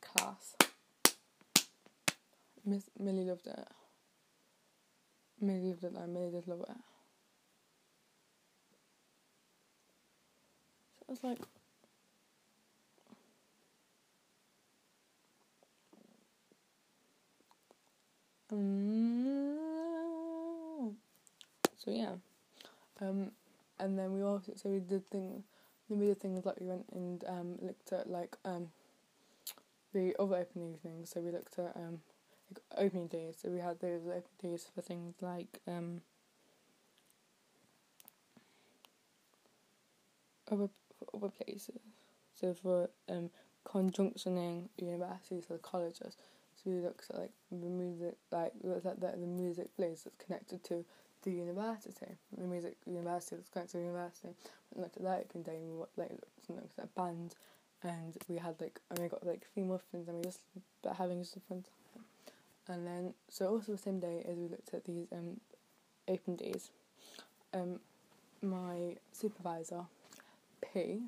Class. 0.00 0.56
Miss 2.64 2.90
Millie 2.98 3.24
loved 3.24 3.46
it. 3.46 3.68
Millie 5.40 5.68
loved 5.68 5.84
it. 5.84 5.92
I 6.00 6.06
Millie 6.06 6.30
did 6.30 6.46
love 6.46 6.60
it. 6.60 6.76
So 10.98 11.04
I 11.08 11.12
was 11.12 11.24
like. 11.24 11.38
Um, 18.52 19.56
so 21.78 21.90
yeah, 21.90 22.12
um, 23.00 23.32
and 23.80 23.98
then 23.98 24.12
we 24.12 24.22
also 24.22 24.52
so 24.56 24.68
we 24.68 24.80
did 24.80 25.08
things. 25.10 25.44
Then 25.88 25.98
we 25.98 26.06
did 26.06 26.20
things 26.20 26.44
like 26.44 26.60
we 26.60 26.66
went 26.66 26.84
and 26.92 27.24
um 27.26 27.56
looked 27.62 27.92
at 27.92 28.10
like 28.10 28.36
um 28.44 28.68
the 29.94 30.14
other 30.18 30.36
open 30.36 30.74
evenings. 30.74 31.10
So 31.10 31.20
we 31.20 31.30
looked 31.30 31.58
at 31.58 31.74
um 31.76 32.00
like 32.50 32.60
opening 32.76 33.06
days. 33.08 33.36
So 33.40 33.48
we 33.48 33.60
had 33.60 33.80
those 33.80 34.02
open 34.06 34.22
days 34.42 34.66
for 34.74 34.82
things 34.82 35.14
like 35.22 35.60
um 35.66 36.02
other 40.50 40.68
other 41.14 41.30
places. 41.30 41.80
So 42.38 42.54
for 42.54 42.90
um 43.08 43.30
conjunctioning 43.64 44.68
universities 44.76 45.46
or 45.48 45.56
colleges. 45.58 46.16
So 46.64 46.70
we 46.70 46.80
looked 46.80 47.10
at 47.10 47.18
like 47.18 47.30
the 47.50 47.68
music, 47.68 48.14
like 48.30 48.52
we 48.62 48.70
looked 48.70 48.86
at 48.86 49.00
the, 49.00 49.16
music 49.26 49.74
place 49.76 50.02
that's 50.02 50.16
connected 50.24 50.62
to 50.64 50.84
the 51.22 51.30
university, 51.30 52.06
the 52.36 52.44
music 52.44 52.76
university 52.86 53.36
that's 53.36 53.48
connected 53.48 53.72
to 53.72 53.78
the 53.78 53.84
university. 53.84 54.28
We 54.74 54.82
looked 54.82 54.96
at 54.96 55.02
that 55.02 55.44
day 55.44 55.56
and 55.56 55.78
we 55.78 55.84
like 55.96 56.12
looked 56.48 56.78
at 56.78 56.84
a 56.84 57.00
band, 57.00 57.34
and 57.82 58.16
we 58.28 58.36
had 58.36 58.60
like 58.60 58.80
and 58.90 58.98
we 59.00 59.08
got 59.08 59.26
like 59.26 59.46
three 59.52 59.64
muffins 59.64 60.08
and 60.08 60.18
we 60.18 60.22
just 60.24 60.40
having 60.96 61.20
just 61.20 61.36
a 61.36 61.40
fun 61.40 61.62
time. 61.62 62.04
And 62.68 62.86
then 62.86 63.14
so 63.28 63.48
also 63.48 63.72
the 63.72 63.78
same 63.78 63.98
day 63.98 64.24
as 64.28 64.36
we 64.36 64.48
looked 64.48 64.72
at 64.72 64.84
these 64.84 65.06
um 65.12 65.40
open 66.06 66.36
days, 66.36 66.70
um 67.52 67.80
my 68.40 68.96
supervisor, 69.12 69.84
P, 70.60 71.02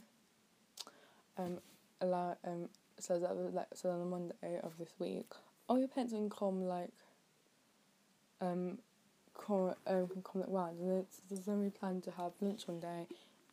um 1.39 1.59
allow 2.01 2.37
um 2.45 2.69
says 3.03 3.23
that 3.23 3.35
like 3.55 3.67
so 3.75 3.91
on 3.91 3.99
the 4.01 4.05
Monday 4.05 4.61
of 4.63 4.79
this 4.79 4.91
week, 4.99 5.31
oh 5.69 5.77
your 5.77 5.89
parents 5.89 6.13
can 6.13 6.31
come 6.31 6.67
like 6.67 6.91
um 8.41 8.79
come 9.39 9.75
um 9.87 10.09
can 10.09 10.23
come 10.23 10.43
like 10.43 10.51
round 10.51 10.79
and 10.79 11.07
it's 11.31 11.45
then 11.47 11.61
we 11.61 11.71
planned 11.71 12.05
to 12.05 12.11
have 12.13 12.33
lunch 12.41 12.67
one 12.67 12.81
day 12.81 13.07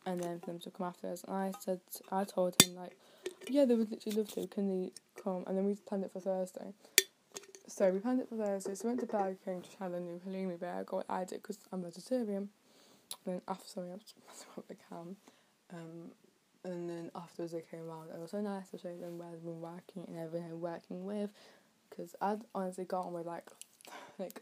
and 0.06 0.22
then 0.22 0.38
for 0.40 0.46
them 0.46 0.58
to 0.58 0.70
come 0.70 0.86
after 0.86 1.08
us 1.08 1.24
and 1.24 1.36
I 1.36 1.52
said 1.60 1.80
I 2.10 2.24
told 2.24 2.60
him 2.62 2.74
like 2.76 2.96
yeah 3.48 3.64
they 3.64 3.74
would 3.74 3.90
literally 3.90 4.16
love 4.18 4.28
to. 4.32 4.46
Can 4.46 4.68
they 4.68 4.90
come? 5.22 5.44
And 5.46 5.56
then 5.56 5.64
we 5.66 5.74
planned 5.74 6.04
it 6.04 6.12
for 6.12 6.20
Thursday. 6.20 6.72
So 7.68 7.90
we 7.90 8.00
planned 8.00 8.20
it 8.20 8.28
for 8.28 8.36
Thursday. 8.36 8.74
So 8.74 8.84
we 8.84 8.88
went 8.88 9.00
to 9.00 9.06
Burger 9.06 9.36
King 9.44 9.62
to 9.62 9.76
try 9.76 9.88
the 9.88 10.00
new 10.00 10.20
halloumi 10.26 10.58
burger. 10.58 10.84
What 10.90 11.06
I 11.08 11.24
did 11.24 11.42
because 11.42 11.58
I'm 11.72 11.82
vegetarian. 11.82 12.48
And 13.26 13.34
then 13.34 13.42
after 13.48 13.80
I 13.80 13.84
was 13.84 14.14
what 14.54 14.68
they 14.68 14.76
can 14.88 15.16
um 15.72 16.12
and 16.64 16.88
then 16.88 17.10
afterwards 17.14 17.52
they 17.52 17.62
came 17.70 17.88
around. 17.88 18.10
It 18.10 18.20
was 18.20 18.30
so 18.30 18.40
nice 18.40 18.68
to 18.70 18.78
show 18.78 18.94
them 18.96 19.18
where 19.18 19.28
I've 19.28 19.44
been 19.44 19.60
working 19.60 20.04
and 20.08 20.18
everything 20.18 20.50
I'm 20.50 20.60
working 20.60 21.04
with, 21.04 21.30
because 21.90 22.14
I'd 22.20 22.42
honestly 22.54 22.84
got 22.84 23.06
on 23.06 23.12
with 23.12 23.26
like, 23.26 23.46
like, 24.18 24.40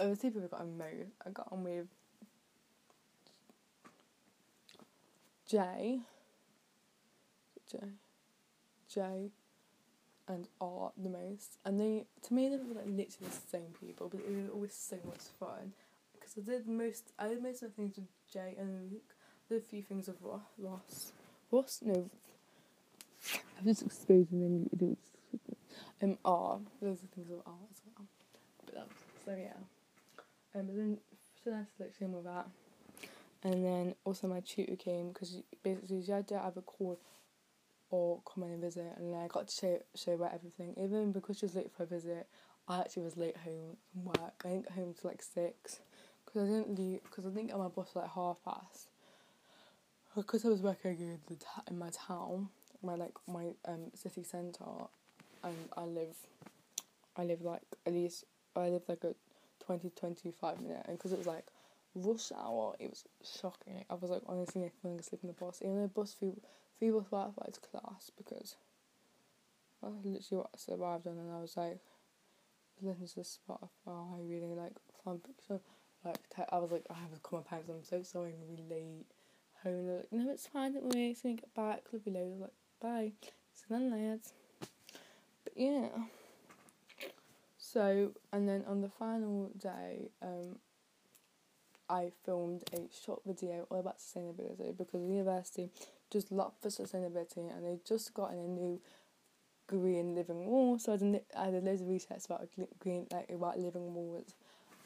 over 0.00 0.16
two 0.16 0.30
people 0.30 0.48
got 0.48 0.60
on 0.60 0.78
with. 0.78 1.08
I 1.26 1.30
got 1.30 1.48
on 1.50 1.64
with 1.64 1.86
Jay, 5.48 6.00
Jay, 7.70 7.88
Jay, 8.88 9.30
and 10.26 10.48
R 10.60 10.92
the 10.96 11.10
most, 11.10 11.58
and 11.64 11.78
they 11.78 12.06
to 12.22 12.34
me 12.34 12.48
they 12.48 12.56
were 12.56 12.74
like 12.74 12.86
literally 12.86 13.28
the 13.28 13.50
same 13.50 13.74
people, 13.78 14.08
but 14.08 14.20
it 14.20 14.34
was 14.34 14.48
always 14.52 14.74
so 14.74 14.96
much 15.06 15.20
fun. 15.38 15.72
Because 16.14 16.38
I 16.38 16.50
did 16.50 16.66
most, 16.66 17.12
I 17.18 17.28
did 17.28 17.42
most 17.42 17.62
of 17.62 17.70
the 17.70 17.74
things 17.76 17.96
with 17.96 18.06
Jay 18.32 18.54
and 18.58 18.90
Luke. 18.90 19.14
Did 19.48 19.58
a 19.58 19.60
few 19.60 19.82
things 19.82 20.06
with 20.06 20.16
Ross. 20.58 21.12
Ross, 21.54 21.82
no. 21.84 22.10
I'm 23.58 23.64
just 23.64 23.82
exposing 23.82 24.40
them. 24.40 24.68
You 24.72 24.78
do 24.78 24.96
um 26.02 26.18
R. 26.24 26.58
Those 26.82 26.98
are 27.04 27.06
things 27.14 27.28
with 27.28 27.42
R 27.46 27.52
as 27.70 27.80
well. 27.86 28.06
But 28.66 28.74
that's 28.74 28.94
so 29.24 29.36
yeah. 29.38 30.58
Um, 30.58 30.66
but 30.66 30.76
then 30.76 30.98
so 31.44 31.50
to 31.52 31.66
like 31.78 31.94
see 31.96 32.06
with 32.06 32.24
that. 32.24 32.48
And 33.44 33.64
then 33.64 33.94
also 34.04 34.26
my 34.26 34.40
tutor 34.40 34.74
came 34.74 35.12
because 35.12 35.42
basically 35.62 36.02
she 36.02 36.10
had 36.10 36.26
to 36.28 36.38
have 36.40 36.56
a 36.56 36.62
call 36.62 36.98
or 37.90 38.20
come 38.22 38.42
in 38.44 38.50
and 38.50 38.60
visit, 38.60 38.92
and 38.96 39.12
then 39.12 39.20
I 39.20 39.28
got 39.28 39.46
to 39.46 39.54
show 39.54 39.78
show 39.94 40.16
her 40.18 40.30
everything. 40.34 40.74
Even 40.76 41.12
because 41.12 41.38
she 41.38 41.46
was 41.46 41.54
late 41.54 41.70
for 41.70 41.84
a 41.84 41.86
visit, 41.86 42.26
I 42.66 42.80
actually 42.80 43.04
was 43.04 43.16
late 43.16 43.36
home 43.36 43.76
from 43.92 44.06
work. 44.06 44.42
I 44.44 44.48
didn't 44.48 44.64
get 44.64 44.72
home 44.72 44.94
till 45.00 45.10
like 45.10 45.22
six 45.22 45.80
because 46.24 46.48
I 46.48 46.52
didn't 46.52 46.76
leave 46.76 47.04
because 47.04 47.26
I 47.26 47.28
didn't 47.28 47.48
get 47.48 47.58
my 47.58 47.68
bus 47.68 47.90
like 47.94 48.10
half 48.10 48.38
past 48.44 48.88
because 50.16 50.44
I 50.44 50.48
was 50.48 50.60
working 50.60 50.98
in, 50.98 51.18
the 51.28 51.36
in 51.68 51.78
my 51.78 51.90
town, 51.90 52.48
my 52.82 52.94
like 52.94 53.14
my 53.26 53.46
um 53.66 53.90
city 53.94 54.22
centre, 54.22 54.64
and 55.42 55.56
I 55.76 55.82
live, 55.84 56.16
I 57.16 57.24
live 57.24 57.42
like 57.42 57.62
at 57.86 57.92
least 57.92 58.24
I 58.56 58.68
live 58.68 58.82
like 58.88 59.04
a 59.04 59.14
20, 59.64 59.90
25 59.90 60.60
minute, 60.60 60.84
and 60.86 60.98
because 60.98 61.12
it 61.12 61.18
was 61.18 61.26
like 61.26 61.46
rush 61.94 62.32
hour, 62.32 62.74
it 62.78 62.90
was 62.90 63.04
shocking. 63.22 63.84
I 63.90 63.94
was 63.94 64.10
like 64.10 64.22
honestly 64.26 64.70
falling 64.82 65.00
asleep 65.00 65.20
in 65.22 65.28
the 65.28 65.34
bus. 65.34 65.60
Even 65.62 65.82
the 65.82 65.88
bus 65.88 66.14
fee 66.18 66.34
free 66.78 66.90
bus 66.90 67.06
Wi-Fi 67.10 67.46
is 67.48 67.58
class 67.58 68.10
because 68.16 68.56
literally 69.82 70.22
what 70.30 70.50
I 70.54 70.58
survived 70.58 71.06
on, 71.06 71.18
and 71.18 71.32
I 71.32 71.40
was 71.40 71.56
like 71.56 71.78
listening 72.80 73.08
to 73.08 73.20
Spotify, 73.20 74.28
reading 74.28 74.56
like 74.56 74.72
fun 75.04 75.20
fiction. 75.20 75.60
Like 76.04 76.18
I 76.52 76.58
was 76.58 76.70
like 76.70 76.84
I 76.90 76.94
have 76.94 77.12
to 77.12 77.20
call 77.20 77.40
my 77.40 77.44
parents. 77.44 77.70
I'm 77.70 77.84
so 77.84 78.02
sorry, 78.02 78.32
I'm 78.32 78.48
really 78.48 78.68
late 78.68 79.06
home 79.64 79.86
they're 79.86 79.96
like, 79.96 80.12
no, 80.12 80.30
it's 80.30 80.46
fine, 80.46 80.74
don't 80.74 80.84
worry, 80.84 81.10
it's 81.10 81.22
get 81.22 81.54
back, 81.54 81.82
love 81.92 82.02
you 82.04 82.12
loads. 82.12 82.40
like, 82.40 82.52
bye. 82.80 83.12
So 83.54 83.64
then, 83.70 83.90
lads. 83.90 84.32
But 85.44 85.52
yeah. 85.56 85.88
So, 87.58 88.12
and 88.32 88.48
then 88.48 88.64
on 88.68 88.82
the 88.82 88.88
final 88.88 89.50
day, 89.58 90.10
um, 90.22 90.58
I 91.88 92.12
filmed 92.24 92.62
a 92.72 92.82
short 93.04 93.22
video 93.26 93.66
all 93.70 93.80
about 93.80 93.98
sustainability 93.98 94.76
because 94.76 95.00
the 95.02 95.08
university 95.08 95.70
just 96.10 96.30
loved 96.30 96.56
for 96.62 96.68
sustainability 96.68 97.54
and 97.54 97.64
they 97.64 97.78
just 97.86 98.14
got 98.14 98.32
in 98.32 98.38
a 98.38 98.48
new 98.48 98.80
green 99.66 100.14
living 100.14 100.46
wall. 100.46 100.78
So 100.78 100.92
I 100.92 100.96
did, 100.96 101.20
I 101.36 101.50
did 101.50 101.64
loads 101.64 101.82
of 101.82 101.88
research 101.88 102.24
about 102.26 102.48
green, 102.78 103.06
like 103.10 103.30
about 103.30 103.58
living 103.58 103.92
walls 103.94 104.34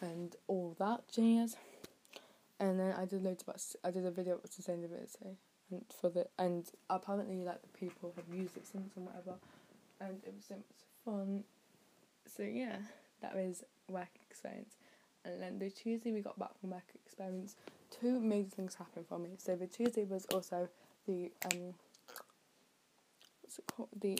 and 0.00 0.34
all 0.46 0.74
that 0.78 1.02
jazz 1.12 1.56
and 2.60 2.78
then 2.78 2.94
I 2.94 3.04
did 3.04 3.22
loads 3.22 3.42
about 3.42 3.62
I 3.84 3.90
did 3.90 4.06
a 4.06 4.10
video 4.10 4.34
about 4.34 4.50
sustainability 4.50 5.36
and 5.70 5.84
for 6.00 6.10
the 6.10 6.26
and 6.38 6.66
apparently 6.90 7.44
like 7.44 7.62
the 7.62 7.78
people 7.78 8.12
have 8.16 8.34
used 8.34 8.56
it 8.56 8.66
since 8.66 8.96
and 8.96 9.06
whatever, 9.06 9.34
and 10.00 10.20
it 10.26 10.34
was 10.34 10.44
so 10.46 10.54
much 10.54 10.64
fun. 11.04 11.44
So 12.26 12.42
yeah, 12.42 12.76
that 13.22 13.34
was 13.34 13.64
work 13.88 14.08
experience, 14.28 14.76
and 15.24 15.40
then 15.42 15.58
the 15.58 15.70
Tuesday 15.70 16.12
we 16.12 16.20
got 16.20 16.38
back 16.38 16.58
from 16.60 16.70
work 16.70 16.90
experience. 17.04 17.56
Two 17.90 18.20
major 18.20 18.50
things 18.50 18.74
happened 18.74 19.06
for 19.08 19.18
me. 19.18 19.30
So 19.38 19.56
the 19.56 19.66
Tuesday 19.66 20.04
was 20.04 20.26
also 20.26 20.68
the 21.06 21.32
um 21.44 21.74
what's 23.42 23.58
it 23.58 23.64
called 23.74 23.88
the 23.98 24.18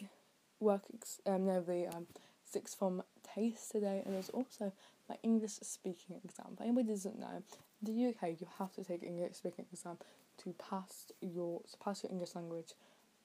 work 0.61 0.83
ex- 0.95 1.21
um 1.27 1.47
no 1.47 1.61
the 1.61 1.87
um 1.95 2.07
sixth 2.45 2.79
form 2.79 3.03
taste 3.35 3.73
today, 3.73 4.03
and 4.05 4.15
there's 4.15 4.31
also 4.31 4.73
my 5.09 5.17
English 5.23 5.53
speaking 5.63 6.21
exam. 6.25 6.57
Anybody 6.61 6.89
doesn't 6.89 7.19
know, 7.19 7.43
the 7.83 8.07
UK 8.09 8.41
you 8.41 8.47
have 8.59 8.73
to 8.75 8.85
take 8.85 9.03
English 9.03 9.37
speaking 9.37 9.67
exam 9.73 9.99
to 10.39 10.55
pass 10.59 11.13
your 11.21 11.61
to 11.71 11.77
pass 11.79 12.03
your 12.03 12.13
English 12.13 12.35
language 12.35 12.75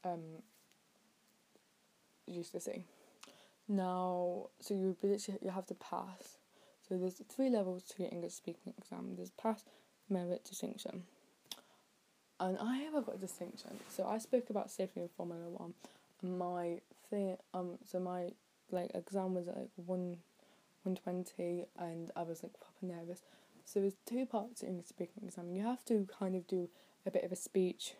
um 0.04 0.41
GCSE. 2.30 2.84
Now, 3.68 4.49
so 4.60 4.74
you 4.74 4.95
literally 5.01 5.39
you 5.41 5.49
have 5.49 5.66
to 5.68 5.76
pass. 5.76 6.38
So 6.88 6.97
there's 6.97 7.22
three 7.30 7.49
levels 7.49 7.84
to 7.84 8.04
your 8.04 8.12
English 8.12 8.34
speaking 8.34 8.74
exam. 8.78 9.16
There's 9.16 9.32
pass, 9.32 9.64
merit, 10.10 10.43
distinction. 10.43 11.04
And 12.39 12.58
I 12.60 12.78
have 12.78 13.06
got 13.06 13.16
a 13.16 13.20
distinction. 13.20 13.80
So 13.89 14.06
I 14.06 14.18
spoke 14.18 14.49
about 14.49 14.70
safety 14.70 15.01
in 15.01 15.08
Formula 15.16 15.49
One. 15.49 15.74
My 16.22 16.82
thing, 17.10 17.38
um, 17.54 17.78
so 17.86 17.99
my 17.99 18.32
like 18.72 18.91
exam 18.93 19.34
was 19.34 19.47
like 19.47 19.70
one, 19.76 20.18
one 20.84 20.95
twenty, 20.95 21.66
and 21.78 22.12
I 22.16 22.24
was 22.24 22.43
like 22.43 22.54
proper 22.60 22.93
nervous. 22.95 23.22
So 23.66 23.80
there's 23.80 23.95
two 24.05 24.26
parts 24.26 24.59
to 24.59 24.68
English 24.68 24.88
speaking 24.88 25.24
exam. 25.24 25.51
You 25.51 25.64
have 25.64 25.84
to 25.86 26.07
kind 26.20 26.36
of 26.36 26.47
do 26.47 26.70
a 27.05 27.11
bit 27.11 27.24
of 27.24 27.32
a 27.32 27.36
speech 27.36 27.93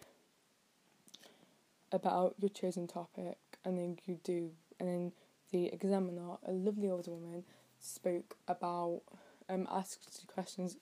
about 1.92 2.36
your 2.40 2.50
chosen 2.50 2.88
topic, 2.88 3.38
and 3.64 3.78
then 3.78 3.98
you 4.06 4.20
do, 4.24 4.52
and 4.80 4.90
then 4.90 5.12
the 5.52 5.68
examiner, 5.68 6.38
a 6.46 6.52
lovely 6.52 6.90
older 6.90 7.12
woman, 7.12 7.44
spoke 7.80 8.38
about 8.48 9.02
um 9.50 9.68
asked 9.70 10.20
you 10.22 10.28
questions, 10.28 10.78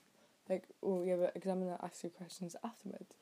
like 0.49 0.63
or 0.81 1.05
yeah, 1.05 1.15
the 1.15 1.31
examiner 1.35 1.77
asked 1.81 2.03
you 2.03 2.09
questions 2.09 2.55
afterwards. 2.63 3.13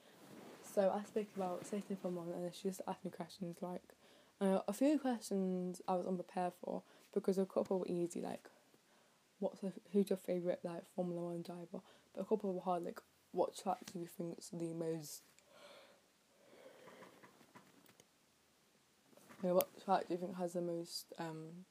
So 0.73 0.91
I 0.95 1.03
spoke 1.03 1.27
about 1.35 1.65
safety 1.65 1.97
Formula 2.01 2.25
One, 2.25 2.43
and 2.43 2.53
she 2.53 2.67
just 2.69 2.81
asked 2.87 3.03
me 3.03 3.11
questions 3.11 3.57
like, 3.61 3.81
uh, 4.39 4.59
a 4.67 4.73
few 4.73 4.99
questions 4.99 5.81
I 5.87 5.95
was 5.95 6.05
unprepared 6.05 6.53
for 6.63 6.83
because 7.13 7.37
a 7.37 7.45
couple 7.45 7.79
were 7.79 7.87
easy 7.87 8.21
like, 8.21 8.47
what's 9.39 9.63
a, 9.63 9.71
who's 9.93 10.09
your 10.09 10.17
favorite 10.17 10.59
like 10.63 10.83
Formula 10.95 11.21
One 11.21 11.41
driver, 11.41 11.81
but 12.15 12.21
a 12.21 12.25
couple 12.25 12.55
of 12.55 12.63
hard 12.63 12.83
like, 12.83 12.99
what 13.31 13.55
track 13.57 13.77
do 13.91 13.99
you 13.99 14.07
think 14.07 14.39
is 14.39 14.49
the 14.51 14.73
most 14.73 15.21
Yeah, 19.43 19.51
what 19.53 19.67
track 19.83 20.07
do 20.07 20.13
you 20.15 20.19
think 20.19 20.35
has 20.37 20.53
the 20.53 20.61
most 20.61 21.05
um 21.17 21.65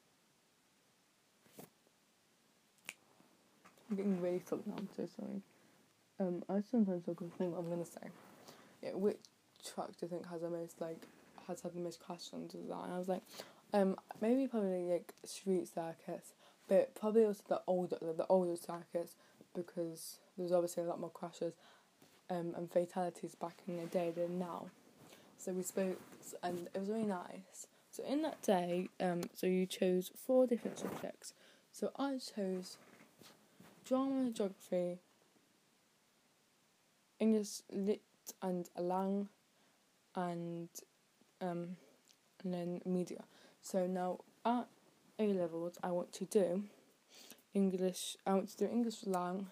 I'm 3.91 3.97
getting 3.97 4.21
really 4.21 4.41
stuck 4.41 4.66
now, 4.66 4.75
I'm 4.79 4.89
so 4.97 5.07
sorry. 5.16 5.43
Um 6.21 6.43
I 6.49 6.62
sometimes 6.71 7.05
don't 7.05 7.19
think 7.19 7.53
what 7.53 7.59
I'm 7.61 7.69
gonna 7.71 7.85
say. 7.85 8.09
Yeah, 8.83 8.95
which 8.95 9.19
track 9.64 9.89
do 9.89 9.95
you 10.03 10.09
think 10.09 10.27
has 10.29 10.41
the 10.43 10.51
most 10.51 10.81
like 10.81 11.03
has 11.47 11.61
had 11.61 11.75
the 11.75 11.81
most 11.81 12.01
questions? 12.01 12.55
And 12.55 12.73
I 12.73 12.99
was 12.99 13.09
like, 13.09 13.23
um 13.73 13.97
maybe 14.21 14.47
probably 14.47 14.85
like 14.85 15.12
street 15.25 15.69
circuits, 15.69 16.33
but 16.69 16.95
probably 16.95 17.25
also 17.25 17.43
the 17.49 17.61
older 17.66 17.97
the, 18.01 18.27
older 18.29 18.57
circuits 18.57 19.16
because 19.55 20.19
there's 20.37 20.53
obviously 20.53 20.83
a 20.83 20.87
lot 20.87 21.01
more 21.01 21.11
crashes 21.11 21.55
um 22.31 22.55
and 22.57 22.71
fatalities 22.71 23.35
back 23.35 23.57
in 23.66 23.77
the 23.77 23.87
day 23.87 24.12
than 24.14 24.39
now. 24.39 24.66
So 25.39 25.53
we 25.53 25.62
spoke, 25.62 26.01
and 26.43 26.69
it 26.75 26.79
was 26.79 26.89
really 26.89 27.05
nice. 27.05 27.69
So 27.91 28.03
in 28.05 28.23
that 28.23 28.43
day, 28.43 28.89
um, 29.01 29.23
so 29.35 29.47
you 29.47 29.66
chose 29.66 30.11
four 30.16 30.47
different 30.47 30.79
subjects. 30.79 31.33
So 31.73 31.93
I 31.97 32.19
chose 32.19 32.77
drama, 33.85 34.31
geography, 34.31 34.99
English 37.21 37.62
lit 37.73 38.03
and 38.43 38.69
lang, 38.79 39.29
and 40.16 40.69
um, 41.41 41.77
and 42.43 42.55
then 42.55 42.81
media. 42.85 43.25
So 43.62 43.87
now 43.87 44.19
at 44.45 44.66
A 45.19 45.33
levels, 45.33 45.79
I 45.83 45.91
want 45.91 46.12
to 46.14 46.25
do 46.25 46.64
English. 47.55 48.16
I 48.27 48.35
want 48.35 48.49
to 48.51 48.57
do 48.57 48.66
English 48.66 49.05
lang, 49.07 49.47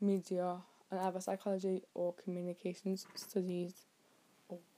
media, 0.00 0.56
and 0.90 1.00
either 1.00 1.20
psychology 1.20 1.82
or 1.94 2.14
communications 2.14 3.06
studies 3.14 3.86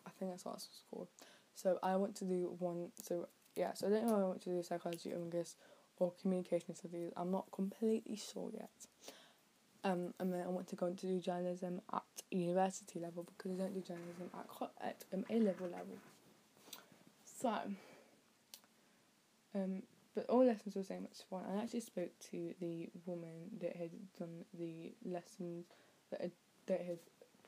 I 0.06 0.10
think 0.18 0.30
that's 0.30 0.44
what 0.44 0.56
it's 0.56 0.82
called. 0.90 1.08
So 1.54 1.78
I 1.82 1.96
want 1.96 2.14
to 2.16 2.24
do 2.24 2.54
one. 2.58 2.88
So 3.02 3.28
yeah, 3.56 3.72
so 3.74 3.86
I 3.86 3.90
don't 3.90 4.06
know 4.06 4.16
I 4.16 4.24
want 4.24 4.42
to 4.42 4.50
do 4.50 4.62
psychology, 4.62 5.10
English, 5.10 5.50
or 5.98 6.12
communication 6.20 6.74
studies. 6.74 7.12
I'm 7.16 7.30
not 7.30 7.46
completely 7.52 8.16
sure 8.16 8.50
yet. 8.52 8.70
Um, 9.84 10.14
and 10.18 10.32
then 10.32 10.40
I 10.40 10.48
want 10.48 10.68
to 10.68 10.76
go 10.76 10.86
into 10.86 11.06
do 11.06 11.20
journalism 11.20 11.82
at 11.92 12.02
university 12.30 12.98
level 12.98 13.24
because 13.24 13.52
I 13.52 13.62
don't 13.62 13.74
do 13.74 13.80
journalism 13.80 14.30
at 14.38 14.48
co- 14.48 14.70
at 14.80 15.04
um, 15.12 15.24
A 15.28 15.34
level 15.34 15.66
level. 15.66 15.98
So, 17.24 17.54
um, 19.54 19.82
but 20.14 20.26
all 20.28 20.44
lessons 20.44 20.76
were 20.76 20.82
so 20.84 20.98
much 21.00 21.18
fun. 21.28 21.42
I 21.52 21.62
actually 21.62 21.80
spoke 21.80 22.10
to 22.30 22.54
the 22.60 22.88
woman 23.06 23.50
that 23.60 23.76
had 23.76 23.90
done 24.18 24.44
the 24.58 24.92
lessons 25.04 25.66
that 26.10 26.20
had 26.20 26.32
that 26.66 26.80
had 26.80 26.98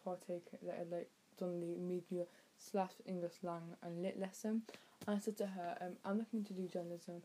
partaken 0.04 0.58
that 0.62 0.78
had 0.78 0.90
like 0.90 1.10
done 1.38 1.60
the 1.60 1.76
media 1.76 2.24
slash 2.58 2.92
English 3.06 3.34
lang 3.42 3.76
and 3.82 4.02
lit 4.02 4.18
lesson. 4.18 4.62
And 5.06 5.16
I 5.16 5.20
said 5.20 5.36
to 5.38 5.46
her, 5.46 5.76
um, 5.80 5.92
I'm 6.04 6.18
looking 6.18 6.44
to 6.44 6.52
do 6.52 6.66
journalism 6.66 7.22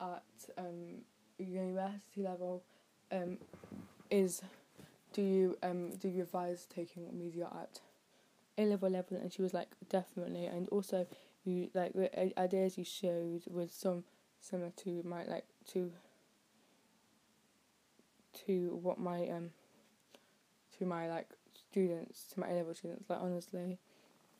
at 0.00 0.22
um, 0.58 1.02
university 1.38 2.22
level. 2.22 2.62
Um, 3.10 3.38
is 4.10 4.42
do 5.12 5.22
you 5.22 5.56
um 5.62 5.90
do 5.90 6.08
you 6.08 6.22
advise 6.22 6.66
taking 6.74 7.06
media 7.16 7.48
at 7.60 7.80
A 8.58 8.64
level 8.66 8.90
level? 8.90 9.16
And 9.16 9.32
she 9.32 9.42
was 9.42 9.54
like, 9.54 9.68
definitely. 9.88 10.46
And 10.46 10.68
also, 10.68 11.06
you 11.44 11.68
like 11.74 11.92
the 11.94 12.38
ideas 12.38 12.78
you 12.78 12.84
showed 12.84 13.42
was 13.50 13.72
some 13.72 14.04
similar 14.42 14.72
to 14.76 15.02
my 15.04 15.24
like 15.24 15.46
to 15.68 15.90
to 18.46 18.78
what 18.82 18.98
my 18.98 19.28
um 19.28 19.50
to 20.78 20.84
my 20.84 21.08
like 21.08 21.28
students 21.54 22.24
to 22.34 22.40
my 22.40 22.48
A 22.48 22.52
level 22.54 22.74
students. 22.74 23.08
Like 23.08 23.20
honestly, 23.22 23.78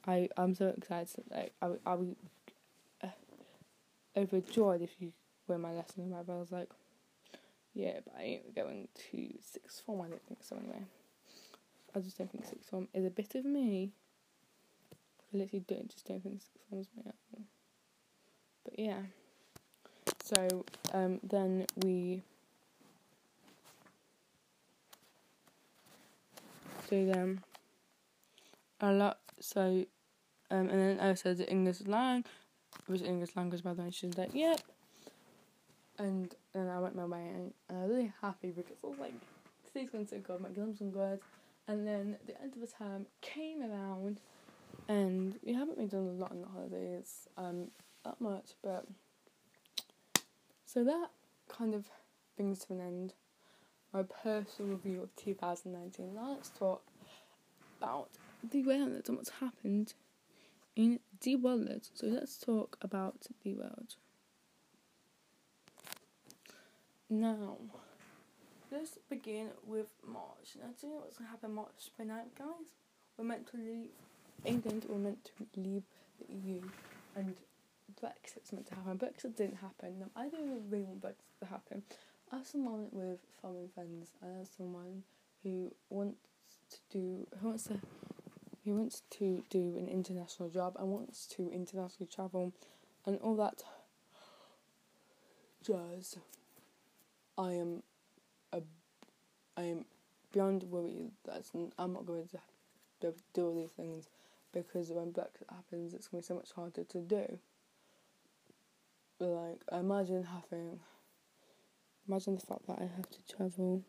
I 0.07 0.29
I'm 0.37 0.55
so 0.55 0.75
excited. 0.77 1.25
Like 1.31 1.55
I 1.63 1.71
I 1.87 1.97
be 1.97 2.17
uh, 3.03 3.09
overjoyed 4.17 4.83
if 4.83 4.91
you 5.01 5.13
win 5.47 5.61
my 5.61 5.73
lesson. 5.73 6.11
My 6.11 6.23
brother's 6.23 6.53
like, 6.53 6.69
yeah, 7.75 8.01
but 8.05 8.15
I 8.19 8.23
ain't 8.23 8.55
going 8.55 8.89
to 9.11 9.29
sixth 9.41 9.81
form. 9.81 10.03
I 10.03 10.09
don't 10.09 10.27
think 10.27 10.43
so 10.43 10.57
anyway. 10.57 10.85
I 11.95 12.01
just 12.01 12.19
don't 12.19 12.31
think 12.31 12.47
sixth 12.47 12.69
form 12.69 12.89
is 12.93 13.05
a 13.05 13.11
bit 13.11 13.35
of 13.35 13.45
me. 13.45 13.93
I 15.33 15.39
literally 15.39 15.65
don't 15.67 15.89
just 15.89 16.07
don't 16.07 16.23
think 16.23 16.41
sixth 16.41 16.69
form 16.69 16.81
is 16.83 16.89
my. 16.97 17.13
But 18.65 18.79
yeah. 18.79 19.03
So 20.23 20.65
um 20.95 21.19
then 21.23 21.67
we 21.77 22.23
do 26.89 27.07
them 27.07 27.41
a 28.81 28.93
lot. 28.93 29.19
So 29.41 29.85
um 30.51 30.69
and 30.69 30.81
then 30.81 31.01
I 31.01 31.15
said 31.15 31.39
the 31.39 31.51
English 31.51 31.83
lang 31.87 32.25
was 32.89 33.03
English 33.03 33.35
language 33.35 33.63
by 33.65 33.75
the 33.75 33.83
way 33.83 33.91
she 33.91 34.07
was 34.07 34.17
like 34.17 34.35
yep. 34.35 34.61
And 35.99 36.35
then 36.53 36.69
I 36.69 36.79
went 36.79 36.97
my 36.97 37.05
way 37.05 37.29
and, 37.35 37.53
and 37.69 37.79
I 37.79 37.83
was 37.83 37.91
really 37.91 38.13
happy 38.23 38.51
because 38.51 38.77
I 38.85 38.87
was 38.87 38.99
like 38.99 39.15
today's 39.67 39.91
going 39.91 40.07
so 40.07 40.19
good 40.19 40.41
my 40.41 40.49
exams 40.49 40.79
going 40.79 40.93
good. 40.93 41.21
And 41.67 41.87
then 41.87 42.17
the 42.27 42.41
end 42.41 42.55
of 42.55 42.61
the 42.61 42.67
term 42.67 43.07
came 43.21 43.63
around 43.63 44.21
and 44.89 45.39
we 45.45 45.53
haven't 45.53 45.79
been 45.79 45.89
doing 45.89 46.09
a 46.09 46.13
lot 46.13 46.31
in 46.31 46.43
the 46.43 46.49
holidays 46.49 47.29
um 47.37 47.69
that 48.05 48.21
much 48.21 48.55
but 48.63 48.85
so 50.73 50.85
that 50.85 51.11
kind 51.49 51.75
of 51.75 51.87
brings 52.37 52.61
to 52.61 52.73
an 52.73 52.81
end 52.81 53.15
my 53.93 54.03
personal 54.03 54.73
review 54.73 55.03
of 55.03 55.15
2019 55.17 56.15
now 56.15 56.31
let's 56.31 56.51
talk 56.51 56.83
about 57.81 58.09
the 58.43 58.63
world 58.63 59.03
and 59.09 59.17
what's 59.17 59.31
happened 59.41 59.95
in 60.77 61.01
the 61.21 61.37
world. 61.37 61.89
So 61.95 62.07
let's 62.07 62.39
talk 62.39 62.79
about 62.81 63.27
the 63.45 63.55
world. 63.55 63.97
Now, 67.11 67.59
let's 68.71 68.99
begin 69.11 69.49
with 69.67 69.89
March. 70.07 70.57
Now, 70.59 70.69
do 70.81 70.87
you 70.87 70.93
know 70.93 71.01
what's 71.01 71.19
going 71.19 71.29
to 71.29 71.31
happen 71.31 71.55
March 71.55 71.91
by 71.99 72.05
night, 72.05 72.35
guys? 72.39 72.47
We're 73.19 73.25
meant 73.25 73.51
to 73.51 73.59
leave 73.59 73.91
England, 74.45 74.87
we're 74.89 74.99
meant 74.99 75.25
to 75.25 75.61
leave 75.61 75.83
the 76.19 76.35
EU, 76.35 76.63
and 77.15 77.35
Brexit's 78.03 78.53
meant 78.53 78.67
to 78.69 78.75
happen. 78.75 78.99
Brexit 78.99 79.37
didn't 79.37 79.57
happen. 79.57 80.05
I 80.17 80.29
don't 80.29 80.71
really 80.71 80.85
want 80.85 81.03
Brexit 81.03 81.41
to 81.41 81.47
happen. 81.47 81.83
As 82.33 82.49
someone 82.49 82.89
with 82.93 83.21
and 83.45 83.73
friends, 83.73 84.11
and 84.23 84.41
as 84.41 84.49
someone 84.57 85.03
who 85.43 85.73
wants 85.91 86.17
to 86.71 86.79
do, 86.91 87.27
who 87.41 87.49
wants 87.49 87.65
to 87.65 87.79
he 88.65 88.71
wants 88.71 89.03
to 89.11 89.43
do 89.51 89.77
an 89.77 89.89
international 89.89 90.49
job 90.49 90.77
and 90.79 90.89
wants 90.89 91.27
to 91.27 91.51
internationally 91.51 92.09
travel 92.13 92.53
and 93.05 93.19
all 93.19 93.35
that 93.37 93.65
jazz. 95.65 96.17
I 97.37 97.53
am 97.53 97.83
a, 98.53 98.63
I 99.57 99.63
am 99.63 99.85
beyond 100.33 100.65
worried 100.65 101.11
that 101.25 101.45
I'm 101.79 101.93
not 101.93 102.07
going 102.07 102.29
to 102.29 102.39
to 103.01 103.15
do 103.35 103.47
all 103.47 103.55
these 103.55 103.71
things 103.71 104.09
because 104.53 104.91
when 104.91 105.13
Brexit 105.13 105.51
happens, 105.51 105.93
it's 105.95 106.09
gonna 106.09 106.21
be 106.21 106.27
so 106.27 106.35
much 106.35 106.53
harder 106.53 106.85
to 106.85 106.99
do. 107.01 107.39
Like, 109.23 109.61
imagine 109.71 110.25
having, 110.25 110.81
imagine 112.09 112.35
the 112.35 112.41
fact 112.45 112.67
that 112.67 112.79
I 112.81 112.91
have 112.97 113.09
to 113.09 113.37
travel 113.37 113.85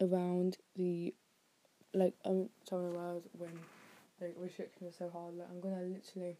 around 0.00 0.56
the, 0.74 1.14
like, 1.94 2.14
I'm 2.24 2.48
traveling 2.68 2.96
around 2.96 3.22
when, 3.32 3.52
like, 4.20 4.34
restrictions 4.38 4.96
are 4.96 5.04
so 5.06 5.10
hard. 5.10 5.34
Like, 5.36 5.46
I'm 5.48 5.60
gonna 5.60 5.82
literally, 5.82 6.36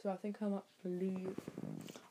so 0.00 0.10
I 0.10 0.16
think 0.16 0.40
I 0.40 0.46
might 0.46 0.62
leave 0.84 1.34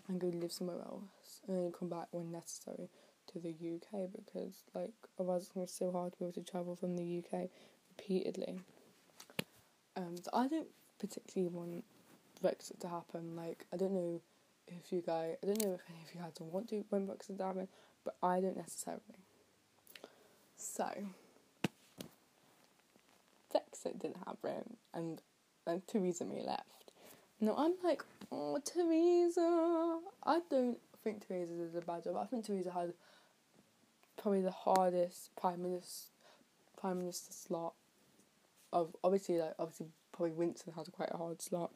and 0.09 0.19
go 0.19 0.27
live 0.27 0.51
somewhere 0.51 0.81
else 0.81 1.39
and 1.47 1.57
then 1.57 1.71
come 1.71 1.87
back 1.87 2.07
when 2.11 2.29
necessary 2.29 2.89
to 3.27 3.39
the 3.39 3.51
UK 3.51 4.09
because, 4.13 4.63
like, 4.73 4.91
otherwise 5.17 5.43
it's 5.43 5.51
gonna 5.53 5.65
be 5.65 5.71
so 5.71 5.93
hard 5.93 6.11
to 6.11 6.19
be 6.19 6.25
able 6.25 6.33
to 6.33 6.43
travel 6.43 6.75
from 6.75 6.97
the 6.97 7.05
UK 7.05 7.49
repeatedly. 7.97 8.59
Um, 9.95 10.17
so 10.17 10.29
I 10.33 10.49
don't 10.49 10.67
particularly 10.99 11.53
want 11.53 11.83
Brexit 12.43 12.79
to 12.79 12.87
happen. 12.87 13.35
Like, 13.35 13.65
I 13.73 13.77
don't 13.77 13.93
know 13.93 14.21
if 14.67 14.91
you 14.91 15.01
guys, 15.01 15.35
I 15.43 15.45
don't 15.45 15.61
know 15.61 15.73
if 15.73 15.81
any 15.89 16.01
of 16.03 16.13
you 16.13 16.21
guys 16.21 16.33
want 16.39 16.69
to 16.69 16.85
want 16.89 17.07
Brexit 17.07 17.37
to 17.37 17.67
but 18.03 18.15
I 18.21 18.39
don't 18.39 18.57
necessarily. 18.57 19.01
So, 20.57 20.89
Brexit 23.53 23.99
didn't 23.99 24.17
happen, 24.25 24.77
and 24.93 25.21
then 25.65 25.81
Theresa 25.87 26.25
May 26.25 26.43
left. 26.43 26.91
No, 27.41 27.55
I'm 27.57 27.73
like, 27.83 28.03
oh, 28.31 28.59
Theresa. 28.63 29.99
I 30.23 30.39
don't 30.49 30.77
think 31.03 31.27
Theresa 31.27 31.51
did 31.53 31.75
a 31.75 31.85
bad 31.85 32.03
job. 32.03 32.17
I 32.17 32.25
think 32.25 32.45
Theresa 32.45 32.71
had 32.71 32.93
probably 34.17 34.41
the 34.41 34.51
hardest 34.51 35.35
prime 35.35 35.61
minister 35.61 36.09
prime 36.79 36.99
minister 36.99 37.31
slot 37.31 37.73
of 38.73 38.95
obviously 39.03 39.37
like 39.37 39.53
obviously 39.59 39.87
probably 40.15 40.33
Winston 40.33 40.73
had 40.73 40.91
quite 40.91 41.09
a 41.11 41.17
hard 41.17 41.41
slot, 41.41 41.71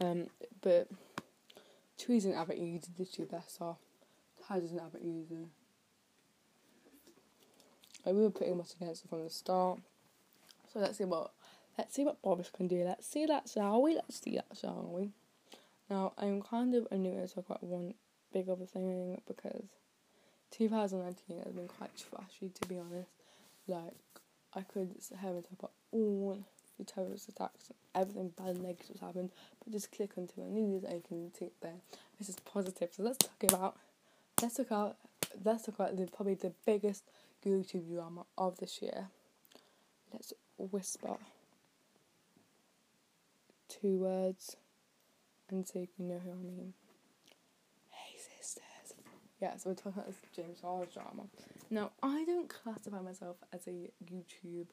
um, 0.00 0.26
but 0.60 0.88
Theresa 1.96 2.28
didn't 2.28 2.38
have 2.38 2.50
it 2.50 2.58
easy. 2.58 2.88
Did 2.96 3.08
she? 3.12 3.24
Bless 3.24 3.56
her. 3.58 3.74
Ty 4.46 4.60
doesn't 4.60 4.78
have 4.78 4.94
it 4.94 5.02
we 8.12 8.22
were 8.22 8.30
pretty 8.30 8.54
much 8.54 8.74
against 8.74 9.04
it 9.04 9.08
from 9.08 9.24
the 9.24 9.30
start. 9.30 9.80
So 10.72 10.80
let's 10.80 10.98
see 10.98 11.04
what 11.04 11.32
let's 11.76 11.94
see 11.94 12.04
what 12.04 12.20
Boris 12.22 12.50
can 12.50 12.68
do. 12.68 12.84
Let's 12.84 13.06
see 13.06 13.26
that, 13.26 13.48
shall 13.48 13.82
we? 13.82 13.94
Let's 13.94 14.20
see 14.20 14.36
that, 14.36 14.56
shall 14.58 14.90
we? 14.92 15.10
Now 15.90 16.12
I'm 16.18 16.42
kind 16.42 16.74
of 16.74 16.86
only 16.90 17.10
going 17.10 17.26
to 17.26 17.34
talk 17.34 17.46
about 17.46 17.64
one 17.64 17.94
big 18.32 18.48
other 18.48 18.66
thing 18.66 19.20
because 19.26 19.64
2019 20.50 21.38
has 21.44 21.52
been 21.52 21.68
quite 21.68 21.90
trashy 21.96 22.50
to 22.50 22.68
be 22.68 22.78
honest. 22.78 23.10
Like 23.66 23.94
I 24.54 24.62
could 24.62 25.02
sit 25.02 25.18
here 25.18 25.30
and 25.30 25.44
talk 25.44 25.58
about 25.58 25.72
all 25.92 26.38
the 26.78 26.84
terrorist 26.84 27.28
attacks, 27.28 27.70
everything 27.94 28.32
bad 28.36 28.48
and 28.48 28.62
negative 28.62 29.00
happened, 29.00 29.30
but 29.62 29.72
just 29.72 29.92
click 29.92 30.12
onto 30.16 30.40
it. 30.40 30.48
Neither 30.48 30.88
I 30.88 31.00
can 31.06 31.30
take 31.38 31.58
there. 31.60 31.80
This 32.18 32.28
is 32.28 32.36
positive. 32.40 32.90
So 32.92 33.02
let's 33.02 33.18
talk 33.18 33.44
about 33.44 33.76
let's 34.40 34.56
talk 34.56 34.66
about 34.68 34.96
let's 35.44 35.64
talk 35.64 35.74
about 35.74 35.96
the 35.96 36.06
probably 36.06 36.34
the 36.34 36.52
biggest 36.64 37.04
YouTube 37.44 37.92
drama 37.92 38.24
of 38.36 38.58
this 38.58 38.80
year. 38.82 39.08
Let's 40.12 40.32
whisper 40.56 41.16
two 43.68 43.98
words 43.98 44.56
and 45.50 45.66
see 45.66 45.80
if 45.80 45.88
you 45.98 46.06
know 46.06 46.20
who 46.24 46.30
I 46.30 46.34
mean. 46.34 46.74
Hey 47.90 48.16
sisters. 48.18 48.94
Yeah, 49.40 49.56
so 49.56 49.70
we're 49.70 49.74
talking 49.74 49.92
about 49.94 50.06
this 50.06 50.16
James 50.34 50.60
Charles 50.60 50.88
drama. 50.92 51.24
Now, 51.70 51.90
I 52.02 52.24
don't 52.24 52.48
classify 52.48 53.00
myself 53.00 53.36
as 53.52 53.66
a 53.66 53.90
YouTube 54.12 54.66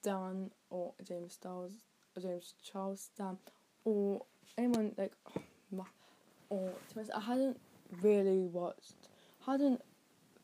stan 0.00 0.50
or 0.70 0.92
James 1.06 1.38
Charles, 1.42 1.72
or 2.16 2.22
James 2.22 2.54
Charles 2.62 3.10
stan 3.14 3.38
or 3.84 4.22
anyone 4.56 4.92
like, 4.96 5.12
oh, 5.78 5.86
or 6.48 6.72
to 6.90 6.98
myself, 6.98 7.22
I 7.22 7.32
hadn't 7.32 7.60
really 8.02 8.46
watched, 8.46 8.94
hadn't 9.46 9.82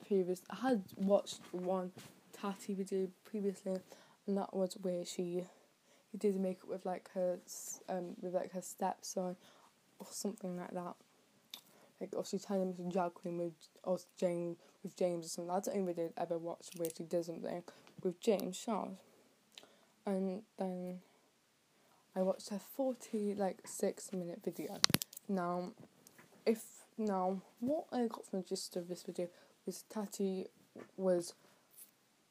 previous, 0.06 0.42
I 0.50 0.56
had 0.56 0.82
watched 0.96 1.40
one 1.52 1.92
Tati 2.32 2.74
video 2.74 3.08
previously, 3.24 3.78
and 4.26 4.36
that 4.36 4.54
was 4.54 4.76
where 4.82 5.04
she, 5.04 5.44
he 6.12 6.18
did 6.18 6.38
makeup 6.38 6.68
with 6.68 6.84
like 6.84 7.10
her, 7.14 7.38
um, 7.88 8.14
with 8.20 8.34
like 8.34 8.52
her 8.52 8.62
stepson, 8.62 9.36
or 9.98 10.06
something 10.10 10.56
like 10.56 10.72
that 10.72 10.94
like 12.00 12.10
obviously 12.14 12.38
turning 12.38 12.62
him 12.62 12.74
into 12.78 12.92
drag 12.92 13.14
queen 13.14 13.38
with 13.38 13.52
or 13.84 13.98
James 14.18 14.58
with 14.82 14.94
James 14.96 15.24
or 15.24 15.28
something. 15.28 15.54
That's 15.54 15.68
the 15.68 15.74
only 15.74 15.94
video 15.94 16.12
I've 16.18 16.24
ever 16.24 16.38
watched 16.38 16.74
where 16.76 16.90
she 16.94 17.04
did 17.04 17.24
something 17.24 17.62
with 18.02 18.20
James 18.20 18.58
Charles. 18.58 18.98
And 20.06 20.42
then 20.58 21.00
I 22.14 22.22
watched 22.22 22.50
her 22.50 22.60
forty 22.60 23.34
like 23.34 23.58
six 23.66 24.12
minute 24.12 24.40
video. 24.44 24.78
Now 25.28 25.72
if 26.46 26.62
now 26.96 27.42
what 27.60 27.86
I 27.92 28.06
got 28.06 28.24
from 28.24 28.40
the 28.40 28.46
gist 28.46 28.76
of 28.76 28.88
this 28.88 29.02
video 29.02 29.28
was 29.66 29.84
Tati 29.90 30.46
was 30.96 31.34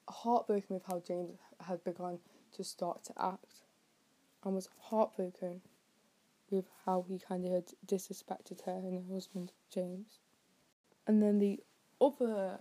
heartbroken 0.08 0.76
with 0.76 0.86
how 0.88 1.02
James 1.06 1.38
had 1.68 1.84
begun 1.84 2.20
to 2.56 2.64
start 2.64 3.04
to 3.06 3.14
act 3.20 3.62
and 4.44 4.56
was 4.56 4.70
heartbroken 4.80 5.62
with 6.50 6.66
how 6.86 7.04
he 7.08 7.20
kind 7.20 7.46
of 7.46 7.52
had 7.52 7.66
disrespected 7.86 8.64
her 8.66 8.72
and 8.72 9.06
her 9.06 9.14
husband 9.14 9.52
James. 9.74 10.20
And 11.08 11.22
then 11.22 11.40
the 11.40 11.60
other 12.00 12.60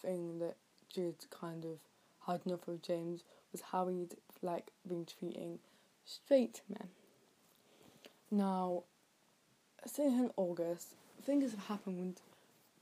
thing 0.00 0.38
that 0.38 0.56
Jude 0.88 1.26
kind 1.30 1.64
of 1.64 1.78
had 2.26 2.42
enough 2.46 2.68
of 2.68 2.82
James 2.82 3.24
was 3.50 3.62
how 3.72 3.88
he'd 3.88 4.14
like 4.42 4.70
been 4.86 5.06
treating 5.06 5.58
straight 6.04 6.62
men. 6.68 6.88
Now, 8.30 8.84
since 9.86 10.14
in 10.14 10.30
August, 10.36 10.94
things 11.24 11.50
have 11.52 11.66
happened 11.66 12.20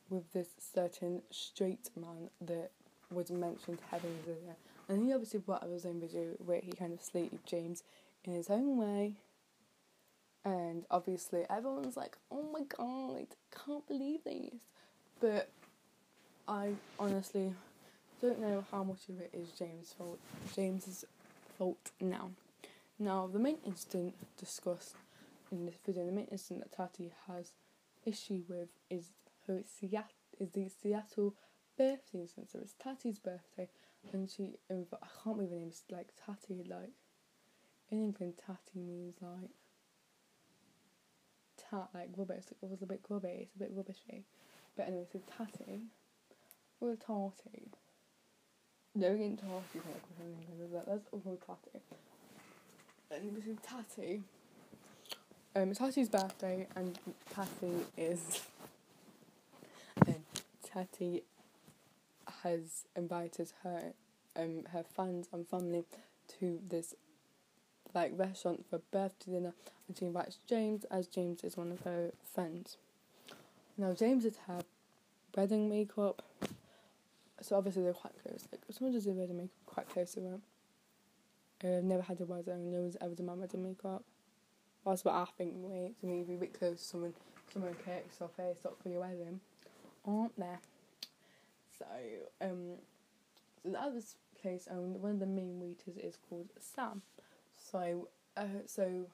with 0.08 0.32
this 0.32 0.48
certain 0.74 1.22
straight 1.30 1.90
man 1.96 2.30
that 2.40 2.70
was 3.10 3.30
mentioned 3.30 3.78
heavily 3.90 4.14
there. 4.26 4.56
And 4.88 5.04
he 5.04 5.12
obviously 5.12 5.40
brought 5.40 5.62
up 5.62 5.70
his 5.70 5.84
own 5.84 6.00
video 6.00 6.34
where 6.44 6.60
he 6.60 6.72
kind 6.72 6.92
of 6.92 7.02
slated 7.02 7.40
James 7.46 7.82
in 8.24 8.32
his 8.32 8.50
own 8.50 8.76
way 8.76 9.16
and 10.46 10.86
obviously 10.92 11.44
everyone's 11.50 11.96
like, 11.96 12.16
"Oh 12.30 12.44
my 12.52 12.62
god, 12.62 13.26
I 13.32 13.64
can't 13.64 13.86
believe 13.88 14.22
this," 14.22 14.60
but 15.18 15.48
I 16.46 16.74
honestly 17.00 17.52
don't 18.22 18.38
know 18.38 18.64
how 18.70 18.84
much 18.84 19.08
of 19.08 19.20
it 19.20 19.30
is 19.32 19.50
James' 19.58 19.92
fault. 19.98 20.20
James's 20.54 21.04
now. 22.00 22.30
Now 22.98 23.26
the 23.26 23.38
main 23.38 23.58
incident 23.64 24.14
discussed 24.38 24.96
in 25.50 25.66
this 25.66 25.78
video, 25.84 26.06
the 26.06 26.12
main 26.12 26.28
incident 26.30 26.64
that 26.64 26.76
Tati 26.76 27.12
has 27.26 27.52
issue 28.04 28.42
with 28.48 28.68
is 28.90 29.10
her 29.46 29.62
Seattle 29.64 30.10
is 30.38 30.50
the 30.50 30.68
Seattle 30.68 31.34
birthday 31.78 32.20
incident. 32.20 32.50
So 32.50 32.58
it's 32.60 32.74
Tati's 32.74 33.18
birthday, 33.18 33.68
and 34.12 34.30
she 34.30 34.56
I 34.70 34.74
can't 35.22 35.36
believe 35.36 35.50
her 35.50 35.56
name. 35.56 35.68
It's 35.68 35.84
like 35.90 36.08
Tati. 36.24 36.64
Like 36.68 36.92
in 37.90 38.02
England, 38.02 38.34
Tati 38.44 38.80
means 38.80 39.16
like 39.20 39.50
tat 41.56 41.88
like 41.94 42.10
rubbish. 42.16 42.44
It 42.62 42.68
was 42.68 42.82
a 42.82 42.86
bit 42.86 43.02
grubby. 43.02 43.28
It's 43.42 43.54
a 43.54 43.58
bit 43.58 43.72
rubbishy. 43.72 44.24
But 44.76 44.88
anyway, 44.88 45.06
so 45.10 45.20
tatty 49.00 49.02
or 49.02 49.04
tarty. 49.04 49.04
No, 49.04 49.12
again, 49.12 49.38
tarty 49.38 49.80
like 50.72 50.86
that's 50.86 51.08
all 51.12 51.38
tatty. 51.46 51.84
Anyway, 53.10 53.40
so 53.44 53.56
tatty. 53.62 54.22
Um, 55.54 55.70
it's 55.70 55.78
Tati's 55.78 56.08
birthday, 56.08 56.66
and 56.76 56.98
Tati 57.32 57.86
is. 57.96 58.42
and 60.06 60.22
Tati 60.62 61.22
has 62.42 62.84
invited 62.94 63.52
her, 63.62 63.92
um, 64.36 64.64
her 64.72 64.82
fans 64.82 65.28
and 65.32 65.48
family 65.48 65.84
to 66.38 66.60
this 66.68 66.94
like 67.94 68.12
restaurant 68.16 68.64
for 68.68 68.78
birthday 68.92 69.32
dinner 69.32 69.54
and 69.88 69.96
she 69.96 70.04
invites 70.04 70.38
James 70.46 70.84
as 70.90 71.06
James 71.06 71.42
is 71.44 71.56
one 71.56 71.72
of 71.72 71.80
her 71.82 72.10
friends. 72.34 72.76
Now 73.78 73.92
James 73.94 74.24
has 74.24 74.36
her 74.46 74.62
wedding 75.34 75.68
makeup. 75.68 76.22
So 77.42 77.56
obviously 77.56 77.82
they're 77.82 77.92
quite 77.92 78.14
close. 78.22 78.48
Like 78.50 78.62
someone 78.70 78.94
does 78.94 79.04
their 79.04 79.14
wedding 79.14 79.36
makeup 79.36 79.50
quite 79.66 79.88
close 79.88 80.12
to 80.12 80.20
them. 80.20 80.42
I've 81.62 81.84
never 81.84 82.02
had 82.02 82.20
a 82.20 82.24
wedding, 82.24 82.70
no 82.70 82.80
one's 82.80 82.96
ever 83.00 83.14
done 83.14 83.26
my 83.26 83.34
wedding 83.34 83.62
makeup. 83.62 84.04
That's 84.84 85.04
what 85.04 85.14
I 85.14 85.26
think 85.36 85.54
anyway. 85.54 85.92
To 86.00 86.06
me, 86.06 86.24
you're 86.26 86.36
a 86.36 86.40
bit 86.40 86.58
close 86.58 86.78
to 86.78 86.84
someone, 86.84 87.14
someone 87.52 87.74
cakes 87.84 88.18
or 88.20 88.28
face 88.28 88.64
up 88.64 88.76
for 88.82 88.88
your 88.88 89.00
wedding, 89.00 89.40
aren't 90.06 90.38
there? 90.38 90.60
So, 91.78 91.86
um, 92.40 92.76
so 93.62 93.70
that 93.70 93.92
was 93.92 94.14
place, 94.40 94.68
and 94.70 95.00
one 95.02 95.12
of 95.12 95.18
the 95.18 95.26
main 95.26 95.60
waiters 95.60 95.96
is 96.02 96.18
called 96.28 96.50
Sam. 96.58 97.02
So, 97.58 98.08
uh, 98.36 98.62
so, 98.66 99.06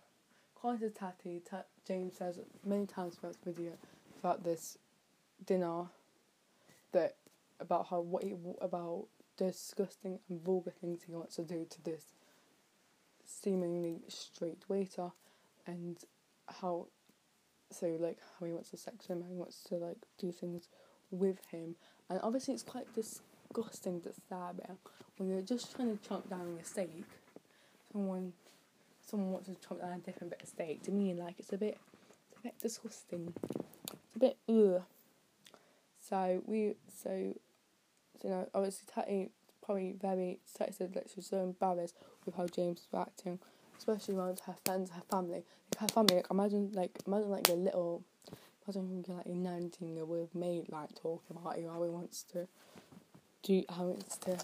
according 0.56 0.80
to 0.80 0.90
Tati, 0.90 1.40
Ta- 1.48 1.64
James 1.86 2.16
says 2.18 2.38
many 2.64 2.86
times 2.86 3.14
throughout 3.14 3.36
this 3.42 3.54
video, 3.54 3.72
throughout 4.20 4.44
this 4.44 4.78
dinner, 5.46 5.84
that 6.92 7.16
about 7.60 7.88
how 7.88 8.00
what 8.00 8.22
he 8.22 8.34
about 8.60 9.06
disgusting 9.36 10.18
and 10.28 10.42
vulgar 10.42 10.72
things 10.80 11.02
he 11.06 11.12
wants 11.12 11.36
to 11.36 11.42
do 11.42 11.66
to 11.68 11.82
this 11.82 12.12
seemingly 13.24 14.00
straight 14.08 14.62
waiter 14.68 15.10
and 15.66 15.98
how 16.60 16.86
so 17.70 17.86
like 18.00 18.18
how 18.38 18.46
he 18.46 18.52
wants 18.52 18.70
to 18.70 18.76
sex 18.76 19.06
him, 19.06 19.22
how 19.22 19.28
he 19.28 19.34
wants 19.34 19.62
to 19.64 19.76
like 19.76 19.96
do 20.18 20.30
things 20.30 20.68
with 21.10 21.38
him. 21.50 21.76
And 22.10 22.20
obviously 22.22 22.54
it's 22.54 22.62
quite 22.62 22.86
disgusting 22.94 24.00
to 24.02 24.12
stab 24.12 24.64
him 24.66 24.76
when 25.16 25.30
you're 25.30 25.40
just 25.40 25.74
trying 25.74 25.96
to 25.96 26.08
chomp 26.08 26.28
down 26.28 26.58
a 26.60 26.64
steak. 26.64 27.04
Someone 27.92 28.32
someone 29.04 29.32
wants 29.32 29.48
to 29.48 29.54
chomp 29.66 29.80
down 29.80 29.92
a 29.92 29.98
different 29.98 30.30
bit 30.30 30.42
of 30.42 30.48
steak. 30.48 30.82
To 30.82 30.90
me 30.90 31.14
like 31.14 31.36
it's 31.38 31.52
a 31.52 31.58
bit 31.58 31.78
it's 32.30 32.38
a 32.38 32.42
bit 32.42 32.58
disgusting. 32.60 33.32
It's 33.92 34.16
a 34.16 34.18
bit 34.18 34.36
ugh. 34.48 34.82
So 36.12 36.42
we 36.44 36.74
so 37.02 37.10
you 38.22 38.30
know 38.30 38.46
obviously 38.54 38.86
Tati 38.94 39.22
eh, 39.22 39.26
probably 39.64 39.94
very 39.98 40.40
Tati 40.58 40.70
said 40.70 40.92
that 40.92 41.08
she 41.08 41.14
was 41.16 41.26
so 41.26 41.42
embarrassed 41.42 41.96
with 42.26 42.34
how 42.34 42.46
James 42.46 42.86
was 42.92 43.06
acting 43.08 43.38
especially 43.78 44.14
around 44.14 44.38
her 44.44 44.54
friends, 44.66 44.90
her 44.90 45.00
family. 45.10 45.42
Like 45.72 45.80
her 45.80 45.88
family, 45.88 46.16
like 46.16 46.26
imagine 46.30 46.70
like 46.74 46.90
imagine 47.06 47.30
like 47.30 47.48
a 47.48 47.54
little 47.54 48.04
imagine 48.68 49.02
like 49.08 49.24
a 49.24 49.30
nineteen 49.30 49.96
year 49.96 50.04
old 50.04 50.28
maid 50.34 50.66
like 50.68 50.94
talking 50.94 51.34
about 51.34 51.58
you 51.58 51.70
how 51.70 51.82
he 51.82 51.88
wants 51.88 52.24
to 52.24 52.46
do 53.42 53.64
how 53.70 53.84
he 53.86 53.92
wants 53.92 54.18
to 54.18 54.38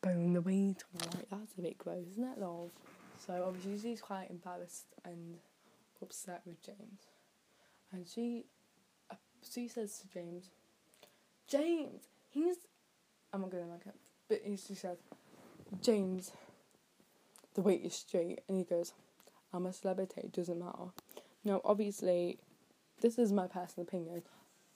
bone 0.00 0.32
the 0.34 0.40
weed 0.40 0.76
like 0.94 1.28
that's 1.28 1.58
a 1.58 1.60
bit 1.60 1.76
gross, 1.76 2.06
isn't 2.12 2.22
it 2.22 2.38
love? 2.38 2.70
So 3.26 3.44
obviously 3.44 3.80
she's 3.80 4.00
quite 4.00 4.30
embarrassed 4.30 4.94
and 5.04 5.38
upset 6.00 6.42
with 6.46 6.62
James. 6.62 7.08
And 7.92 8.06
she 8.06 8.44
she 9.52 9.68
says 9.68 9.98
to 9.98 10.08
James, 10.08 10.50
James, 11.48 12.02
he's 12.30 12.56
I'm 13.32 13.42
not 13.42 13.50
gonna 13.50 13.66
like 13.66 13.86
it. 13.86 13.94
But 14.28 14.40
he, 14.44 14.56
she 14.56 14.74
says, 14.74 14.98
James, 15.82 16.32
the 17.54 17.62
weight 17.62 17.82
is 17.84 17.94
straight. 17.94 18.40
And 18.48 18.58
he 18.58 18.64
goes, 18.64 18.92
I'm 19.52 19.66
a 19.66 19.72
celebrity, 19.72 20.22
it 20.22 20.32
doesn't 20.32 20.58
matter. 20.58 20.90
Now, 21.44 21.60
obviously, 21.64 22.38
this 23.00 23.18
is 23.18 23.32
my 23.32 23.46
personal 23.46 23.86
opinion. 23.86 24.22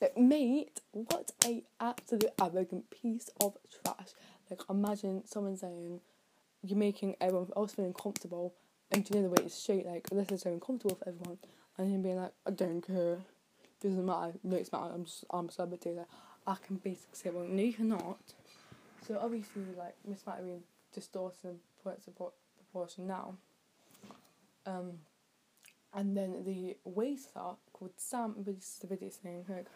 But 0.01 0.17
mate, 0.19 0.81
what 0.93 1.33
a 1.45 1.63
absolute 1.81 2.33
arrogant 2.41 2.91
piece 2.91 3.31
of 3.41 3.57
trash. 3.83 4.09
Like 4.51 4.61
imagine 4.69 5.23
someone 5.27 5.57
saying 5.57 6.01
you're 6.63 6.79
making 6.79 7.17
everyone 7.21 7.51
else 7.57 7.75
feel 7.75 7.85
uncomfortable, 7.85 8.55
and 8.91 9.09
you 9.09 9.17
know 9.17 9.23
the 9.23 9.29
weight 9.29 9.47
is 9.47 9.55
straight, 9.55 9.87
like 9.87 10.09
this 10.11 10.31
is 10.31 10.43
so 10.43 10.53
uncomfortable 10.53 10.97
for 10.97 11.09
everyone 11.09 11.39
and 11.79 11.91
him 11.91 12.03
being 12.03 12.17
like, 12.17 12.33
I 12.47 12.51
don't 12.51 12.81
care. 12.81 13.19
Doesn't 13.85 14.07
matter, 14.07 14.33
no 14.43 14.57
it's 14.57 14.73
matter, 14.73 14.93
I'm 14.95 15.05
just 15.05 15.25
I'm 15.31 15.49
a 15.49 15.53
celebrity 15.53 15.91
I 16.47 16.57
can 16.67 16.81
say 17.13 17.31
well 17.31 17.45
no 17.47 17.63
you 17.63 17.75
cannot. 17.75 18.19
So 19.07 19.19
obviously 19.21 19.63
like 19.77 19.95
Miss 20.09 20.23
distorts 20.95 21.45
and 21.45 21.59
puts 21.83 22.07
support 22.07 22.33
proportion 22.57 23.07
now. 23.07 23.35
Um, 24.65 24.93
and 25.93 26.17
then 26.17 26.45
the 26.45 26.77
waiter 26.85 27.57
called 27.73 27.93
Sam 27.97 28.35
releases 28.39 28.79
the 28.79 28.87
video 28.87 29.11
saying, 29.11 29.45
like, 29.49 29.67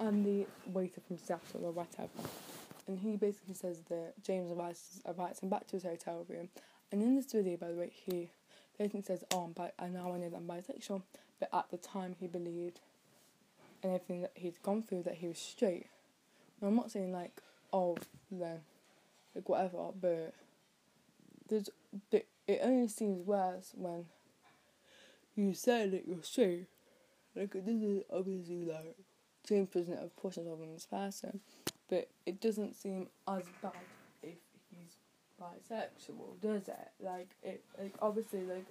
I'm 0.00 0.24
the 0.24 0.46
waiter 0.66 1.00
from 1.06 1.16
Seattle 1.16 1.64
or 1.64 1.70
whatever. 1.70 2.08
And 2.86 2.98
he 2.98 3.16
basically 3.16 3.54
says 3.54 3.82
that 3.88 4.14
James 4.22 4.50
invites, 4.50 5.00
invites 5.06 5.40
him 5.40 5.48
back 5.48 5.66
to 5.68 5.76
his 5.76 5.84
hotel 5.84 6.26
room. 6.28 6.48
And 6.90 7.02
in 7.02 7.14
this 7.14 7.32
video, 7.32 7.56
by 7.56 7.68
the 7.68 7.74
way, 7.74 7.92
he 7.92 8.30
basically 8.78 9.02
says, 9.02 9.24
Oh, 9.32 9.44
I'm 9.44 9.52
bi- 9.52 9.72
I 9.78 9.88
now 9.88 10.12
I 10.12 10.18
know 10.18 10.28
that 10.28 10.36
I'm 10.36 10.46
bisexual. 10.46 11.02
But 11.40 11.50
at 11.52 11.70
the 11.70 11.76
time, 11.76 12.16
he 12.18 12.26
believed 12.26 12.80
and 13.82 13.94
everything 13.94 14.22
that 14.22 14.32
he'd 14.34 14.62
gone 14.62 14.82
through 14.82 15.04
that 15.04 15.14
he 15.16 15.28
was 15.28 15.38
straight. 15.38 15.86
Now, 16.60 16.68
I'm 16.68 16.76
not 16.76 16.90
saying, 16.90 17.12
like, 17.12 17.40
oh, 17.72 17.96
no, 18.30 18.60
like, 19.34 19.48
whatever, 19.48 19.90
but 20.00 20.34
there's 21.48 21.70
it 22.48 22.60
only 22.62 22.88
seems 22.88 23.26
worse 23.26 23.72
when 23.74 24.06
you 25.36 25.54
say 25.54 25.88
that 25.88 26.06
you're 26.08 26.22
straight. 26.22 26.66
Like 27.36 27.52
this 27.52 27.82
is 27.82 28.02
obviously 28.12 28.64
like 28.64 28.96
James 29.46 29.68
doesn't 29.70 29.96
have 29.96 30.16
pushing 30.16 30.48
over 30.48 30.64
this 30.66 30.86
person, 30.86 31.40
but 31.88 32.08
it 32.26 32.40
doesn't 32.40 32.76
seem 32.76 33.08
as 33.28 33.44
bad 33.62 33.72
if 34.22 34.38
he's 34.70 34.96
bisexual, 35.40 36.40
does 36.40 36.68
it? 36.68 36.90
Like 37.00 37.28
it, 37.42 37.62
like 37.78 37.94
obviously, 38.00 38.42
like 38.42 38.66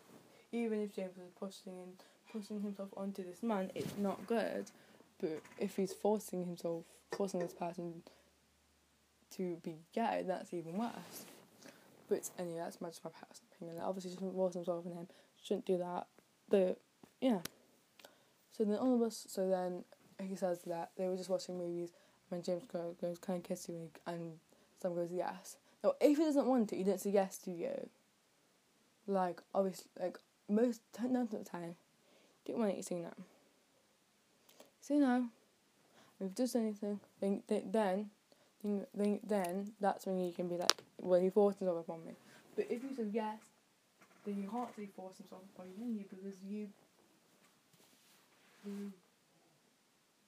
even 0.51 0.81
if 0.81 0.95
James 0.95 1.17
is 1.17 1.31
pushing 1.39 1.73
and 1.73 1.93
pushing 2.31 2.61
himself 2.61 2.89
onto 2.97 3.23
this 3.23 3.41
man, 3.41 3.71
it's 3.75 3.93
not 3.97 4.25
good. 4.27 4.65
But 5.19 5.41
if 5.57 5.75
he's 5.75 5.93
forcing 5.93 6.45
himself, 6.45 6.83
forcing 7.15 7.39
this 7.39 7.53
person 7.53 8.03
to 9.35 9.57
be 9.63 9.77
gay, 9.93 10.23
that's 10.27 10.53
even 10.53 10.77
worse. 10.77 11.25
But 12.09 12.29
anyway, 12.39 12.59
that's 12.59 12.79
my, 12.79 12.89
just 12.89 13.03
my 13.03 13.11
personal 13.11 13.49
opinion. 13.55 13.81
Obviously, 13.83 14.11
just 14.11 14.21
force 14.21 14.53
himself 14.53 14.85
on 14.85 14.93
him. 14.93 15.07
Shouldn't 15.43 15.65
do 15.65 15.77
that. 15.77 16.07
But 16.49 16.79
yeah. 17.19 17.39
So 18.51 18.63
then 18.63 18.77
all 18.77 18.95
of 18.95 19.01
us. 19.01 19.25
So 19.27 19.49
then 19.49 19.83
he 20.21 20.35
says 20.35 20.59
that 20.67 20.91
they 20.97 21.07
were 21.07 21.17
just 21.17 21.29
watching 21.29 21.57
movies 21.57 21.91
when 22.29 22.41
James 22.41 22.63
goes, 22.65 22.95
goes 22.99 23.17
"Can 23.19 23.35
I 23.35 23.39
kiss 23.39 23.69
you?" 23.69 23.89
and 24.05 24.33
Sam 24.81 24.95
goes 24.95 25.11
yes. 25.11 25.57
Now, 25.83 25.93
if 25.99 26.17
he 26.17 26.23
doesn't 26.23 26.45
want 26.45 26.71
it, 26.73 26.77
he 26.77 26.83
doesn't 26.83 26.99
say 26.99 27.11
yes 27.11 27.37
to 27.39 27.51
you. 27.51 27.89
Like 29.05 29.41
obviously, 29.53 29.87
like 29.99 30.17
most 30.49 30.81
nine 31.03 31.15
of 31.23 31.31
the 31.31 31.43
time, 31.43 31.75
didn't 32.45 32.59
want. 32.59 32.77
You 32.77 32.83
say 32.83 32.95
no. 32.95 33.13
Say 34.87 34.99
no. 34.99 35.25
If 36.21 36.29
he 36.29 36.33
does 36.33 36.55
anything, 36.55 37.01
then 37.19 37.43
then 37.49 38.07
then 38.95 39.19
then 39.27 39.73
that's 39.81 40.05
when 40.05 40.17
you 40.21 40.31
can 40.31 40.47
be 40.47 40.55
like, 40.55 40.81
well, 41.01 41.19
he 41.19 41.29
forced 41.29 41.59
himself 41.59 41.81
upon 41.81 42.05
me. 42.05 42.13
But 42.55 42.67
if 42.69 42.81
you 42.83 42.89
said 42.95 43.09
yes, 43.11 43.39
then 44.25 44.41
you 44.41 44.49
can't 44.49 44.73
say 44.77 44.87
force 44.95 45.17
himself 45.17 45.41
upon 45.53 45.67
you 45.77 46.05
because 46.09 46.37
you 46.47 46.69
you 48.65 48.93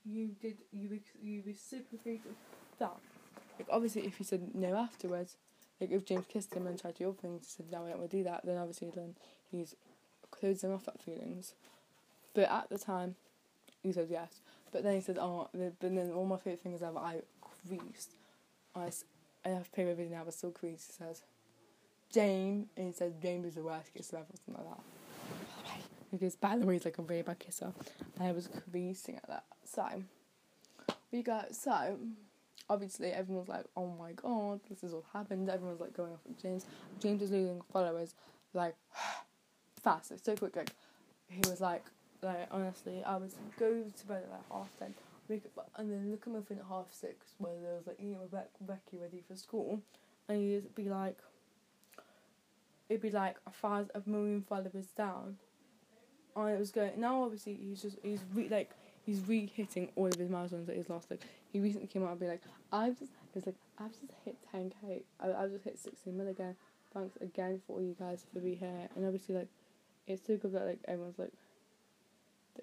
you 0.06 0.36
did 0.42 0.58
you 0.74 1.00
you 1.24 1.42
reciprocated 1.46 2.36
that. 2.80 2.98
Like 3.58 3.70
obviously, 3.72 4.08
if 4.08 4.18
he 4.18 4.26
said 4.26 4.54
no 4.54 4.76
afterwards, 4.76 5.38
like 5.80 5.92
if 5.92 6.04
James 6.04 6.26
kissed 6.28 6.54
him 6.54 6.68
and 6.68 6.78
tried 6.78 6.98
to 6.98 7.04
do 7.04 7.10
other 7.10 7.18
things, 7.18 7.48
said 7.56 7.72
no, 7.72 7.86
I 7.86 7.92
don't 7.92 8.00
want 8.00 8.12
to 8.12 8.18
do 8.18 8.24
that, 8.26 8.46
then 8.46 8.58
obviously 8.58 8.92
then 8.94 9.16
he's 9.50 9.78
closing 10.32 10.74
off 10.74 10.84
that 10.84 11.02
feelings. 11.02 11.54
But 12.34 12.52
at 12.52 12.70
the 12.70 12.78
time, 12.78 13.16
he 13.82 13.94
said 13.94 14.08
yes. 14.10 14.42
But 14.72 14.84
then 14.84 14.96
he 14.96 15.02
said, 15.02 15.18
oh, 15.20 15.50
but 15.54 15.80
then 15.80 16.12
all 16.14 16.26
my 16.26 16.38
favourite 16.38 16.62
things 16.62 16.82
ever, 16.82 16.98
I 16.98 17.22
creased. 17.68 18.12
I, 18.76 18.92
I 19.46 19.50
have 19.50 19.70
my 19.76 19.84
video 19.84 20.10
now, 20.10 20.24
but 20.26 20.34
still 20.34 20.52
creased. 20.52 20.92
He 20.92 21.04
says, 21.04 21.24
James, 22.12 22.68
and 22.78 22.90
it 22.90 22.98
says 22.98 23.14
James 23.22 23.48
is 23.48 23.56
the 23.56 23.64
worst 23.64 23.94
kisser 23.94 24.18
ever, 24.18 24.26
something 24.46 24.64
like 24.64 24.76
that. 24.76 24.84
Because 26.12 26.36
by 26.36 26.58
the 26.58 26.66
way, 26.66 26.76
he's 26.76 26.86
like 26.86 26.98
a 26.98 27.04
very 27.04 27.22
bad 27.22 27.40
kisser. 27.40 27.72
And 28.18 28.28
I 28.28 28.32
was 28.32 28.50
creasing 28.72 29.16
at 29.18 29.28
that. 29.28 29.44
So, 29.64 29.86
we 31.12 31.22
got, 31.22 31.56
so, 31.56 31.98
obviously 32.70 33.12
everyone's 33.12 33.50
like, 33.50 33.66
oh 33.76 33.88
my 34.00 34.12
god, 34.14 34.60
this 34.70 34.84
is 34.84 34.94
all 34.94 35.06
happened. 35.14 35.50
Everyone's 35.50 35.82
like 35.82 35.94
going 35.94 36.14
off 36.14 36.20
at 36.30 36.42
James. 36.42 36.66
James 37.00 37.22
is 37.22 37.32
losing 37.32 37.62
followers 37.72 38.14
like 38.54 38.76
fast, 39.82 40.12
it's 40.12 40.24
so 40.24 40.36
quick. 40.36 40.56
Like 40.56 40.72
he 41.28 41.42
was 41.50 41.62
like, 41.62 41.84
like 42.22 42.48
honestly, 42.52 43.04
I 43.06 43.18
was 43.18 43.36
go 43.58 43.84
to 43.84 44.08
bed 44.08 44.24
at 44.26 44.32
like 44.32 44.52
half 44.52 44.70
ten, 44.78 44.94
wake 45.28 45.44
up, 45.58 45.70
and 45.78 45.92
then 45.92 46.12
look 46.12 46.24
at 46.28 46.34
my 46.34 46.42
phone 46.42 46.60
at 46.60 46.66
half 46.68 46.88
six 46.92 47.28
where 47.38 47.54
there 47.62 47.76
was 47.76 47.88
like 47.88 47.98
eating 48.00 48.20
with 48.20 48.32
Becky 48.32 48.98
ready 49.02 49.24
for 49.28 49.36
school, 49.36 49.82
and 50.28 50.42
you'd 50.42 50.76
be 50.76 50.90
like, 50.90 51.18
it'd 52.90 53.02
be 53.02 53.12
like 53.12 53.38
a 53.48 53.52
thousand 53.52 53.92
a 53.96 54.10
million 54.10 54.42
followers 54.42 54.88
down. 54.98 55.38
And 56.36 56.50
it 56.50 56.60
was 56.60 56.72
going 56.72 56.92
now. 56.98 57.24
Obviously, 57.24 57.56
he's 57.56 57.82
just 57.82 57.98
he's 58.04 58.22
re, 58.34 58.48
like 58.50 58.72
he's 59.06 59.22
re-hitting 59.28 59.90
all 59.96 60.08
of 60.08 60.14
his 60.16 60.30
milestones 60.30 60.68
that 60.68 60.76
he's 60.76 60.90
lost. 60.90 61.10
Like 61.10 61.22
he 61.52 61.60
recently 61.60 61.88
came 61.88 62.04
out 62.04 62.12
and 62.12 62.20
be 62.20 62.28
like, 62.28 62.44
I've 62.72 62.98
just 63.00 63.12
it's 63.36 63.46
like 63.46 63.56
I've 63.78 63.92
just 63.92 64.14
hit 64.26 64.38
ten 64.52 64.72
k. 64.82 65.04
I've 65.20 65.52
just 65.52 65.64
hit 65.64 65.80
sixteen 65.80 66.18
mil 66.18 66.28
again. 66.28 66.56
Thanks 66.94 67.18
again 67.22 67.62
for 67.66 67.78
all 67.78 67.82
you 67.82 67.96
guys 68.00 68.26
for 68.34 68.40
being 68.40 68.58
here. 68.58 68.90
And 68.96 69.06
obviously, 69.06 69.36
like 69.36 69.48
it's 70.08 70.26
so 70.26 70.38
good 70.38 70.54
that 70.54 70.66
like 70.66 70.80
everyone's 70.88 71.20
like 71.20 71.34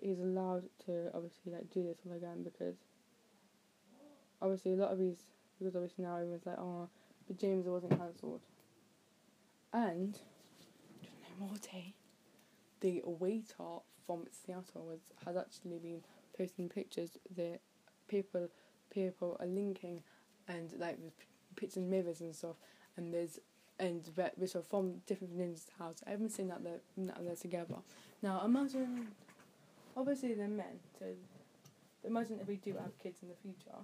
he's 0.03 0.21
allowed 0.21 0.65
to 0.87 1.11
obviously 1.15 1.53
like 1.53 1.71
do 1.71 1.83
this 1.83 1.99
all 2.07 2.17
again 2.17 2.43
because 2.43 2.77
obviously 4.43 4.73
a 4.73 4.77
lot 4.77 4.93
of 4.93 4.99
these 4.99 5.25
because 5.59 5.75
obviously 5.75 6.05
now 6.05 6.17
everyone's 6.17 6.47
like 6.47 6.59
oh 6.59 6.89
but 7.27 7.39
James 7.39 7.67
wasn't 7.67 7.99
cancelled 7.99 8.43
and 9.73 10.19
no 11.03 11.09
more 11.39 11.49
Morty 11.49 11.95
the 12.81 13.03
waiter 13.05 13.81
from 14.07 14.25
Seattle 14.31 14.87
was 14.87 15.01
has 15.25 15.37
actually 15.37 15.79
been 15.79 16.03
posting 16.37 16.69
pictures 16.69 17.19
that 17.37 17.61
people 18.09 18.49
people 18.91 19.37
are 19.41 19.47
linking 19.47 20.03
and 20.49 20.73
like 20.79 20.99
pictures 21.57 21.79
and 21.79 21.91
mirrors 21.91 22.21
and 22.21 22.35
stuff 22.35 22.57
and 22.97 23.13
there's 23.13 23.41
and 23.79 24.09
which 24.37 24.57
are 24.57 24.63
from 24.63 25.03
different 25.07 25.39
ninjas 25.39 25.67
house. 25.79 26.03
I 26.07 26.11
haven't 26.11 26.31
seen 26.31 26.49
that 26.49 26.65
they're, 26.65 26.81
that 26.97 27.23
they're 27.23 27.37
together. 27.37 27.77
Now 28.23 28.43
imagine 28.45 29.09
obviously 29.97 30.35
they're 30.35 30.49
men, 30.49 30.79
so 30.99 31.07
imagine 32.05 32.39
if 32.41 32.47
we 32.47 32.57
do 32.57 32.73
have 32.75 32.97
kids 33.03 33.19
in 33.23 33.29
the 33.29 33.35
future, 33.43 33.79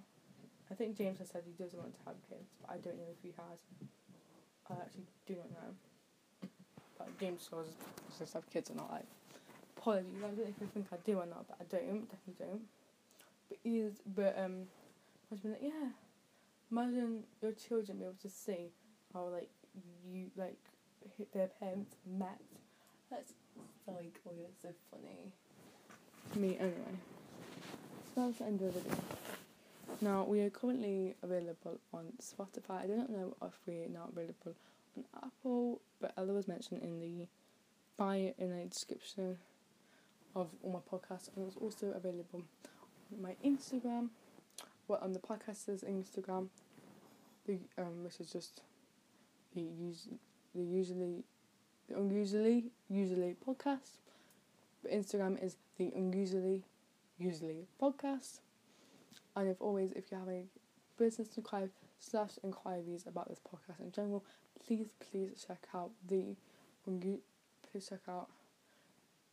I 0.70 0.74
think 0.74 0.96
James 0.96 1.18
has 1.18 1.28
said 1.28 1.42
he 1.44 1.62
doesn't 1.62 1.78
want 1.78 1.92
to 1.92 2.00
have 2.06 2.16
kids, 2.28 2.48
but 2.60 2.70
I 2.70 2.76
don't 2.78 2.96
know 2.96 3.10
if 3.10 3.20
he 3.22 3.34
has. 3.36 3.58
I 4.70 4.74
actually 4.80 5.04
do 5.26 5.34
not 5.34 5.50
know. 5.50 6.48
But 6.98 7.18
James 7.18 7.48
was 7.52 7.66
supposed 8.10 8.32
to 8.32 8.38
have 8.38 8.50
kids 8.50 8.70
or 8.70 8.76
not. 8.76 8.90
Like, 8.90 9.06
apologies, 9.76 10.12
I 10.18 10.28
don't 10.28 10.38
know 10.38 10.44
if 10.44 10.60
you 10.60 10.68
think 10.72 10.86
I 10.92 10.96
do 11.04 11.18
or 11.18 11.26
not, 11.26 11.46
but 11.48 11.58
I 11.60 11.64
don't. 11.64 12.08
Definitely 12.08 12.46
don't. 12.46 12.62
But 13.48 13.58
is 13.64 14.00
but 14.16 14.38
um, 14.38 14.62
I 15.30 15.34
was 15.34 15.40
been 15.40 15.52
like, 15.52 15.62
yeah. 15.62 15.90
Imagine 16.70 17.24
your 17.42 17.52
children 17.52 17.98
be 17.98 18.04
able 18.04 18.14
to 18.22 18.30
see 18.30 18.70
how 19.12 19.26
like 19.26 19.50
you 20.10 20.30
like 20.36 20.56
hit 21.18 21.30
their 21.34 21.48
parents 21.48 21.96
met. 22.06 22.40
That's 23.10 23.34
like 23.86 24.20
oh 24.26 24.32
yeah, 24.38 24.46
so 24.62 24.68
funny. 24.90 25.32
Me 26.34 26.56
anyway. 26.58 26.74
So 28.14 28.26
that's 28.26 28.38
the 28.38 28.44
end 28.46 28.62
of 28.62 28.72
the 28.72 28.80
video. 28.80 28.98
Now 30.00 30.24
we 30.24 30.40
are 30.40 30.50
currently 30.50 31.14
available 31.22 31.78
on 31.92 32.06
Spotify. 32.20 32.84
I 32.84 32.86
don't 32.86 33.10
know 33.10 33.36
if 33.42 33.52
we're 33.66 33.88
not 33.88 34.10
available 34.12 34.54
on 34.96 35.04
Apple, 35.22 35.80
but 36.00 36.14
Ella 36.16 36.32
was 36.32 36.48
mentioned 36.48 36.82
in 36.82 37.00
the 37.00 37.26
bio 37.98 38.32
in 38.38 38.50
the 38.50 38.64
description 38.64 39.36
of 40.34 40.48
all 40.62 40.72
my 40.72 40.78
podcasts, 40.98 41.28
and 41.36 41.46
it's 41.46 41.56
also 41.56 41.88
available 41.94 42.42
on 43.12 43.22
my 43.22 43.36
Instagram, 43.44 44.08
well 44.88 45.00
on 45.02 45.12
the 45.12 45.18
podcasters 45.18 45.84
Instagram, 45.84 46.48
the 47.46 47.58
um 47.78 48.04
which 48.04 48.20
is 48.20 48.32
just 48.32 48.62
the 49.54 49.60
use 49.60 50.08
the 50.54 50.62
usually 50.62 51.24
the 51.88 51.96
unusually 51.96 52.64
usually 52.88 53.36
podcast, 53.46 53.98
Instagram 54.88 55.42
is 55.42 55.56
the 55.78 55.92
unusually 55.94 56.64
usually 57.18 57.66
podcast. 57.80 58.40
And 59.36 59.48
if 59.48 59.60
always, 59.60 59.92
if 59.92 60.10
you 60.10 60.18
have 60.18 60.28
any 60.28 60.46
business 60.98 61.28
inquiries 61.36 61.70
slash 61.98 62.32
inquiries 62.42 63.04
about 63.06 63.28
this 63.28 63.38
podcast 63.38 63.80
in 63.80 63.92
general, 63.92 64.24
please 64.66 64.88
please 65.00 65.44
check 65.46 65.66
out 65.74 65.90
the 66.08 66.34
please 66.84 67.88
check 67.88 68.00
out 68.08 68.28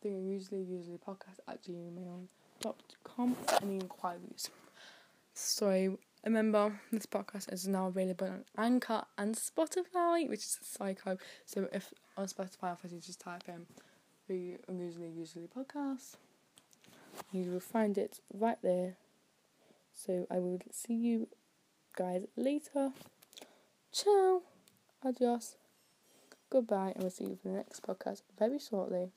the 0.02 0.08
usually 0.08 0.62
usually 0.62 0.98
podcast 0.98 1.40
at 1.48 1.62
gmail.com 1.62 3.36
any 3.62 3.74
inquiries. 3.74 4.50
So 5.34 5.98
remember 6.24 6.80
this 6.92 7.06
podcast 7.06 7.52
is 7.52 7.66
now 7.66 7.88
available 7.88 8.28
on 8.28 8.44
Anchor 8.56 9.02
and 9.18 9.34
Spotify, 9.34 10.28
which 10.28 10.40
is 10.40 10.58
psycho. 10.62 11.18
So 11.44 11.68
if 11.72 11.92
on 12.16 12.26
Spotify 12.26 12.76
if 12.84 12.92
you 12.92 13.00
just 13.00 13.20
type 13.20 13.44
in 13.48 13.66
the 14.30 14.58
unusually 14.68 15.08
usually 15.08 15.48
podcast, 15.48 16.14
you 17.32 17.50
will 17.50 17.58
find 17.58 17.98
it 17.98 18.20
right 18.32 18.58
there. 18.62 18.94
So 19.92 20.28
I 20.30 20.38
will 20.38 20.60
see 20.70 20.94
you 20.94 21.26
guys 21.96 22.26
later. 22.36 22.92
Ciao. 23.92 24.42
Adios. 25.04 25.56
Goodbye, 26.48 26.92
and 26.94 27.02
we'll 27.02 27.10
see 27.10 27.24
you 27.24 27.38
for 27.42 27.48
the 27.48 27.54
next 27.54 27.82
podcast 27.82 28.22
very 28.38 28.60
shortly. 28.60 29.08